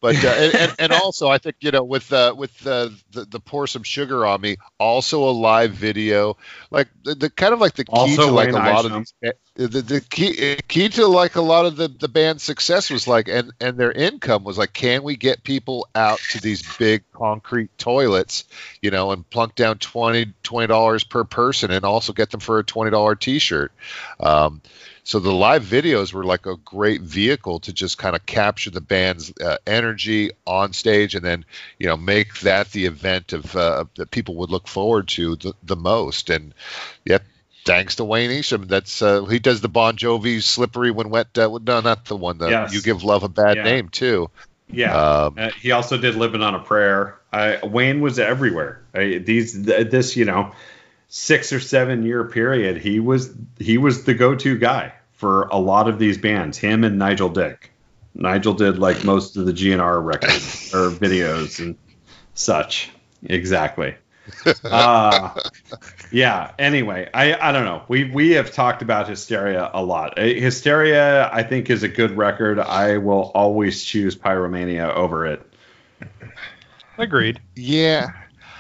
[0.01, 3.26] But uh, and, and, and also, I think you know, with uh, with the, the
[3.26, 6.38] the pour some sugar on me, also a live video,
[6.71, 9.13] like the, the kind of like the key Also to like a lot of these,
[9.26, 13.09] uh, the, the key key to like a lot of the the band's success was
[13.09, 17.03] like, and and their income was like, can we get people out to these big
[17.11, 18.45] concrete toilets,
[18.81, 20.34] you know, and plunk down 20
[20.67, 23.73] dollars per person, and also get them for a twenty dollar T-shirt.
[24.21, 24.61] Um,
[25.10, 28.80] so the live videos were like a great vehicle to just kind of capture the
[28.80, 31.45] band's uh, energy on stage, and then
[31.80, 35.53] you know make that the event of uh, that people would look forward to the,
[35.64, 36.30] the most.
[36.30, 36.53] And
[37.06, 37.23] yep,
[37.65, 41.57] thanks to Wayne Isham, that's uh, he does the Bon Jovi "Slippery When Wet." Uh,
[41.60, 42.38] no, not the one.
[42.38, 42.73] that Yes.
[42.76, 43.64] "You Give Love a Bad Yeah.
[43.64, 44.30] Name" too.
[44.72, 44.95] yeah.
[44.95, 48.84] Um, Uh, he also did "Living on a Prayer." I, Wayne was everywhere.
[48.94, 50.52] I, these th- this you know
[51.07, 55.57] six or seven year period, he was he was the go to guy for a
[55.57, 56.57] lot of these bands.
[56.57, 57.71] Him and Nigel Dick.
[58.15, 61.77] Nigel did like most of the GNR records or videos and
[62.33, 62.89] such.
[63.23, 63.95] Exactly.
[64.63, 65.33] Uh,
[66.11, 66.51] yeah.
[66.59, 67.81] Anyway, I I don't know.
[67.87, 70.19] We we have talked about Hysteria a lot.
[70.19, 72.59] Uh, Hysteria, I think, is a good record.
[72.59, 75.41] I will always choose Pyromania over it.
[76.99, 77.41] Agreed.
[77.55, 78.11] yeah.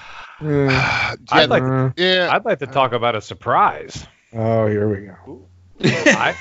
[0.41, 2.29] yeah, I'd like yeah.
[2.31, 4.07] I'd like to talk about a surprise.
[4.33, 5.48] oh, here we go.
[5.83, 6.35] I,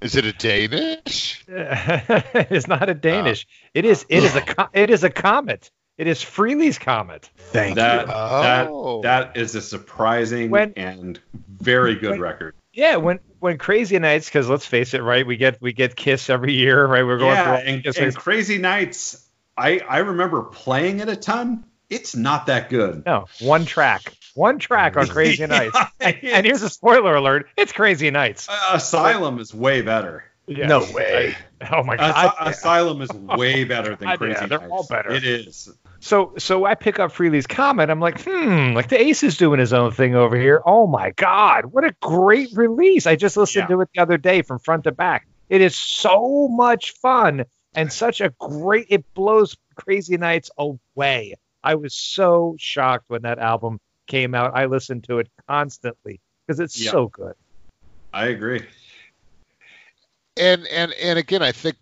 [0.00, 1.44] Is it a Danish?
[1.48, 3.46] it's not a Danish.
[3.48, 3.70] Oh.
[3.74, 4.04] it is.
[4.08, 4.42] It is a.
[4.60, 4.68] Oh.
[4.72, 5.70] It is a comet.
[5.98, 7.30] It is Frehley's comet.
[7.36, 8.12] Thank That you.
[8.14, 9.00] Oh.
[9.02, 11.18] that that is a surprising When- and
[11.48, 12.54] very good when- record.
[12.72, 15.26] Yeah, when when Crazy Nights, because let's face it, right?
[15.26, 17.04] We get we get Kiss every year, right?
[17.06, 18.16] We're going Yeah, through and, and.
[18.16, 19.26] Crazy Nights
[19.56, 21.64] I I remember playing it a ton.
[21.88, 23.06] It's not that good.
[23.06, 25.76] No, one track, one track on Crazy Nights.
[26.00, 28.48] And, and here's a spoiler alert: it's Crazy Nights.
[28.48, 30.24] Uh, Asylum is way better.
[30.48, 30.68] Yeah.
[30.68, 31.34] No way.
[31.72, 32.34] Oh my As- god.
[32.40, 34.70] Asylum is way better than God, Crazy yeah, they're Nights.
[34.72, 35.10] all better.
[35.10, 35.68] It is.
[35.98, 37.90] So so I pick up Frehley's Comet.
[37.90, 40.62] I'm like, hmm, like the Ace is doing his own thing over here.
[40.64, 43.06] Oh my God, what a great release.
[43.08, 43.74] I just listened Yeah.
[43.76, 45.26] to it the other day from front to back.
[45.48, 47.44] It is so much fun
[47.74, 51.34] and such a great it blows Crazy Nights away.
[51.64, 54.52] I was so shocked when that album came out.
[54.54, 56.90] I listened to it constantly because it's Yeah.
[56.92, 57.34] so good.
[58.12, 58.66] I agree.
[60.36, 61.76] and and and again, I think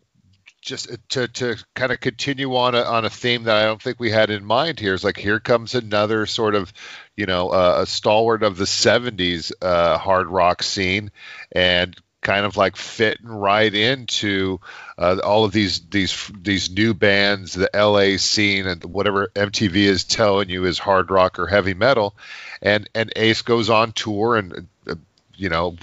[0.63, 4.01] just to to kind of continue on a on a theme that I don't think
[4.01, 6.73] we had in mind here is like here comes another sort of
[7.17, 11.11] you know uh, a stalwart of the '70s uh, hard rock scene,
[11.53, 11.95] and
[12.25, 14.61] kind of like fitting right into
[14.99, 20.05] uh, all of these these these new bands, the LA scene, and whatever MTV is
[20.05, 22.17] telling you is hard rock or heavy metal,
[22.63, 24.69] and and Ace goes on tour and.
[24.89, 24.97] Uh,
[25.37, 25.77] you know,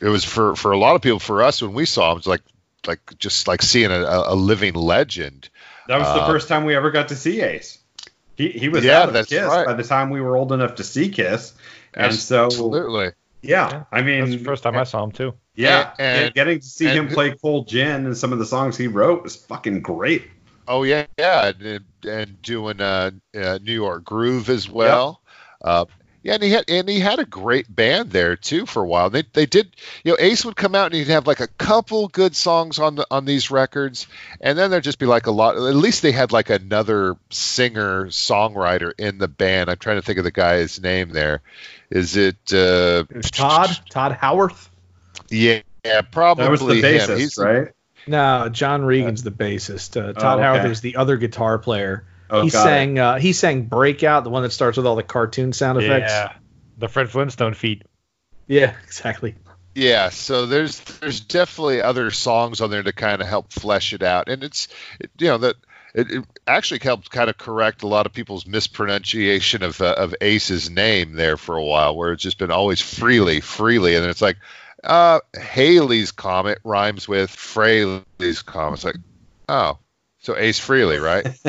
[0.00, 1.18] it was for for a lot of people.
[1.18, 2.42] For us, when we saw him, it's like
[2.86, 5.48] like just like seeing a, a living legend.
[5.86, 7.78] That was the Uh, first time we ever got to see Ace.
[8.36, 9.66] He he was Yeah, out of that's Kiss right.
[9.66, 11.54] by the time we were old enough to see Kiss.
[11.94, 13.12] And Abs- so Absolutely.
[13.42, 15.34] yeah, I mean That's the first time I saw him too.
[15.58, 18.46] Yeah, And- and getting to see and- him play Cold Gin and some of the
[18.46, 20.30] songs he wrote was fucking great.
[20.68, 25.20] Oh yeah, yeah, and, and doing uh, uh, New York Groove as well.
[25.60, 25.86] Uh,
[26.22, 29.08] yeah, and he had and he had a great band there too for a while.
[29.10, 29.74] They they did,
[30.04, 32.96] you know, Ace would come out and he'd have like a couple good songs on
[32.96, 34.06] the on these records,
[34.40, 35.56] and then there'd just be like a lot.
[35.56, 39.70] At least they had like another singer songwriter in the band.
[39.70, 41.40] I'm trying to think of the guy's name there.
[41.90, 42.36] Is it?
[42.52, 44.68] Uh, It Todd, Todd Howarth.
[45.30, 47.68] Yeah, yeah, probably That was the bassist, He's right?
[48.06, 50.00] No, John Regan's the bassist.
[50.00, 50.70] Uh, Todd Oh, Howarth okay.
[50.70, 52.06] is the other guitar player.
[52.30, 52.98] Oh, he sang.
[52.98, 56.12] Uh, he sang "Breakout," the one that starts with all the cartoon sound effects.
[56.12, 56.32] Yeah.
[56.78, 57.82] The Fred Flintstone feat.
[58.46, 59.34] Yeah, exactly.
[59.74, 64.02] Yeah, so there's there's definitely other songs on there to kind of help flesh it
[64.02, 64.68] out, and it's
[65.00, 65.56] it, you know that
[65.94, 70.14] it, it actually helped kind of correct a lot of people's mispronunciation of uh, of
[70.20, 74.22] Ace's name there for a while, where it's just been always freely, freely, and it's
[74.22, 74.38] like
[74.84, 78.74] uh, Haley's comet rhymes with Fraley's comet.
[78.74, 78.96] It's like,
[79.48, 79.78] oh,
[80.20, 81.26] so Ace Freely, right?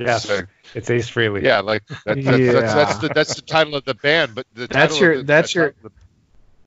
[0.00, 0.24] Yes.
[0.28, 0.40] So,
[0.74, 1.42] It's Ace Freely.
[1.44, 2.52] yeah, like that, that's, that's, Yeah.
[2.74, 5.54] that's the that's the title of the band, but the That's title your- the, that's
[5.54, 5.90] your- the-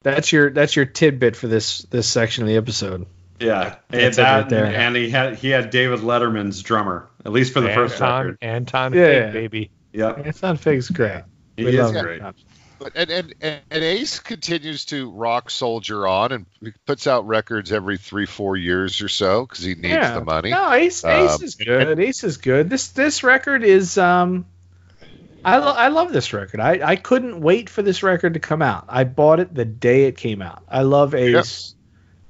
[0.03, 3.05] That's your that's your tidbit for this this section of the episode.
[3.39, 4.65] Yeah, and That's that, right there.
[4.65, 8.37] and he had he had David Letterman's drummer, at least for the first Anton, record.
[8.41, 9.31] Anton Yeah.
[9.31, 9.71] Fig, baby.
[9.93, 11.23] Yep, Anton Fig's great.
[11.55, 12.21] he We is great.
[12.21, 12.33] Anton.
[12.81, 16.45] But and, and and and Ace continues to rock soldier on and
[16.87, 20.15] puts out records every three four years or so because he needs Yeah.
[20.17, 20.49] the money.
[20.49, 21.99] No, Ace, Ace Um, is good.
[21.99, 22.71] Ace is good.
[22.71, 24.45] This this record is um,
[25.45, 26.59] I lo- I love this record.
[26.59, 28.85] I I couldn't wait for this record to come out.
[28.89, 30.63] I bought it the day it came out.
[30.67, 31.75] I love Ace.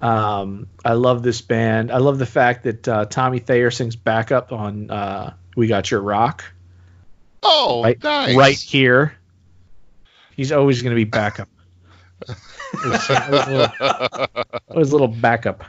[0.01, 1.91] Um, I love this band.
[1.91, 6.01] I love the fact that uh, Tommy Thayer sings backup on uh, "We Got Your
[6.01, 6.43] Rock"
[7.41, 8.35] Oh, right, nice.
[8.35, 9.13] right here.
[10.35, 11.49] He's always going to be backup.
[12.27, 13.71] it, was, a little,
[14.69, 15.63] it little backup.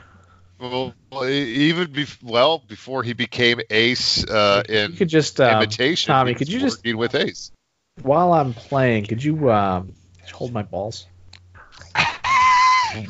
[0.59, 0.93] Well,
[1.25, 6.11] even bef- well before he became Ace uh, in you could just um, imitation.
[6.11, 7.51] Tommy, could you just working with Ace?
[8.01, 11.07] while I'm playing, could you um, could hold my balls?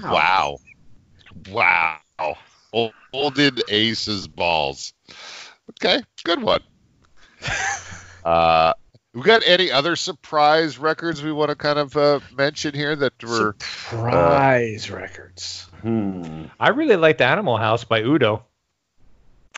[0.01, 0.59] Wow,
[1.49, 1.99] wow,
[3.11, 4.93] holding Ace's balls.
[5.71, 6.61] Okay, good one.
[8.23, 8.71] Uh,
[9.13, 13.23] we got any other surprise records we want to kind of uh, mention here that
[13.23, 15.67] were Surprise records.
[15.81, 16.45] Hmm.
[16.59, 18.43] I really liked Animal House by Udo.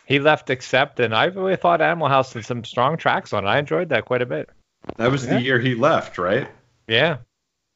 [0.05, 3.47] He left Accept, and I really thought Animal House had some strong tracks on it.
[3.47, 4.49] I enjoyed that quite a bit.
[4.97, 5.35] That was Yeah.
[5.35, 6.47] the year he left, right?
[6.87, 7.17] Yeah.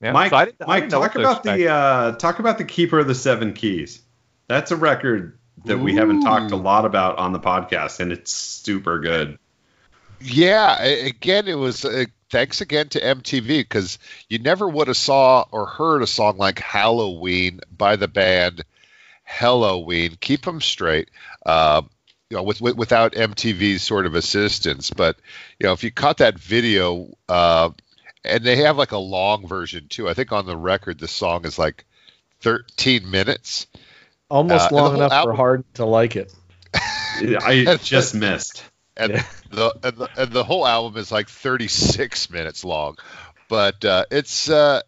[0.02, 0.12] Yeah.
[0.12, 1.58] Mike, So I didn't- I Mike, didn't talk about expect.
[1.58, 4.02] the uh, talk about the Keeper of the Seven Keys.
[4.48, 8.32] That's a record that we haven't talked a lot about on the podcast, and it's
[8.32, 9.38] super good.
[10.22, 15.46] Yeah, again, it was uh, thanks again to MTV because you never would have saw
[15.52, 18.64] or heard a song like Halloween by the band
[19.30, 20.20] Helloween.
[20.20, 21.10] Keep them straight.
[21.46, 21.90] Um,
[22.30, 25.18] you know, with, with without MTV's sort of assistance, but
[25.60, 27.72] you know, if you caught that video, uh,
[28.24, 30.08] and they have like a long version too.
[30.08, 31.86] I think on the record the song is like
[32.42, 33.68] 13 minutes.
[34.30, 36.34] Almost Uh, long whole enough for Hard to like it.
[36.76, 38.64] I just missed.
[39.00, 39.24] And Yeah.
[39.50, 42.98] the, and the and the whole album is like 36 minutes long
[43.48, 44.82] but uh, it's uh,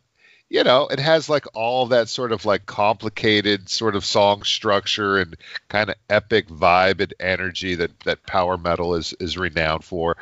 [0.51, 5.17] you know, it has like all that sort of like complicated sort of song structure
[5.17, 5.37] and
[5.69, 10.17] kind of epic vibe and energy that that power metal is is renowned for.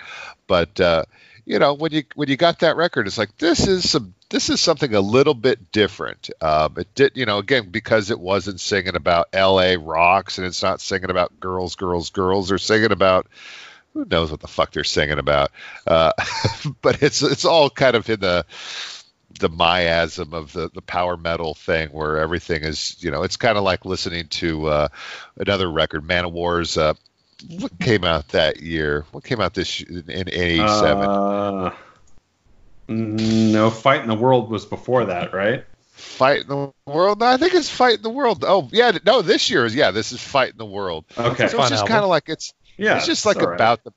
[0.45, 1.05] But uh,
[1.45, 4.51] you know, when you when you got that record, it's like this is some this
[4.51, 6.29] is something a little bit different.
[6.41, 9.77] Um, it did, you know, again because it wasn't singing about L.A.
[9.77, 12.49] rocks and it's not singing about girls, girls, girls.
[12.49, 13.25] They're singing about
[13.99, 15.51] who knows what the fuck they're singing about.
[15.85, 16.13] Uh,
[16.81, 18.45] but it's it's all kind of in the
[19.39, 23.57] the miasm of the, the power metal thing where everything is you know it's kind
[23.57, 24.87] of like listening to uh,
[25.37, 26.93] another record Manowar's uh,
[27.59, 31.75] what came out that year what came out this in, in 87 Uh,
[32.91, 35.63] no, Fighting the World was before that, right?
[35.99, 39.65] fighting the world no, i think it's fighting the world oh yeah no this year
[39.65, 41.49] is yeah this is fighting the world Okay.
[41.49, 42.97] so it's just kind of like it's Yeah.
[42.97, 43.55] it's just like all right.
[43.55, 43.91] about the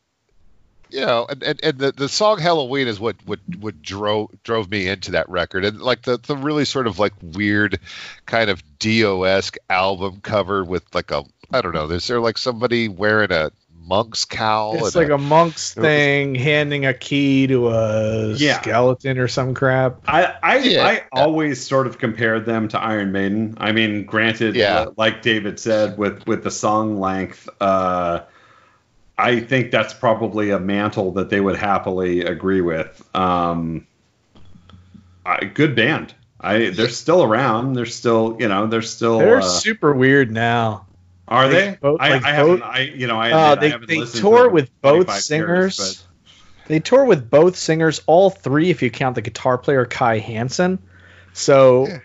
[0.91, 4.71] you know and, and, and the, the song halloween is what what what drove drove
[4.71, 7.79] me into that record and like the, the really sort of like weird
[8.27, 12.89] kind of dio-esque album cover with like a i don't know is there like somebody
[12.89, 13.51] wearing a
[13.85, 18.61] monk's cowl It's like a monk's it was- thing handing a key to a Yeah.
[18.61, 20.03] skeleton or some crap.
[20.07, 20.87] I I, Yeah.
[20.87, 23.55] I always sort of compared them to Iron Maiden.
[23.59, 24.83] I mean, granted, Yeah.
[24.83, 28.21] uh, like David said, with with the song length, uh,
[29.23, 33.03] I think that's probably a mantle that they would happily agree with.
[33.15, 33.87] Um,
[35.25, 36.15] I, good band.
[36.41, 37.75] I they're still around.
[37.75, 40.87] They're still you know they're still They're uh, super weird now.
[41.29, 41.79] are like they?
[41.81, 42.63] both- I, like I haven't.
[42.63, 45.15] I you know I, Uh, I they haven't they listened to tour with both 25
[45.15, 45.25] years,
[45.77, 46.05] singers.
[46.67, 50.81] They tour with both singers, all three if you count the guitar player Kai Hansen.
[51.33, 51.99] So Yeah.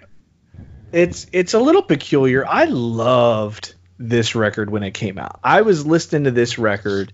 [0.91, 2.45] it's it's a little peculiar.
[2.45, 5.39] I loved this record when it came out.
[5.43, 7.11] I was listening to this record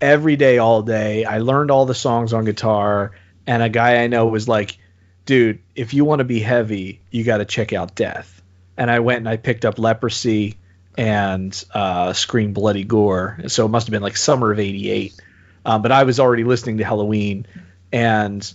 [0.00, 1.24] every day all day.
[1.24, 3.12] I learned all the songs on guitar
[3.46, 4.78] and a guy I know was like,
[5.26, 8.42] "Dude, if you want to be heavy, you got to check out Death."
[8.76, 10.56] And I went and I picked up Leprosy
[10.96, 13.38] and uh, Scream Bloody Gore.
[13.48, 15.20] So it must have been like summer of '88.
[15.64, 17.46] Um, but I was already listening to Helloween,
[17.92, 18.52] and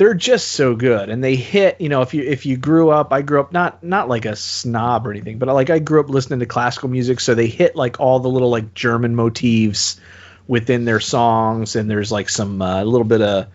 [0.00, 1.10] they're just so good.
[1.10, 3.84] And they hit, you know, if you if you grew up, I grew up not
[3.84, 7.20] not like a snob or anything, but like I grew up listening to classical music,
[7.20, 10.00] so they hit like all the little like German motifs
[10.48, 13.48] within their songs, and there's like some a little bit of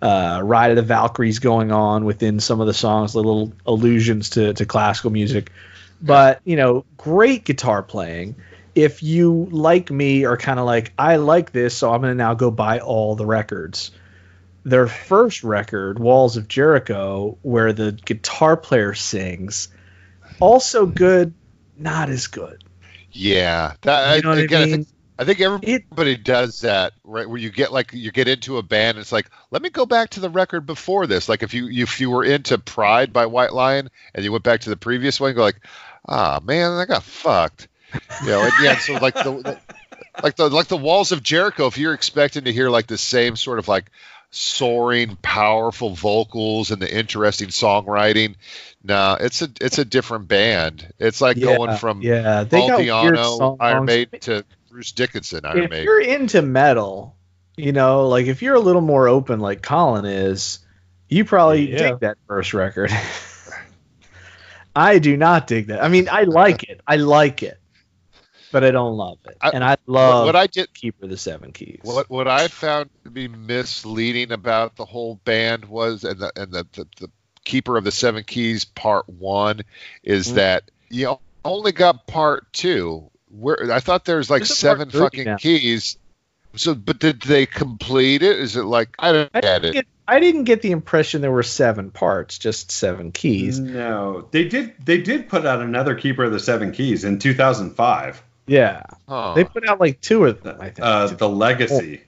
[0.00, 4.54] uh, Ride of the Valkyries going on within some of the songs, little allusions to
[4.54, 5.50] to classical music.
[6.00, 8.36] But you know, great guitar playing
[8.76, 12.16] if you like me are kind of like I like this, so I'm going to
[12.16, 13.90] now go buy all the records.
[14.64, 19.68] Their first record, Walls of Jericho, where the guitar player sings,
[20.40, 21.32] also good,
[21.76, 22.62] not as good.
[23.12, 24.88] yeah that You know what again, I I think
[25.20, 27.28] I think It- everybody does that, right?
[27.28, 30.10] Where you get like you get into a band, it's like, let me go back
[30.10, 31.28] to the record before this.
[31.28, 34.60] Like if you if you were into Pride by White Lion and you went back
[34.60, 35.60] to the previous one, go like,
[36.06, 37.68] ah man, I got fucked.
[38.22, 39.58] You know, and yeah, so like the, the
[40.22, 43.34] like the like the walls of Jericho, if you're expecting to hear like the same
[43.34, 43.90] sort of like
[44.30, 48.34] soaring, powerful vocals and the interesting songwriting,
[48.82, 50.92] no, it's a it's a different band.
[50.98, 53.84] It's like Yeah, going from yeah, they Paul got weird Di'Anno, Iron.
[53.86, 55.84] Maiden to Bruce Dickinson, Iron if Maiden.
[55.84, 57.16] you're into metal,
[57.56, 60.60] you know, like if you're a little more open like Colin is,
[61.08, 61.78] you probably Yeah.
[61.78, 62.92] dig that first record.
[64.76, 65.82] I do not dig that.
[65.82, 66.80] I mean, I like it.
[66.86, 67.58] I like it.
[68.52, 69.36] But I don't love it.
[69.40, 71.80] I- and I love what I did, Keeper of the Seven Keys.
[71.82, 76.52] what what I found to be misleading about the whole band was, and the and
[76.52, 77.10] the the, the
[77.44, 79.62] Keeper of the Seven Keys Part One
[80.02, 80.34] is Mhm.
[80.36, 83.10] that you only got Part Two.
[83.30, 85.36] Where I thought there's like There's seven fucking now.
[85.36, 85.98] keys.
[86.56, 88.38] So, but did they complete it?
[88.38, 89.72] Is it like I don't I get it?
[89.74, 93.58] get, I didn't get the impression there were seven parts, just seven keys.
[93.60, 94.72] No, they did.
[94.82, 98.22] They did put out another Keeper of the Seven Keys in 2005.
[98.48, 99.34] Yeah, Huh.
[99.34, 100.56] they put out like two of them.
[100.60, 100.80] I think.
[100.80, 102.02] Uh, the Legacy.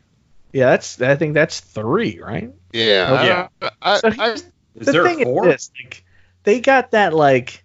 [0.53, 1.01] yeah, that's.
[1.01, 2.53] I think that's three, right?
[2.73, 3.71] yeah, Yeah.
[3.83, 4.45] I, So I, Is
[4.75, 5.49] the there thing four?
[5.49, 6.05] is this, like,
[6.45, 7.63] they got that like,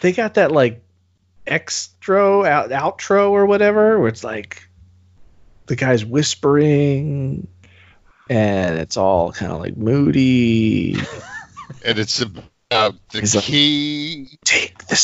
[0.00, 0.82] they got that like,
[1.46, 4.68] extra out, outro or whatever, where it's like,
[5.66, 7.48] the guy's whispering,
[8.28, 10.96] and it's all kind of like moody.
[11.84, 14.38] and it's about the He's like- key.
[14.44, 14.96] Take the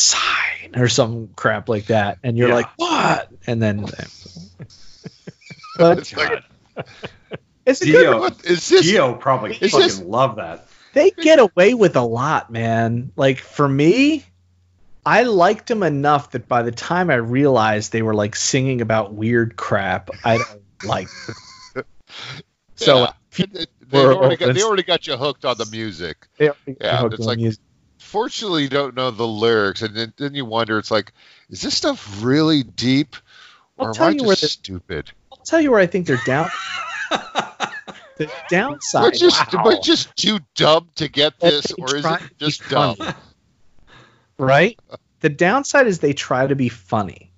[0.72, 2.54] sign or some crap like that, and you're Yeah.
[2.54, 3.28] like, what?
[3.46, 3.80] And then,
[5.78, 6.42] but It's like,
[7.66, 8.82] it's Dio, what is this?
[8.86, 10.68] Geo probably Is fucking this- love that.
[10.94, 13.12] they get away with a lot, man.
[13.16, 14.24] Like for me,
[15.06, 19.14] I liked them enough that by the time I realized they were like singing about
[19.14, 21.08] weird crap, I don't like.
[22.76, 23.12] So Yeah.
[23.32, 26.28] if you- It- it- they already got, they already got you hooked on the music.
[26.38, 27.60] they yeah, it's like- music.
[28.10, 30.78] Fortunately, you don't know the lyrics, and then, then you wonder.
[30.78, 31.12] It's like,
[31.48, 33.14] is this stuff really deep,
[33.78, 35.12] I'll or am tell I you where just the- stupid?
[35.30, 36.48] I'll tell you where I think they're down.
[37.10, 39.14] the We're downside.
[39.14, 39.62] just wow.
[39.64, 42.96] we're just too dumb to get this, or is it just dumb?
[42.96, 43.14] funny.
[44.38, 44.78] right?
[45.20, 47.32] The downside is they try to be funny.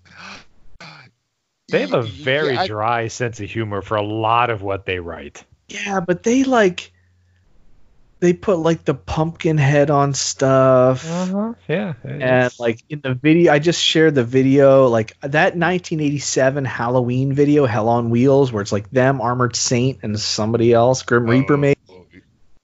[1.68, 4.86] They have a very yeah, I- dry sense of humor for a lot of what
[4.86, 5.44] they write.
[5.68, 6.92] Yeah, but they like
[8.22, 11.10] they put like the pumpkin head on stuff.
[11.10, 11.54] Uh-huh.
[11.66, 11.94] Yeah.
[12.04, 17.66] And like in the video, I just shared the video, like that 1987 Helloween video,
[17.66, 21.76] Hell on Wheels, where it's like them, Armored Saint, and somebody else, Grim Reaper made.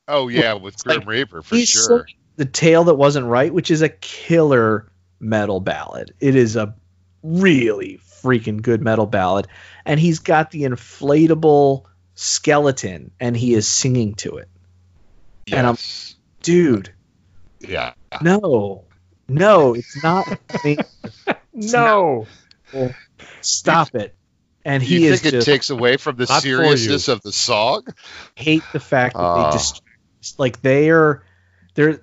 [0.07, 1.83] Oh yeah, with Grim like, Reaper for He's sure.
[1.83, 6.15] singing the tale that wasn't right, which is a killer metal ballad.
[6.21, 6.77] It is a
[7.25, 9.49] really freaking good metal ballad,
[9.85, 11.83] and he's got the inflatable
[12.15, 14.49] skeleton, and he is singing to it.
[15.53, 15.77] And I'm-
[16.43, 16.93] Dude,
[17.61, 17.95] yeah.
[18.23, 18.85] no,
[19.29, 20.27] no, it's not.
[20.51, 20.79] I mean,
[21.53, 22.27] no.
[23.41, 24.15] stop it.
[24.65, 27.33] And he you is think it just takes away from the Not seriousness of the
[27.33, 27.85] song?
[28.35, 29.51] hate the fact that Ah.
[29.51, 29.83] they just
[30.39, 31.23] like they are
[31.75, 32.01] there.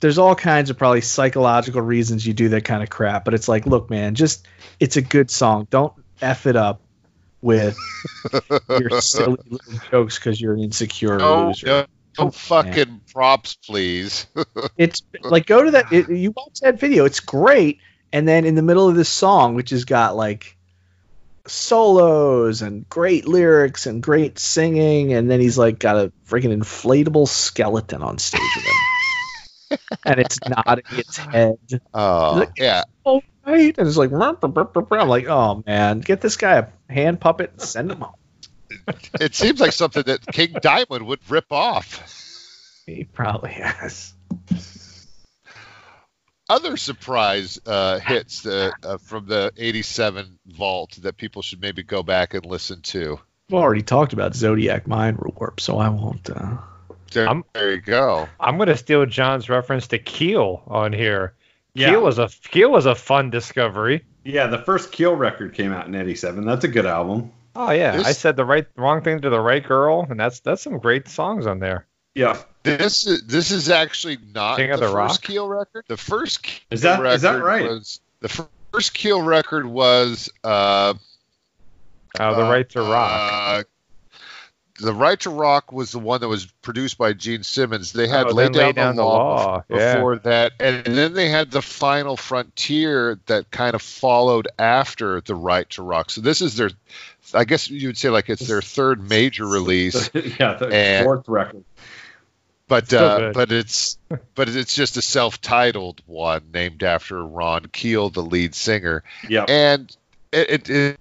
[0.00, 3.48] There's all kinds of probably psychological reasons you do that kind of crap, but it's
[3.48, 4.46] like, look, man, just
[4.78, 5.66] it's a good song.
[5.70, 6.80] Don't f it up
[7.42, 7.76] with
[8.68, 11.86] your silly little jokes because you're an insecure No, loser.
[12.18, 14.26] No, Come no on, fucking props, please.
[14.76, 15.92] It's like go to that.
[15.92, 17.06] It, you watch that video.
[17.06, 17.78] It's great.
[18.12, 20.56] And then in the middle of this song, which has got like
[21.46, 27.28] solos and great lyrics and great singing, and then he's like got a freaking inflatable
[27.28, 31.58] skeleton on stage with him, and it's nodding its head.
[31.94, 32.52] Oh, Look.
[32.56, 32.82] yeah.
[33.04, 34.10] Oh right, and it's like.
[34.12, 38.14] I'm like, oh man, get this guy a hand puppet and send him home.
[39.20, 42.82] It seems like something that King Diamond would rip off.
[42.86, 44.12] He probably has.
[46.48, 52.04] Other surprise uh, hits that, uh, from the 87 vault that people should maybe go
[52.04, 53.18] back and listen to.
[53.50, 56.30] We've already talked about Zodiac Mindwarp, so I won't.
[56.30, 56.58] Uh,
[57.12, 58.28] There, I'm- there you go.
[58.38, 61.34] I'm gonna steal John's reference to Keel on here.
[61.74, 61.90] Yeah.
[61.90, 64.04] Keel was a Keel was a fun discovery.
[64.24, 66.44] Yeah, the first Keel record came out in '87.
[66.44, 67.32] That's a good album.
[67.58, 70.40] Oh yeah, This- I said the right wrong thing to the right girl, and that's
[70.40, 71.86] that's some great songs on there.
[72.14, 72.38] Yeah.
[72.62, 75.22] This is this is actually not King the of the first Rock?
[75.22, 75.84] Keel record.
[75.88, 77.68] The first Keel Is that- record is that right?
[77.68, 80.94] Was, the first Keel record was uh,
[82.18, 83.10] Uh, the uh, right to rock.
[83.60, 83.62] uh,
[84.80, 87.92] the right to rock was the one that was produced by Gene Simmons.
[87.92, 89.94] They had Oh, lay down, Lay Down the the law, Law, bef- yeah.
[89.94, 95.34] before that, and then they had the final frontier that kind of followed after the
[95.34, 96.10] right to rock.
[96.10, 96.70] So this is their,
[97.36, 100.10] I guess you would say like it's their third major release.
[100.14, 101.64] yeah, the And- fourth record.
[102.68, 103.98] but uh, but it's
[104.34, 109.44] but it's just a self-titled one named after Ron Keel, the lead singer, Yeah.
[109.48, 109.94] and
[110.32, 111.00] it, it, it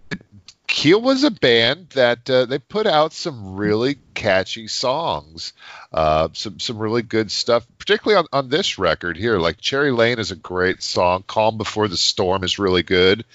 [0.68, 5.54] Keel was a band that uh, they put out some really catchy songs,
[5.94, 9.38] uh, some some really good stuff, particularly on, on this record here.
[9.40, 11.24] Like Cherry Lane is a great song.
[11.28, 13.26] Calm Before the Storm is really good.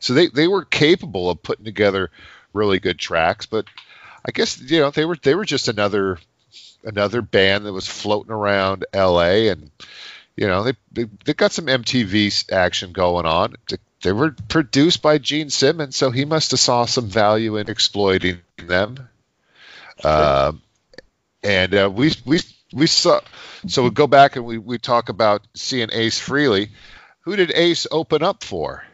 [0.00, 2.10] So they they were capable of putting together
[2.52, 3.66] really good tracks, but
[4.24, 6.18] I guess you know they were they were just another
[6.84, 9.48] another band that was floating around L.A.
[9.48, 9.70] and
[10.36, 13.54] you know they they, they got some MTV action going on.
[13.68, 17.68] They, they were produced by Gene Simmons, so he must have saw some value in
[17.68, 19.08] exploiting them.
[20.04, 20.62] Um,
[21.42, 22.40] and uh, we we
[22.72, 23.20] we saw.
[23.66, 26.68] So we go back and we, we talk about seeing Ace Frehley.
[27.22, 28.84] Who did Ace open up for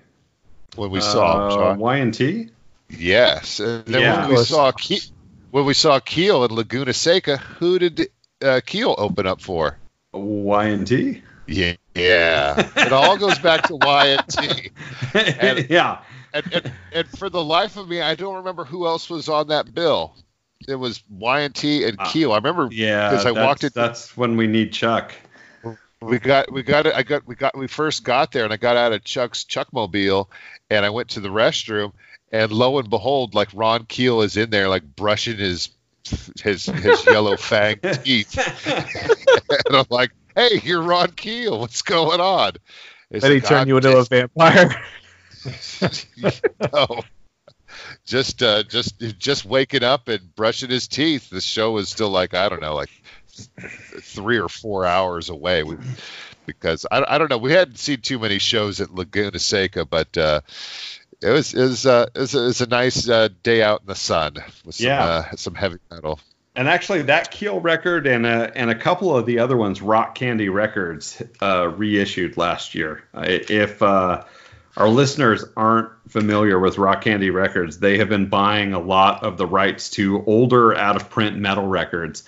[0.74, 1.42] when we saw him?
[1.42, 1.78] uh, Sean?
[1.78, 2.50] Y&T.
[2.98, 4.26] Yes, and then Yeah.
[4.26, 5.02] when we saw Ke-
[5.50, 8.08] when we saw Keel in Laguna Seca, who did
[8.42, 9.78] uh, Keel open up for?
[10.12, 11.22] Y&T.
[11.46, 12.70] Yeah, yeah.
[12.76, 14.70] it all goes back to Y&T.
[15.14, 15.98] And- yeah.
[16.32, 19.48] And, and, and for the life of me, I don't remember who else was on
[19.48, 20.16] that bill.
[20.66, 22.32] It was Y&T and Uh, Keel.
[22.32, 23.10] I remember Yeah.
[23.10, 23.74] because I that's- walked it.
[23.74, 25.12] That's when we need Chuck.
[26.00, 26.94] We got we got it.
[26.94, 30.26] I got we got we first got there, and I got out of Chuck's Chuckmobile,
[30.68, 31.92] and I went to the restroom,
[32.34, 35.68] and lo and behold, like Ron Keel is in there, like brushing his
[36.42, 38.36] his his yellow fang teeth,
[39.68, 41.60] and I'm like, "Hey, you're Ron Keel.
[41.60, 42.54] What's going on?"
[43.10, 44.82] It's Then he like, turned "I'm you into a vampire.
[46.72, 47.02] no.
[48.04, 51.30] Just uh just just waking up and brushing his teeth.
[51.30, 52.90] The show is still like I don't know, like
[53.28, 55.62] three or four hours away.
[55.62, 55.76] We,
[56.46, 60.16] because I, I don't know, we hadn't seen too many shows at Laguna Seca, but
[60.16, 60.40] uh,
[61.24, 63.80] it was it was, uh, it was, a, it was a nice uh, day out
[63.80, 64.34] in the sun
[64.64, 65.04] with some Yeah.
[65.04, 66.20] uh, some heavy metal.
[66.56, 70.14] And actually, that Keel record and a, and a couple of the other ones, Rock
[70.14, 73.02] Candy Records, uh, reissued last year.
[73.12, 74.22] Uh, if uh,
[74.76, 79.36] our listeners aren't familiar with Rock Candy Records, they have been buying a lot of
[79.36, 82.22] the rights to older out of print metal records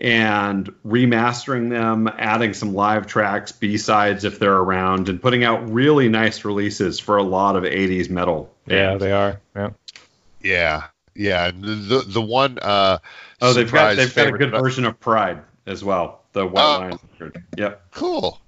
[0.00, 5.70] and remastering them, adding some live tracks, B sides if they're around, and putting out
[5.70, 8.52] really nice releases for a lot of 80s metal.
[8.66, 9.02] Yeah, bands.
[9.02, 9.40] they are.
[9.54, 9.70] Yeah.
[10.42, 11.48] Yeah, yeah.
[11.48, 12.58] and The the one.
[12.60, 12.98] Uh,
[13.42, 16.22] Oh, they've got they've got a good that version of Pride as well.
[16.32, 16.78] The White Oh.
[16.80, 17.42] Lion record.
[17.56, 17.82] Yep.
[17.92, 18.38] Cool.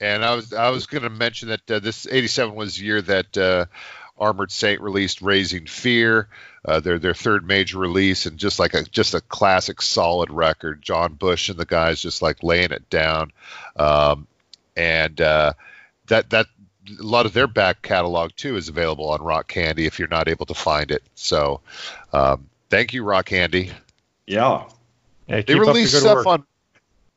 [0.00, 3.00] And I was I was going to mention that uh, this '87 was the year
[3.02, 3.66] that uh,
[4.18, 6.28] Armored Saint released Raising Fear,
[6.64, 10.82] uh, their their third major release, and just like a just a classic solid record.
[10.82, 13.32] John Bush and the guys just like laying it down,
[13.76, 14.26] um,
[14.76, 15.52] and uh,
[16.06, 16.46] that that
[16.98, 20.28] a lot of their back catalog too is available on Rock Candy if you're not
[20.28, 21.02] able to find it.
[21.14, 21.60] So,
[22.12, 23.72] um, thank you, Rock Candy.
[24.26, 24.64] Yeah.
[25.28, 26.26] Yeah, They keep up the release stuff work.
[26.26, 26.44] on.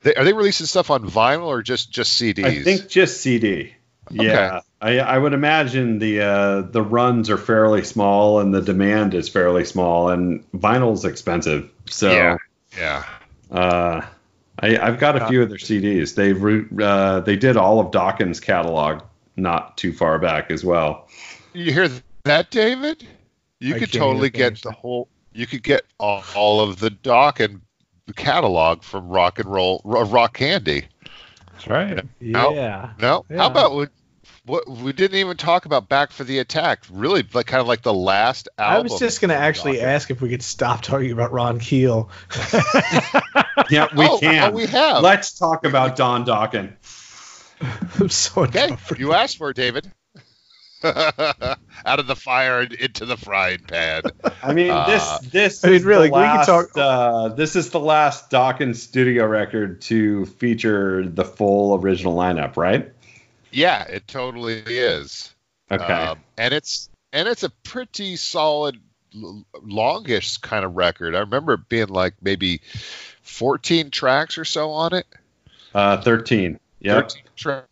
[0.01, 2.45] They, are they releasing stuff on vinyl or just just CDs?
[2.45, 3.73] I think just CD.
[4.11, 9.13] Yeah, I, I would imagine the uh, the runs are fairly small and the demand
[9.13, 11.69] is fairly small and vinyl's expensive.
[11.85, 12.37] So Yeah.
[12.77, 13.03] Yeah.
[13.51, 14.05] uh,
[14.61, 16.15] I, I've got a few of their CDs.
[16.15, 19.03] They re- uh, they did all of Dokken's catalog
[19.35, 21.07] not too far back as well.
[21.53, 21.89] You hear
[22.25, 23.07] that, David?
[23.59, 25.07] You I could totally get the whole.
[25.33, 27.61] You could get all, all of the Dokken
[28.15, 30.85] catalog from Rock and Roll, Ro- Rock Candy.
[31.53, 32.05] That's right.
[32.19, 32.53] No.
[32.53, 32.91] Yeah.
[32.99, 33.37] No, Yeah.
[33.37, 33.87] how about we?
[34.49, 36.79] What we didn't even talk about Back for the Attack.
[36.91, 38.77] Really, like kind of like the last album.
[38.77, 39.85] I was just going to actually Doc.
[39.85, 42.09] ask if we could stop talking about Ron Keel.
[43.69, 44.51] Yeah, we Oh, can.
[44.51, 45.03] oh, we have.
[45.03, 46.71] Let's talk about Don Dokken.
[47.99, 49.91] I'm so Okay, you asked for it, David.
[50.83, 54.03] Out of the fire and into the frying pan.
[54.41, 57.69] I mean, Uh, this this I mean, really, the we can talk- Uh, this is
[57.69, 62.91] the last Dokken studio record to feature the full original lineup, right?
[63.51, 65.33] Yeah, it totally is.
[65.71, 65.83] Okay.
[65.83, 68.79] Um, and it's and it's a pretty solid,
[69.15, 71.15] l- longish kind of record.
[71.15, 72.61] I remember it being like maybe
[73.23, 75.05] 14 tracks or so on it.
[75.73, 76.59] uh, Thirteen.
[76.79, 77.01] Yeah.
[77.01, 77.23] 13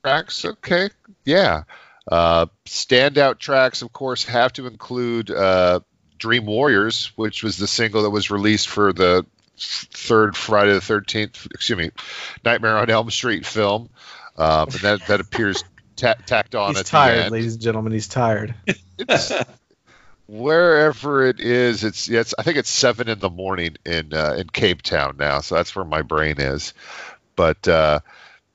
[0.03, 0.45] tracks.
[0.45, 0.89] Okay.
[1.25, 1.63] Yeah.
[2.09, 5.79] Uh, standout tracks, of course, have to include uh,
[6.17, 9.25] Dream Warriors, which was the single that was released for the
[9.57, 11.91] third Friday the 13th, excuse me,
[12.45, 13.89] Nightmare on Elm Street film.
[14.37, 15.63] Um, and that, that appears
[15.95, 17.09] ta- tacked on He's at the end.
[17.11, 17.91] He's tired, ladies and gentlemen.
[17.93, 18.55] He's tired.
[18.99, 19.31] It's,
[20.27, 24.35] wherever it is, it's, yeah, it's I think it's seven in the morning in uh,
[24.37, 26.73] in Cape Town now, so that's where my brain is.
[27.35, 27.99] But uh,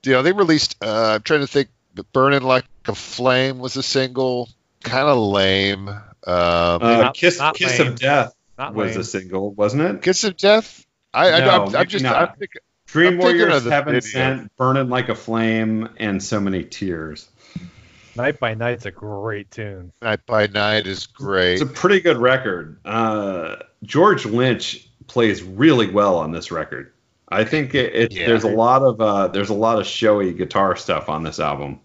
[0.05, 0.77] you know, they released.
[0.83, 1.69] Uh, I'm trying to think.
[2.15, 4.49] "Burning Like a Flame" was a single,
[4.83, 5.89] kind of lame.
[5.89, 7.89] Um, Uh, Not- Kiss not Kiss lame.
[7.93, 9.01] of Death Not was lame.
[9.01, 10.03] a single, wasn't it?
[10.03, 10.87] Kiss of Death.
[11.13, 12.05] I, I, No, I'm, I'm just.
[12.05, 12.63] I'm thinking,
[12.93, 14.09] Dream I'm Warriors, of Heaven video.
[14.11, 17.29] Sent, Burning Like a Flame, and So Many Tears.
[18.15, 19.93] Night by Night's a great tune.
[20.03, 21.55] Night by Night is great.
[21.55, 22.79] It's a pretty good record.
[22.85, 26.93] Uh, George Lynch plays really well on this record.
[27.31, 28.27] I think it, it Yeah.
[28.27, 31.81] there's a lot of uh, there's a lot of showy guitar stuff on this album.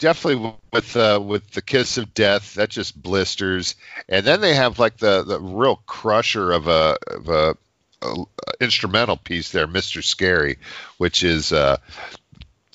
[0.00, 3.76] definitely with uh, with the kiss of death that just blisters
[4.08, 7.56] and then they have like the the real crusher of a of a,
[8.02, 8.14] a
[8.60, 10.58] instrumental piece there mr scary
[10.98, 11.76] which is uh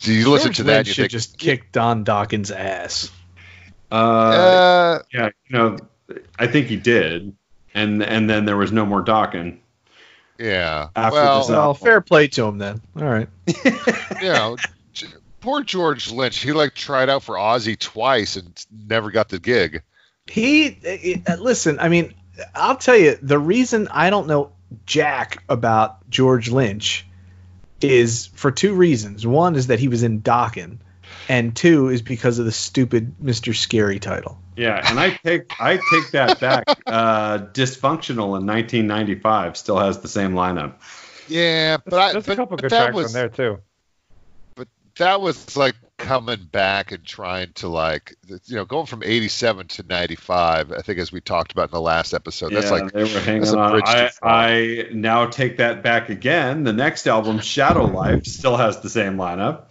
[0.06, 2.52] do you listen George to that Lynch and you should think just kick Don Dokken's
[2.52, 3.11] ass.
[3.91, 5.77] Uh, uh, yeah, you know,
[6.38, 7.35] I think he did,
[7.73, 9.57] and and then there was no more Dokken.
[10.38, 12.81] yeah After well Well, fair play to him then.
[12.95, 13.30] All right.
[14.22, 14.57] you know
[15.41, 19.84] poor george lynch he like tried out for ozzy twice and never got the gig
[20.26, 21.80] He uh, listen.
[21.80, 22.15] I mean,
[22.56, 24.52] I'll tell you the reason I don't know
[24.85, 27.06] jack about George Lynch
[27.81, 29.26] is for two reasons.
[29.26, 30.77] One is that he was in Dokken,
[31.30, 34.39] and two is because of the stupid Mister Scary title.
[34.56, 36.65] Yeah, and I take I take that back.
[36.85, 40.76] Uh, Dysfunctional in 1995 still has the same lineup.
[41.27, 43.60] yeah but I, There's but, a couple but good that tracks was on there too.
[44.53, 49.67] But that was like coming back and trying to like you know going from 87
[49.67, 52.91] to 95 i think as we talked about in the last episode that's Yeah, like
[52.91, 53.81] they were hanging on.
[53.85, 54.11] I.
[54.22, 56.63] I now take that back again.
[56.63, 59.69] The next album, Shadow Life, still has the same lineup.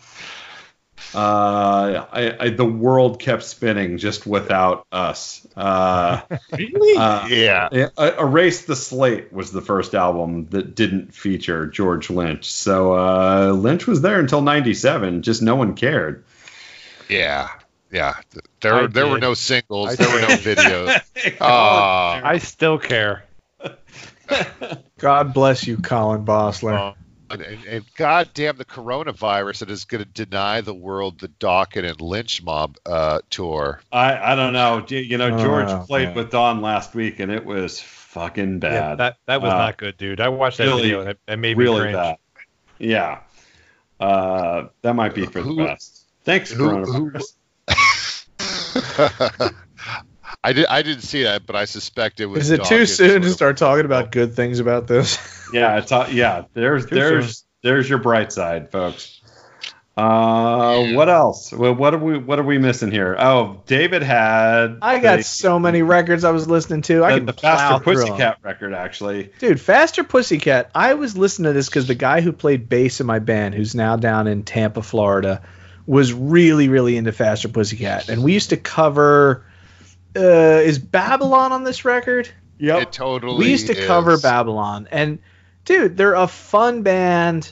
[1.15, 5.47] Uh, I, I, the world kept spinning just without us.
[5.57, 6.23] Uh,
[6.53, 6.97] Really?
[6.99, 12.11] uh, yeah Yeah, uh, Erase the Slate was the first album that didn't feature George
[12.11, 12.51] Lynch.
[12.53, 16.25] So uh, Lynch was there until 97, just no one cared.
[17.09, 17.49] yeah
[17.93, 18.15] yeah
[18.61, 21.01] there I there were no singles I there were no videos
[21.41, 23.25] Ah, I still care.
[24.99, 26.95] God bless you, Colin Bossler.
[27.35, 31.29] And, and, and God damn the coronavirus that is going to deny the world the
[31.29, 33.81] Dokken and Lynch Mob uh, tour.
[33.93, 34.85] I, I don't know.
[34.89, 36.15] You- You know, George Oh, played man.
[36.17, 38.73] with Don last week, and it was fucking bad.
[38.73, 40.21] Yeah, that that was Uh, not good, dude.
[40.21, 41.95] I watched that really- video and it, it made me really cringe.
[41.97, 42.17] bad.
[42.79, 43.21] Yeah.
[44.01, 46.05] Uh, that might be for the best.
[46.25, 47.35] Thanks, who- who- coronavirus.
[50.43, 50.67] I did.
[50.67, 52.43] I didn't see that, but I suspect it was.
[52.43, 55.17] Is it too soon to start talking about good things about this?
[55.55, 56.45] Yeah, it's all, yeah.
[56.53, 59.21] There's Too there's there's your bright side, folks.
[59.97, 61.53] Uh, what else?
[61.53, 63.15] Well, what are we what are we missing here?
[63.17, 67.05] Oh, David had I got the, so many records I was listening to.
[67.05, 68.09] I the, could the Faster through 'em.
[68.09, 69.31] Pussycat record actually.
[69.39, 70.73] Dude, Faster Pussycat.
[70.75, 73.77] I was listening to this because the guy who played bass in my band, who's
[73.77, 75.43] now down in Tampa, Florida,
[75.87, 78.09] was really, really into Faster Pussycat.
[78.09, 79.47] And we used to cover.
[80.17, 82.29] Uh, is Babylon on this record?
[82.59, 83.39] It totally.
[83.39, 83.87] we used to is.
[83.87, 84.89] cover Babylon.
[84.91, 85.19] And,
[85.65, 87.51] dude, they're a fun band.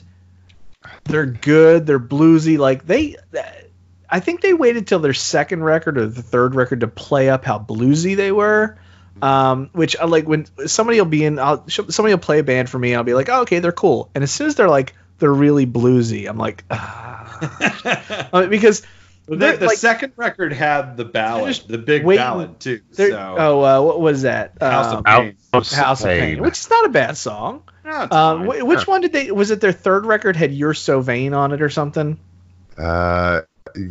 [1.05, 1.85] They're good.
[1.85, 2.57] They're bluesy.
[2.57, 3.15] Like, they.
[4.09, 7.45] I think they waited till their second record or the third record to play up
[7.45, 8.77] how bluesy they were.
[9.21, 12.69] Um, which I like when somebody will be in, I'll, somebody will play a band
[12.69, 14.09] for me, and I'll be like, oh, okay, they're cool.
[14.15, 18.29] And as soon as they're like, they're really bluesy, I'm like, ah.
[18.33, 18.81] I mean, because
[19.27, 22.81] the, the like, second record had the ballad, the big waiting- ballad too.
[22.91, 24.57] So oh, uh, what was that?
[24.59, 25.37] House Um, of Pain.
[25.53, 27.63] House of Pain, which is not a bad song.
[27.85, 29.31] No, Um, wh- which one did they?
[29.31, 32.17] Was it their third record had "You're So Vain" on it or something?
[32.77, 33.41] Uh,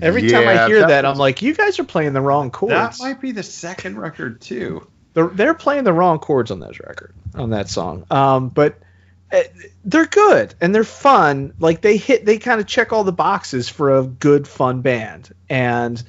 [0.00, 2.72] Every time I hear that, was- I'm like, you guys are playing the wrong chords.
[2.74, 4.86] that might be the second record too.
[5.14, 8.78] they're, they're playing the wrong chords on this record on that song um, but
[9.32, 9.40] uh,
[9.84, 13.68] they're good and they're fun like they hit they kind of check all the boxes
[13.68, 16.02] for a good fun band and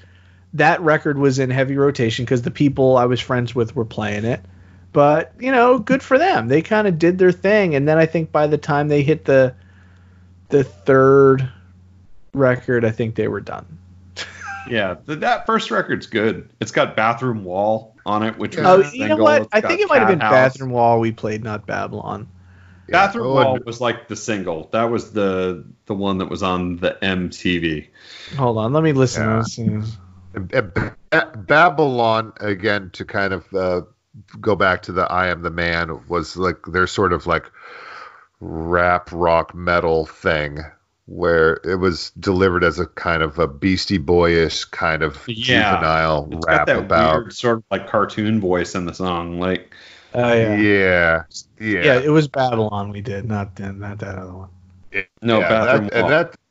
[0.54, 4.26] that record was in heavy rotation because the people i was friends with were playing
[4.26, 4.42] it
[4.94, 8.06] but you know good for them they kind of did their thing and then i
[8.06, 9.54] think by the time they hit the
[10.50, 11.48] the third
[12.34, 13.66] record i think they were done
[14.70, 16.50] Yeah, th- that first record's good.
[16.62, 19.62] It's got Bathroom Wall on it, which was oh a you know what It's i
[19.62, 20.54] think it might have been House.
[20.54, 22.28] bathroom wall we played not babylon
[22.88, 24.68] yeah, Bathroom oh, Wall was like the single.
[24.74, 27.88] That was the the one that was on the MTV.
[28.38, 29.42] hold on let me listen Yeah.
[29.42, 29.98] to this.
[31.12, 33.82] And Babylon again to kind of uh,
[34.40, 37.52] go back to the I am the man was like their sort of like
[38.40, 40.60] rap rock metal thing
[41.06, 45.76] where it was delivered as a kind of a beastie boyish kind of Yeah.
[45.76, 49.40] juvenile It's rap got that about weird sort of like cartoon voice in the song.
[49.40, 49.74] Like
[50.14, 50.56] Oh yeah.
[50.56, 51.24] yeah.
[51.60, 52.00] yeah yeah.
[52.00, 54.50] it was Babylon we did, not not that other one.
[55.22, 56.02] no Yeah, Bathroom that, Wall.
[56.02, 56.43] and that Not Babylon.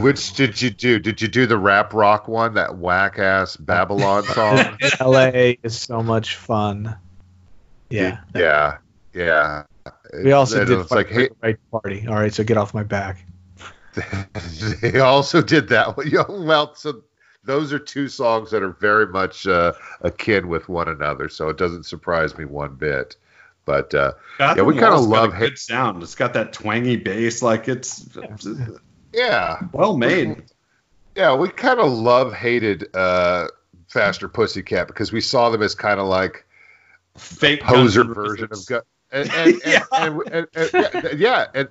[0.00, 4.22] Which did you do did you do the rap rock one that whack ass Babylon
[4.34, 5.58] song L.A.
[5.62, 6.96] is so much fun.
[7.88, 8.78] Yeah, yeah
[9.14, 9.64] yeah
[10.22, 12.06] we also It- did it's like hey right party.
[12.06, 13.24] All right, so get off my back.
[14.82, 16.10] they also did that one.
[16.46, 17.02] Well, so
[17.44, 19.72] those are two songs that are very much uh,
[20.02, 23.16] akin with one another, so it doesn't surprise me one bit.
[23.64, 26.02] But uh, Bathroom we kinda Wall's got love a hit- good sound.
[26.02, 27.42] It's got that twangy bass.
[27.42, 28.36] Like it's yeah,
[29.72, 30.42] well made.
[31.16, 33.48] yeah, we kind of love hated uh,
[33.88, 36.44] Faster Pussycat because we saw them as kind of like
[37.16, 38.66] Fake poser Guns N' version of Roses.
[38.66, 38.80] Gu-
[39.12, 39.84] and, and, Yeah.
[39.92, 41.68] and, and, yeah, yeah, and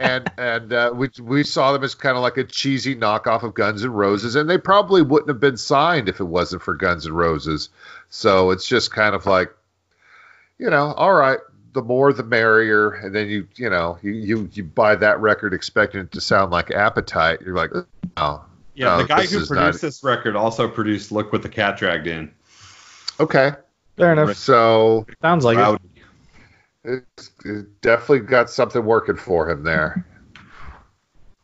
[0.00, 3.54] and and uh, we we saw them as kind of like a cheesy knockoff of
[3.54, 7.06] Guns N' Roses, and they probably wouldn't have been signed if it wasn't for Guns
[7.06, 7.68] N' Roses.
[8.08, 9.54] So it's just kind of like,
[10.58, 11.38] you know, all right,
[11.78, 15.54] the more the merrier, and then you you know you you, you buy that record
[15.54, 17.70] expecting it to sound like Appetite, you're like,
[18.16, 18.44] oh,
[18.74, 21.78] Yeah, No, the guy who produced not- this record also produced "Look What the Cat
[21.78, 22.32] Dragged In."
[23.20, 23.52] okay,
[23.96, 24.36] Fair enough.
[24.36, 25.58] so Sounds like
[26.84, 27.00] it.
[27.16, 30.04] It's, it definitely got something working for him there.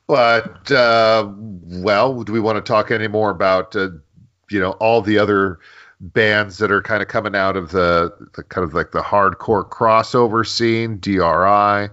[0.06, 3.90] But uh, well, do we want to talk any more about uh,
[4.50, 5.60] you know all the other
[6.12, 9.68] bands that are kind of coming out of the, the kind of like the hardcore
[9.68, 11.88] crossover scene, DRI,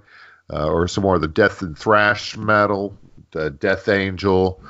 [0.54, 2.98] uh, or some more of the death and thrash metal,
[3.32, 4.62] the Death Angel.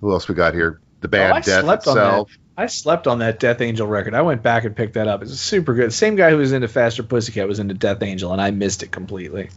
[0.00, 0.80] Who else we got here?
[1.00, 2.06] The band Oh, I Death slept on that.
[2.06, 2.38] itself.
[2.56, 4.14] I slept on that Death Angel record.
[4.14, 5.22] I went back and picked that up.
[5.22, 5.92] It's super good.
[5.92, 8.90] Same guy who was into Faster Pussycat was into Death Angel, and I missed it
[8.90, 9.50] completely.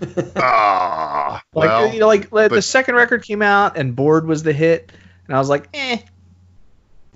[0.36, 4.42] Ah, Like well, you know, like like, the second record came out and Bored was
[4.42, 4.92] the hit,
[5.26, 5.98] and I was like, eh.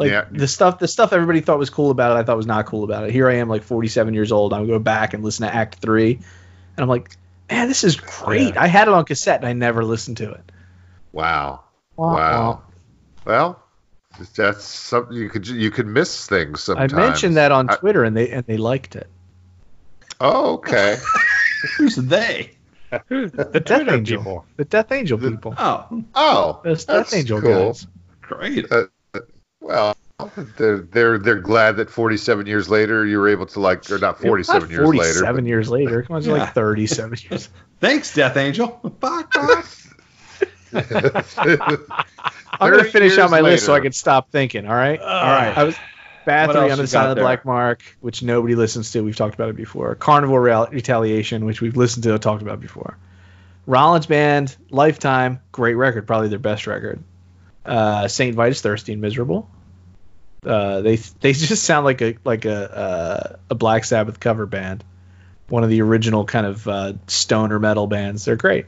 [0.00, 0.24] Like Yeah.
[0.30, 2.82] the stuff, the stuff everybody thought was cool about it, I thought was not cool
[2.84, 3.12] about it.
[3.12, 4.52] Here I am, like 47 years old.
[4.52, 6.22] I'm going go back and listen to Act Three, and
[6.82, 7.16] I'm like,
[7.50, 8.56] man, this is great.
[8.56, 10.52] I had it on cassette and I never listened to it.
[11.12, 11.60] wow.
[11.96, 12.62] Wah, Wow.
[13.26, 13.62] Well,
[14.34, 16.76] that's something you could you could miss things wah.
[16.76, 19.06] I mentioned that on I- Twitter and they and they liked it.
[20.20, 20.96] Oh, okay.
[21.76, 22.52] Who's they?
[22.90, 24.18] the Death Twitter Angel.
[24.22, 24.46] people.
[24.56, 25.54] The Death Angel people.
[25.58, 27.66] Oh, Oh, Those that's Death Angel cool.
[27.66, 27.86] guys.
[28.22, 28.72] great.
[28.72, 28.84] Uh,
[29.60, 29.96] Well,
[30.56, 34.20] they're they're they're glad that 47 years later you were able to like, or not
[34.20, 35.48] 47 Not years 47 later.
[35.48, 36.02] years later.
[36.02, 36.32] Come on, it's Yeah.
[36.34, 37.48] like 37 years.
[37.80, 38.66] Thanks, Death Angel.
[39.00, 39.62] Bye, bye.
[42.60, 45.00] I'm going to finish out years my list so I can stop thinking, all right?
[45.00, 45.56] All right.
[45.56, 45.76] I was
[46.26, 49.00] Bathory else on the you side of the black mark, which nobody listens to.
[49.02, 49.94] We've talked about it before.
[49.94, 52.98] Carnival Real- Retaliation, which we've listened to and talked about before.
[53.66, 57.02] Rollins Band, Lifetime, great record, probably their best record.
[57.64, 59.48] Uh, Saint Vitus, Thirsty and Miserable.
[60.44, 64.84] Uh, they they just sound like a like a uh, a Black Sabbath cover band,
[65.48, 68.24] one of the original kind of uh, stoner metal bands.
[68.24, 68.66] They're great.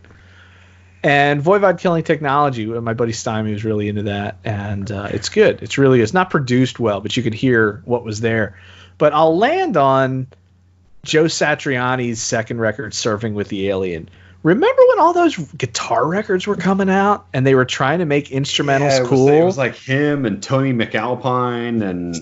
[1.04, 5.60] And Voivod Killing Technology, my buddy Stymie was really into that, and uh, it's good.
[5.60, 8.56] It's really it's not produced well, but you could hear what was there.
[8.98, 10.28] But I'll land on
[11.04, 14.08] Joe Satriani's second record, Surfing with the Alien.
[14.42, 18.28] Remember when all those guitar records were coming out and they were trying to make
[18.28, 19.28] instrumentals Yeah, it was, cool?
[19.28, 22.16] It was like him and Tony MacAlpine and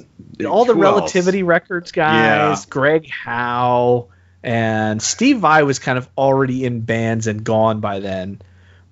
[0.46, 0.96] all the who else?
[0.98, 2.64] Relativity Records guys, Yeah.
[2.68, 4.08] Greg Howe,
[4.42, 8.42] and Steve Vai was kind of already in bands and gone by then.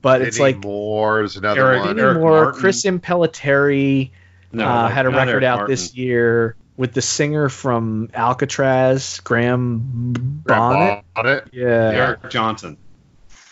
[0.01, 1.91] But it's like Moore is another Eric- one.
[1.91, 2.61] Eddie Eric Moore, Martin.
[2.61, 4.11] Chris Impellitteri
[4.53, 5.73] No, uh, like, had a record Eric out Martin.
[5.75, 9.83] this year with the singer from Alcatrazz, Graham
[10.47, 11.05] Bonnet.
[11.15, 11.49] Bonnet.
[11.53, 12.79] Yeah, Eric Johnson.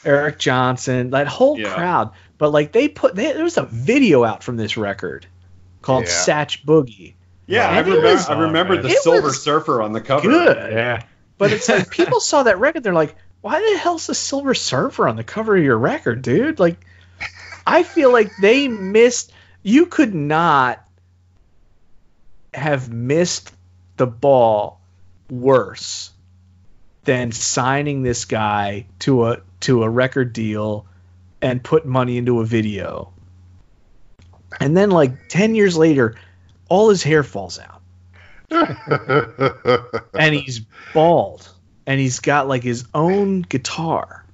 [0.07, 1.75] Eric Johnson, that whole Yeah.
[1.75, 2.11] crowd.
[2.39, 5.27] But like they put, they, there was a video out from this record
[5.83, 6.11] called Yeah.
[6.11, 7.15] Satch Boogie.
[7.47, 8.03] Yeah, I remember.
[8.13, 10.29] was- I remember Oh, the Silver Surfer on the cover.
[10.29, 10.73] Good.
[10.73, 11.03] Yeah.
[11.39, 15.07] But it's like people saw that record, they're like, why the hell's the Silver Surfer
[15.07, 16.59] on the cover of your record, dude?
[16.59, 16.79] Like,
[17.67, 19.33] I feel like they missed.
[19.63, 20.83] You could not
[22.55, 23.53] have missed
[23.97, 24.81] the ball
[25.31, 26.11] worse
[27.07, 30.87] than signing this guy to a to a record deal
[31.41, 33.13] and put money into a video.
[34.61, 36.17] And then like 10 years later,
[36.69, 37.83] all his hair falls out
[40.15, 40.61] and he's
[40.93, 41.49] bald
[41.87, 44.25] and he's got like his own guitar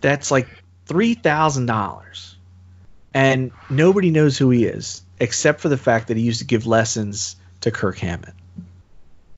[0.00, 0.48] that's like
[0.88, 2.34] $3,000
[3.14, 6.66] and nobody knows who he is except for the fact that he used to give
[6.66, 8.34] lessons to Kirk Hammett.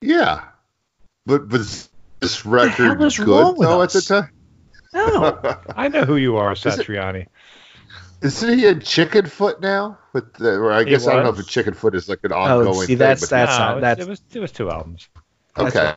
[0.00, 0.44] yeah,
[1.24, 1.87] but was
[2.20, 3.94] this hell record is good though us?
[3.96, 4.30] at the time?
[4.94, 5.58] No.
[5.76, 7.26] I know who you are, Satriani.
[8.22, 9.98] Isn't he in Chickenfoot now?
[10.12, 11.46] With the, or I He guess I don't know if was.
[11.46, 12.98] a Chickenfoot is like an oh, ongoing Oh, see, thing.
[12.98, 15.08] that's- but that's- no, not- was- that's- it was it was two albums.
[15.54, 15.94] That's okay.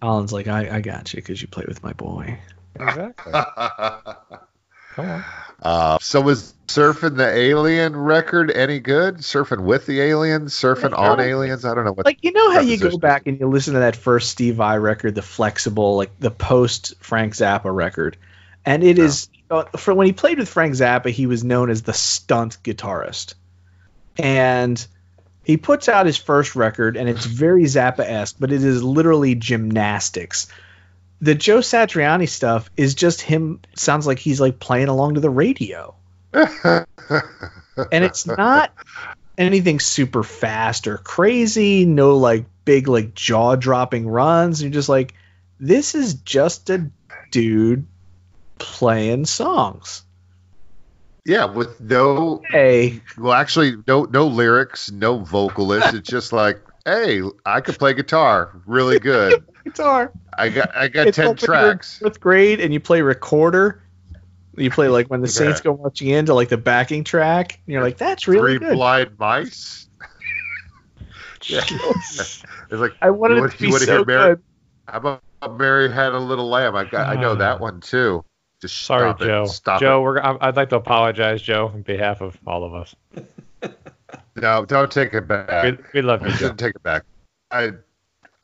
[0.00, 2.38] Colin's like, I, I got you because you play with my boy.
[2.78, 3.32] Exactly.
[3.32, 5.24] Come on.
[5.62, 9.16] Uh, so was surfing the Alien record any good?
[9.18, 10.54] Surfing with the aliens?
[10.54, 10.96] Surfing Yeah.
[10.96, 11.64] on aliens?
[11.64, 12.06] I don't know what.
[12.06, 14.76] Like you know how you go back and you listen to that first Steve Vai
[14.76, 18.16] record, the Flex-Able, like the post Frank Zappa record,
[18.64, 21.82] and it is uh, for when he played with Frank Zappa, he was known as
[21.82, 23.34] the stunt guitarist,
[24.18, 24.84] and
[25.44, 29.36] he puts out his first record, and it's very Zappa esque, but it is literally
[29.36, 30.48] gymnastics.
[31.20, 33.60] The Joe Satriani stuff is just him.
[33.74, 35.94] Sounds like he's like playing along to the radio
[36.32, 36.86] and
[38.04, 38.72] it's not
[39.38, 45.14] anything super fast or crazy no like big like jaw dropping runs you're just like
[45.60, 46.90] this is just a
[47.30, 47.86] dude
[48.58, 50.02] playing songs
[51.28, 55.92] yeah, with no, hey well, actually, no, no lyrics, no vocalist.
[55.92, 59.44] It's just like, hey, I could play guitar really good.
[59.64, 61.98] guitar I got, I got ten like when you're in tracks.
[61.98, 63.82] fourth grade and you play recorder
[64.58, 67.82] you play like when the saints go marching into like the backing track and you're
[67.82, 69.88] like that's really Three good blind mice.
[71.44, 71.62] yeah.
[72.68, 74.42] It's like i wanted You it to be so hear Mary- good
[74.88, 75.22] How about
[75.58, 76.74] Mary had a little lamb?
[76.74, 77.36] I got, I know Ah.
[77.36, 78.24] that one too.
[78.60, 79.26] Just Sorry, stop it.
[79.26, 79.44] Joe.
[79.46, 82.96] Stop Joe, we're, I- I'd like to apologize, Joe, on behalf of all of us.
[84.34, 85.62] No, don't take it back.
[85.64, 86.36] We, we love you, I Joe.
[86.38, 87.04] shouldn't take it back.
[87.50, 87.72] I,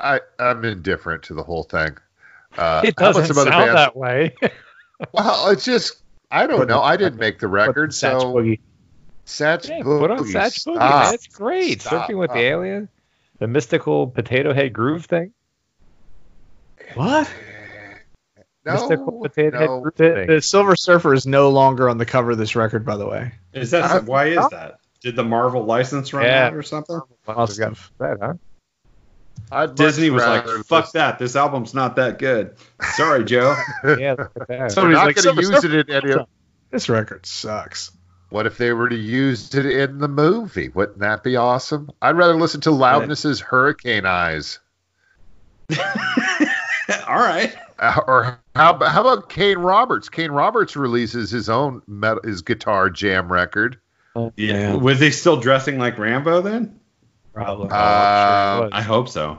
[0.03, 1.97] I, I'm indifferent to the whole thing.
[2.59, 3.75] Uh, It doesn't some sound bands?
[3.75, 4.35] that way.
[5.13, 5.97] Well, it's just
[6.31, 6.81] I don't know.
[6.81, 8.61] I didn't make the record, Satch so Boogie.
[9.27, 9.99] Satch Yeah, Boogie.
[10.01, 10.77] put on Satch Boogie.
[10.77, 11.05] stop.
[11.05, 11.15] man.
[11.15, 11.81] It's great.
[11.83, 12.09] Stop.
[12.09, 12.89] Surfing with the alien,
[13.41, 15.33] the mystical potato head groove thing.
[16.95, 17.29] what
[18.65, 20.27] No, mystical potato head groove the, thing.
[20.29, 23.33] the silver surfer is no longer on the cover of this record by the way
[23.53, 24.79] Is that Uh, why is that?
[25.01, 26.47] Did the Marvel license run Yeah.
[26.47, 27.01] out or something?
[27.27, 27.91] Must got have.
[27.99, 28.35] that, huh?
[29.51, 31.19] I'd Disney was like, "Fuck just- that!
[31.19, 32.55] This album's not that good."
[32.95, 33.55] Sorry, Joe.
[33.99, 34.33] Yeah, look.
[34.49, 36.13] We're Somebody's not like, going to use it in any.
[36.13, 36.27] of-
[36.71, 37.93] this record sucks
[38.31, 40.71] What if they were to use it in the movie?
[40.71, 41.91] Wouldn't that be awesome?
[42.01, 44.59] I'd rather listen to Loudness's Hurricane Eyes.
[47.07, 47.55] All right.
[47.79, 50.09] Uh, or how, how about Kane Roberts?
[50.09, 53.79] Kane Roberts releases his own metal, his guitar jam record.
[54.37, 54.75] Yeah.
[54.75, 56.79] Was he still dressing like Rambo then?
[57.33, 57.69] Probably.
[57.71, 59.39] Uh, I hope so.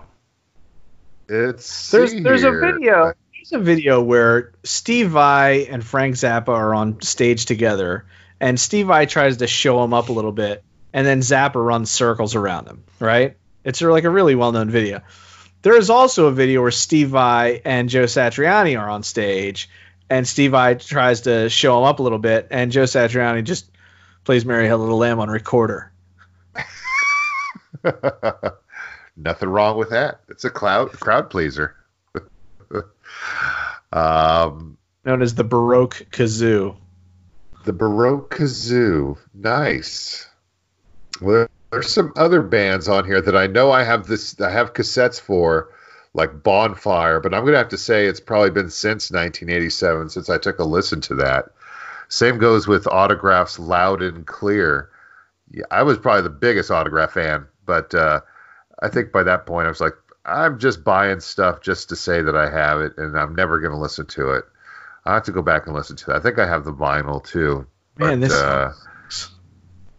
[1.30, 3.14] It's There's there's a video.
[3.34, 8.06] There's a video where Steve Vai and Frank Zappa are on stage together,
[8.40, 11.92] and Steve Vai tries to show him up a little bit, and then Zappa runs
[11.92, 12.84] circles around him.
[13.00, 13.38] Right?
[13.64, 15.02] It's like a really well known video.
[15.62, 19.70] There is also a video where Steve Vai and Joe Satriani are on stage,
[20.10, 23.70] and Steve Vai tries to show him up a little bit, and Joe Satriani just
[24.26, 25.93] plays "Mary Had a Little Lamb" on recorder.
[29.16, 30.22] Nothing wrong with that.
[30.30, 31.76] It's a cloud crowd pleaser.
[33.92, 36.76] um, Known as the Baroque Kazoo.
[37.66, 40.28] the Baroque Kazoo, nice.
[41.22, 44.40] Well, there's some other bands on here that I know I have this.
[44.40, 45.70] I have cassettes for,
[46.14, 50.38] like Bonfire, but I'm gonna have to say it's probably been since 1987 since I
[50.38, 51.50] took a listen to that.
[52.10, 54.90] Same goes with autographs, loud and clear.
[55.52, 58.22] Yeah, I was probably the biggest autograph fan, but uh,
[58.82, 59.94] I think by that point I was like,
[60.26, 63.74] I'm just buying stuff just to say that I have it, and I'm never going
[63.74, 64.46] to listen to it.
[65.06, 66.16] I have to go back and listen to that.
[66.16, 67.68] I think I have the vinyl too.
[67.98, 68.74] Man, But, this uh,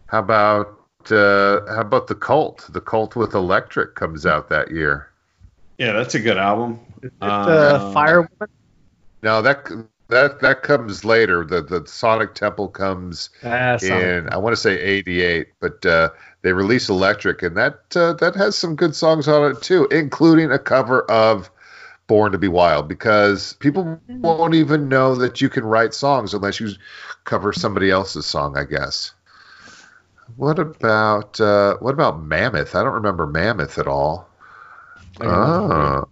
[0.07, 0.67] how about
[1.11, 2.65] uh, how about the Cult?
[2.71, 5.09] The Cult with Electric comes out that year.
[5.77, 6.79] Yeah, that's a good album.
[7.21, 8.29] uh, Uh, Fire.
[9.21, 9.69] No, that
[10.09, 11.45] that that comes later.
[11.45, 14.03] The the Sonic Temple comes Ah, Sonic.
[14.03, 16.09] in I want to say 88, but uh,
[16.45, 20.51] they release Electric and that uh, that has some good songs on it too, including
[20.51, 21.49] a cover of
[22.05, 26.59] Born to Be Wild because people won't even know that you can write songs unless
[26.59, 26.69] you
[27.23, 29.11] cover somebody else's song, I guess.
[30.35, 32.75] What about uh, what about Mammoth?
[32.75, 34.29] I don't remember Mammoth at all.
[35.21, 36.07] Oh.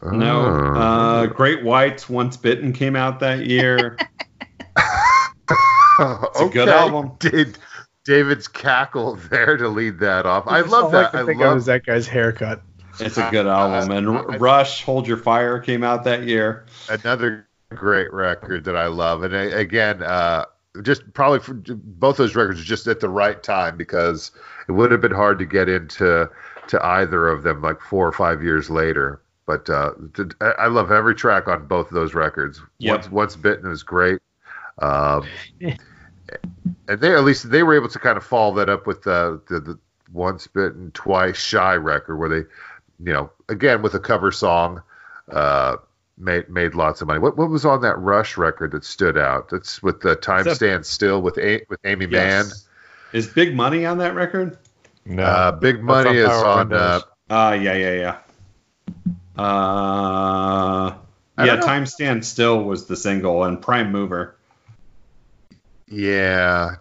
[0.00, 0.42] No,
[0.76, 3.96] uh, Great Whites Once Bitten came out that year.
[4.76, 7.12] it's a good album.
[7.18, 7.58] Did
[8.04, 10.44] David's cackle there to lead that off?
[10.46, 11.14] I love that.
[11.14, 12.62] I I think love of is that guy's haircut.
[13.00, 13.90] It's a good album.
[13.90, 16.66] And R- Rush, Hold Your Fire came out that year.
[16.88, 19.24] another great record that I love.
[19.24, 20.44] And uh, again, uh,
[20.82, 24.30] just probably for both those records just at the right time because
[24.68, 26.30] it would have been hard to get into
[26.68, 29.20] to either of them like four or five years later.
[29.46, 32.60] But uh, th- I I love every track on both of those records.
[32.78, 32.92] Yep.
[32.96, 34.20] Once, Once Bitten is great.
[34.78, 35.26] Um,
[35.60, 35.78] and
[36.86, 39.60] they at least they were able to kind of follow that up with the, the,
[39.60, 39.78] the
[40.12, 42.48] Once Bitten Twice Shy record where they,
[43.04, 44.82] you know, again with a cover song,
[45.32, 45.76] uh,
[46.18, 47.18] made made lots of money.
[47.18, 49.48] What what was on that Rush record that stood out?
[49.50, 52.46] That's with the Time Is that- Stands Still with a- with Aimee Mann.
[53.12, 54.58] Is Big Money on that record?
[55.04, 55.22] No.
[55.22, 56.72] Uh, Big That's Money is on.
[56.72, 57.92] Uh, Uh, yeah, yeah,
[59.36, 59.42] yeah.
[59.42, 60.94] Uh,
[61.44, 61.56] yeah.
[61.56, 64.36] Time Stand Still was the single, and Prime Mover.
[65.88, 66.76] Yeah,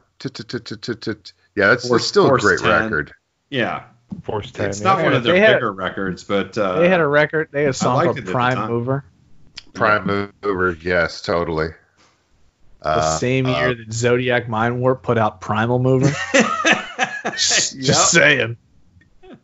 [1.55, 2.69] yeah, that's Force- that's still a great 10.
[2.69, 3.13] record.
[3.49, 3.83] Yeah,
[4.23, 4.69] Force 10.
[4.69, 5.03] it's not yeah.
[5.03, 7.49] one of their They had- bigger records, but uh, They had a record.
[7.51, 8.69] They had a song called it at the Prime.
[8.69, 9.05] Mover.
[9.73, 11.69] Prime Mover, yes, totally.
[12.81, 16.11] The Uh, same year uh, that Zodiac Mindwarp put out Primal Mover.
[17.31, 17.95] Just Yep.
[17.95, 18.57] saying.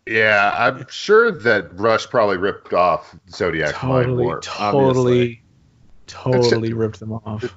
[0.05, 4.41] Yeah, I'm sure that Rush probably ripped off Zodiac Mindwarp.
[4.41, 5.37] Totally, Warp.
[6.09, 7.53] Totally, totally ripped them off.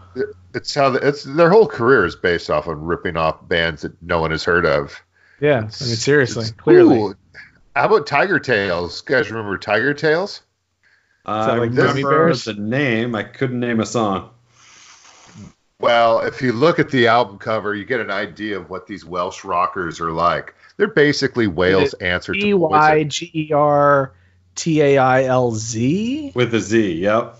[0.54, 4.00] It's how the, it's their whole career is based off of ripping off bands that
[4.02, 5.02] no one has heard of.
[5.40, 6.98] Yeah, I mean seriously, clearly.
[6.98, 7.14] Ooh,
[7.74, 9.08] how about Tigertailz?
[9.08, 10.42] You guys remember Tigertailz?
[11.24, 13.14] I that like remember the name.
[13.14, 14.30] I couldn't name a song.
[15.80, 19.04] Well, if you look at the album cover, you get an idea of what these
[19.04, 20.54] Welsh rockers are like.
[20.76, 23.08] They're basically Wales' answer E to Y Poison.
[23.08, 24.12] G E R
[24.54, 26.32] T A I L Z.
[26.34, 27.38] With a Z, yep.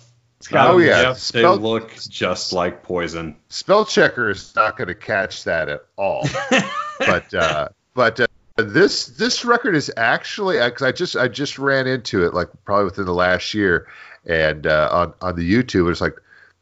[0.53, 3.37] Oh yeah, Yep, they look just like Poison.
[3.49, 6.27] spell checker is not going to catch that at all.
[6.99, 11.87] but uh, but uh, this this record is actually because I just I just ran
[11.87, 13.87] into it like probably within the last year,
[14.27, 16.17] and uh, on on the YouTube it's like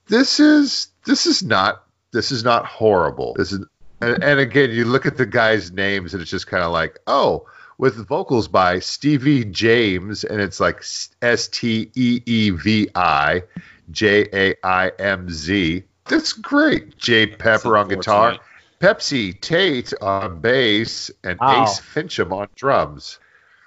[0.07, 3.35] this is this is not this is not horrible.
[3.35, 3.65] This is
[4.01, 6.99] and, and again you look at the guys' names and it's just kind of like
[7.07, 7.47] oh
[7.81, 10.85] with vocals by Steevi Jaimz and it's like
[11.23, 13.43] S T E E V I
[13.91, 15.83] J A I M Z.
[16.05, 16.99] That's great.
[16.99, 18.37] Jay Pepper on guitar.
[18.81, 21.65] Pepsi Tate on bass and Wow.
[21.65, 23.19] Ace Fincham on drums.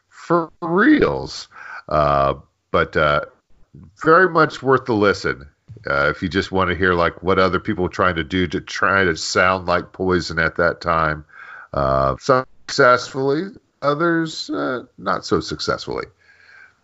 [0.10, 1.48] For reals.
[1.90, 2.36] Uh,
[2.70, 3.22] but uh,
[4.04, 5.50] very much worth the listen.
[5.90, 8.46] Uh, if you just want to hear like what other people were trying to do
[8.48, 11.26] to try to sound like Poison at that time,
[11.74, 13.50] uh, successfully,
[13.84, 16.06] others uh, not so successfully.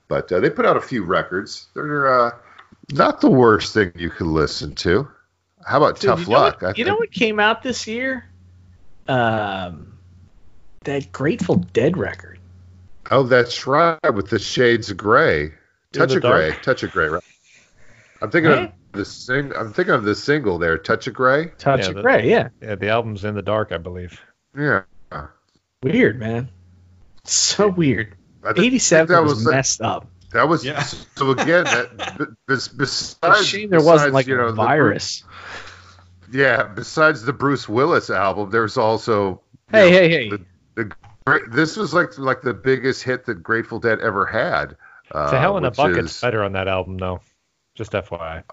[0.07, 1.67] but uh, they put out a few records.
[1.73, 2.31] They're uh,
[2.91, 5.07] not the worst thing you could listen to.
[5.65, 6.61] How about Dude, Tough you know Luck?
[6.61, 8.25] What, you know what came out this year?
[9.07, 9.93] Um,
[10.85, 12.39] that Grateful Dead record.
[13.11, 15.51] Oh, that's right, with the shades of gray.
[15.93, 17.07] Touch the of gray, touch of gray.
[17.07, 17.23] Right?
[18.21, 18.65] I'm thinking Right?
[18.65, 19.51] of the sing.
[19.55, 21.47] I'm thinking of the single there, Touch of Gray.
[21.57, 22.49] Touch Yeah, of the- Grey, yeah.
[22.61, 24.19] Yeah, the album's in the dark, I believe.
[24.57, 24.81] Yeah,
[25.81, 26.49] Weird, man.
[27.25, 28.15] So weird.
[28.43, 30.07] I thi- 87 think that was, was the- messed up.
[30.31, 30.81] That was Yeah.
[30.83, 31.63] so again.
[31.65, 32.17] That
[32.47, 35.23] b- besides, a shame there wasn't like you know, a the virus.
[36.29, 39.41] Bru- yeah, besides the Bruce Willis album, there's also.
[39.71, 40.29] Hey, know, hey, hey.
[40.29, 40.91] The,
[41.25, 44.77] the, this was like like the biggest hit that Grateful Dead ever had.
[45.11, 47.21] Uh, to Hell in a which Bucket's is- better on that album, though.
[47.73, 48.43] Just FYI.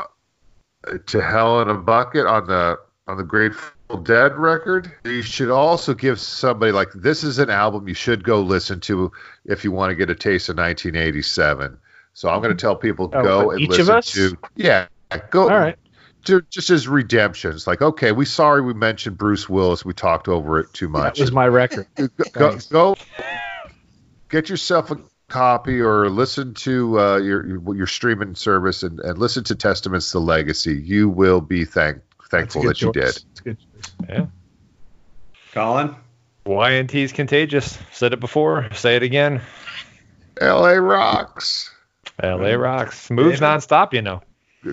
[1.07, 4.93] to Hell in a Bucket on the on the Grateful Dead record.
[5.05, 9.13] You should also give somebody like this is an album you should go listen to
[9.45, 11.79] if you want to get a taste of 1987.
[12.13, 14.13] So I'm going to tell people Oh, go and each of listen us?
[14.13, 14.87] to yeah
[15.31, 15.77] go All right.
[16.25, 17.67] to just as redemptions.
[17.67, 19.85] Like okay, we sorry we mentioned Bruce Willis.
[19.85, 21.19] We talked over it too much.
[21.19, 21.87] That was my record.
[21.97, 22.97] go, go, go
[24.29, 24.99] get yourself a
[25.29, 30.11] copy or listen to uh, your, your your streaming service and, and listen to Testaments
[30.13, 30.75] the Legacy.
[30.75, 31.99] You will be thank,
[32.31, 33.25] thankful that you choice.
[33.45, 33.57] did.
[33.87, 34.19] It's a good choice.
[34.19, 34.27] Yeah.
[35.53, 35.97] Colin?
[36.45, 37.79] Y&T's contagious.
[37.93, 38.69] Said it before.
[38.75, 39.41] Say it again.
[40.41, 41.71] LA rocks.
[42.23, 43.11] LA rocks.
[43.11, 43.57] Moves Yeah.
[43.57, 44.23] nonstop, you know.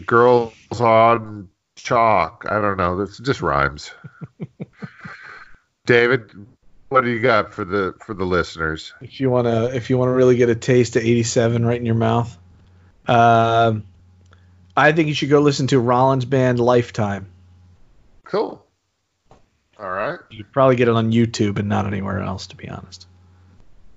[0.06, 2.46] Girls on chalk.
[2.50, 2.98] I don't know.
[3.04, 3.92] This just rhymes.
[5.86, 6.32] David,
[6.90, 8.94] what do you got for the for the listeners?
[9.02, 11.96] If you wanna, if you wanna really get a taste of '87 right in your
[11.96, 12.38] mouth,
[13.08, 13.84] um,
[14.78, 17.28] I think you should go listen to Rollins Band "Lifetime."
[18.24, 18.63] Cool.
[19.84, 20.20] All right.
[20.30, 23.06] You'd probably get it on YouTube and not anywhere else, to be honest.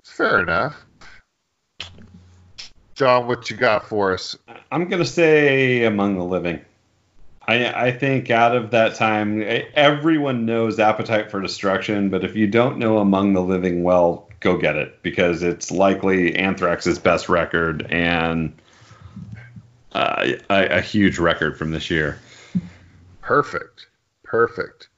[0.05, 0.85] Fair enough.
[2.97, 4.37] John, what you got for us?
[4.73, 6.61] I'm going to say Among the Living.
[7.47, 9.45] I, I think out of that time,
[9.75, 14.57] everyone knows Appetite for Destruction, but if you don't know Among the Living well, go
[14.57, 18.53] get it because it's likely Anthrax's best record and
[19.93, 22.19] uh, a, a huge record from this year.
[23.21, 23.87] Perfect.
[24.25, 24.89] Perfect.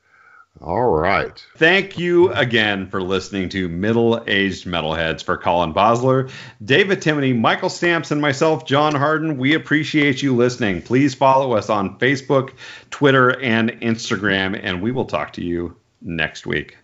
[0.61, 1.45] All right.
[1.57, 5.23] Thank you again for listening to Middle Aged Metalheads.
[5.23, 6.31] For Colin Bosler,
[6.65, 10.83] David Timoney, Michael Stamps, and myself, John Harden, we appreciate you listening.
[10.83, 12.55] Please follow us on Facebook,
[12.91, 16.77] Twitter, and Instagram, and we will talk to you next week.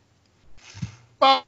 [1.18, 1.42] Bye.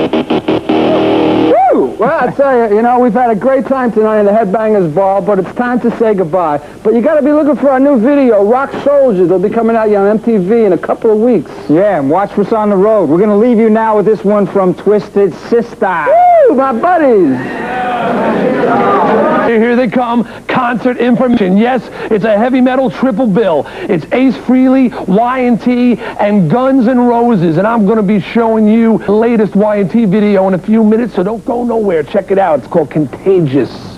[0.00, 1.69] Woo!
[1.80, 4.94] Well, I tell you, you know, we've had a great time tonight in the Headbangers
[4.94, 6.58] Ball, but it's time to say goodbye.
[6.82, 9.26] But you got to be looking for our new video, Rock Soldiers.
[9.26, 11.50] It'll be coming out on MTV in a couple of weeks.
[11.70, 13.08] Yeah, and watch what's on the road.
[13.08, 16.06] We're going to leave you now with this one from Twisted Sister.
[16.06, 17.38] Woo, my buddies!
[19.50, 20.24] Here they come.
[20.46, 21.56] Concert information.
[21.56, 23.64] Yes, it's a heavy metal triple bill.
[23.66, 27.56] It's Ace Frehley, Y&T, and Guns N' Roses.
[27.56, 31.14] And I'm going to be showing you the latest Y&T video in a few minutes,
[31.14, 32.02] so don't go nowhere.
[32.02, 32.58] Check it out.
[32.58, 33.89] It's called Contagious.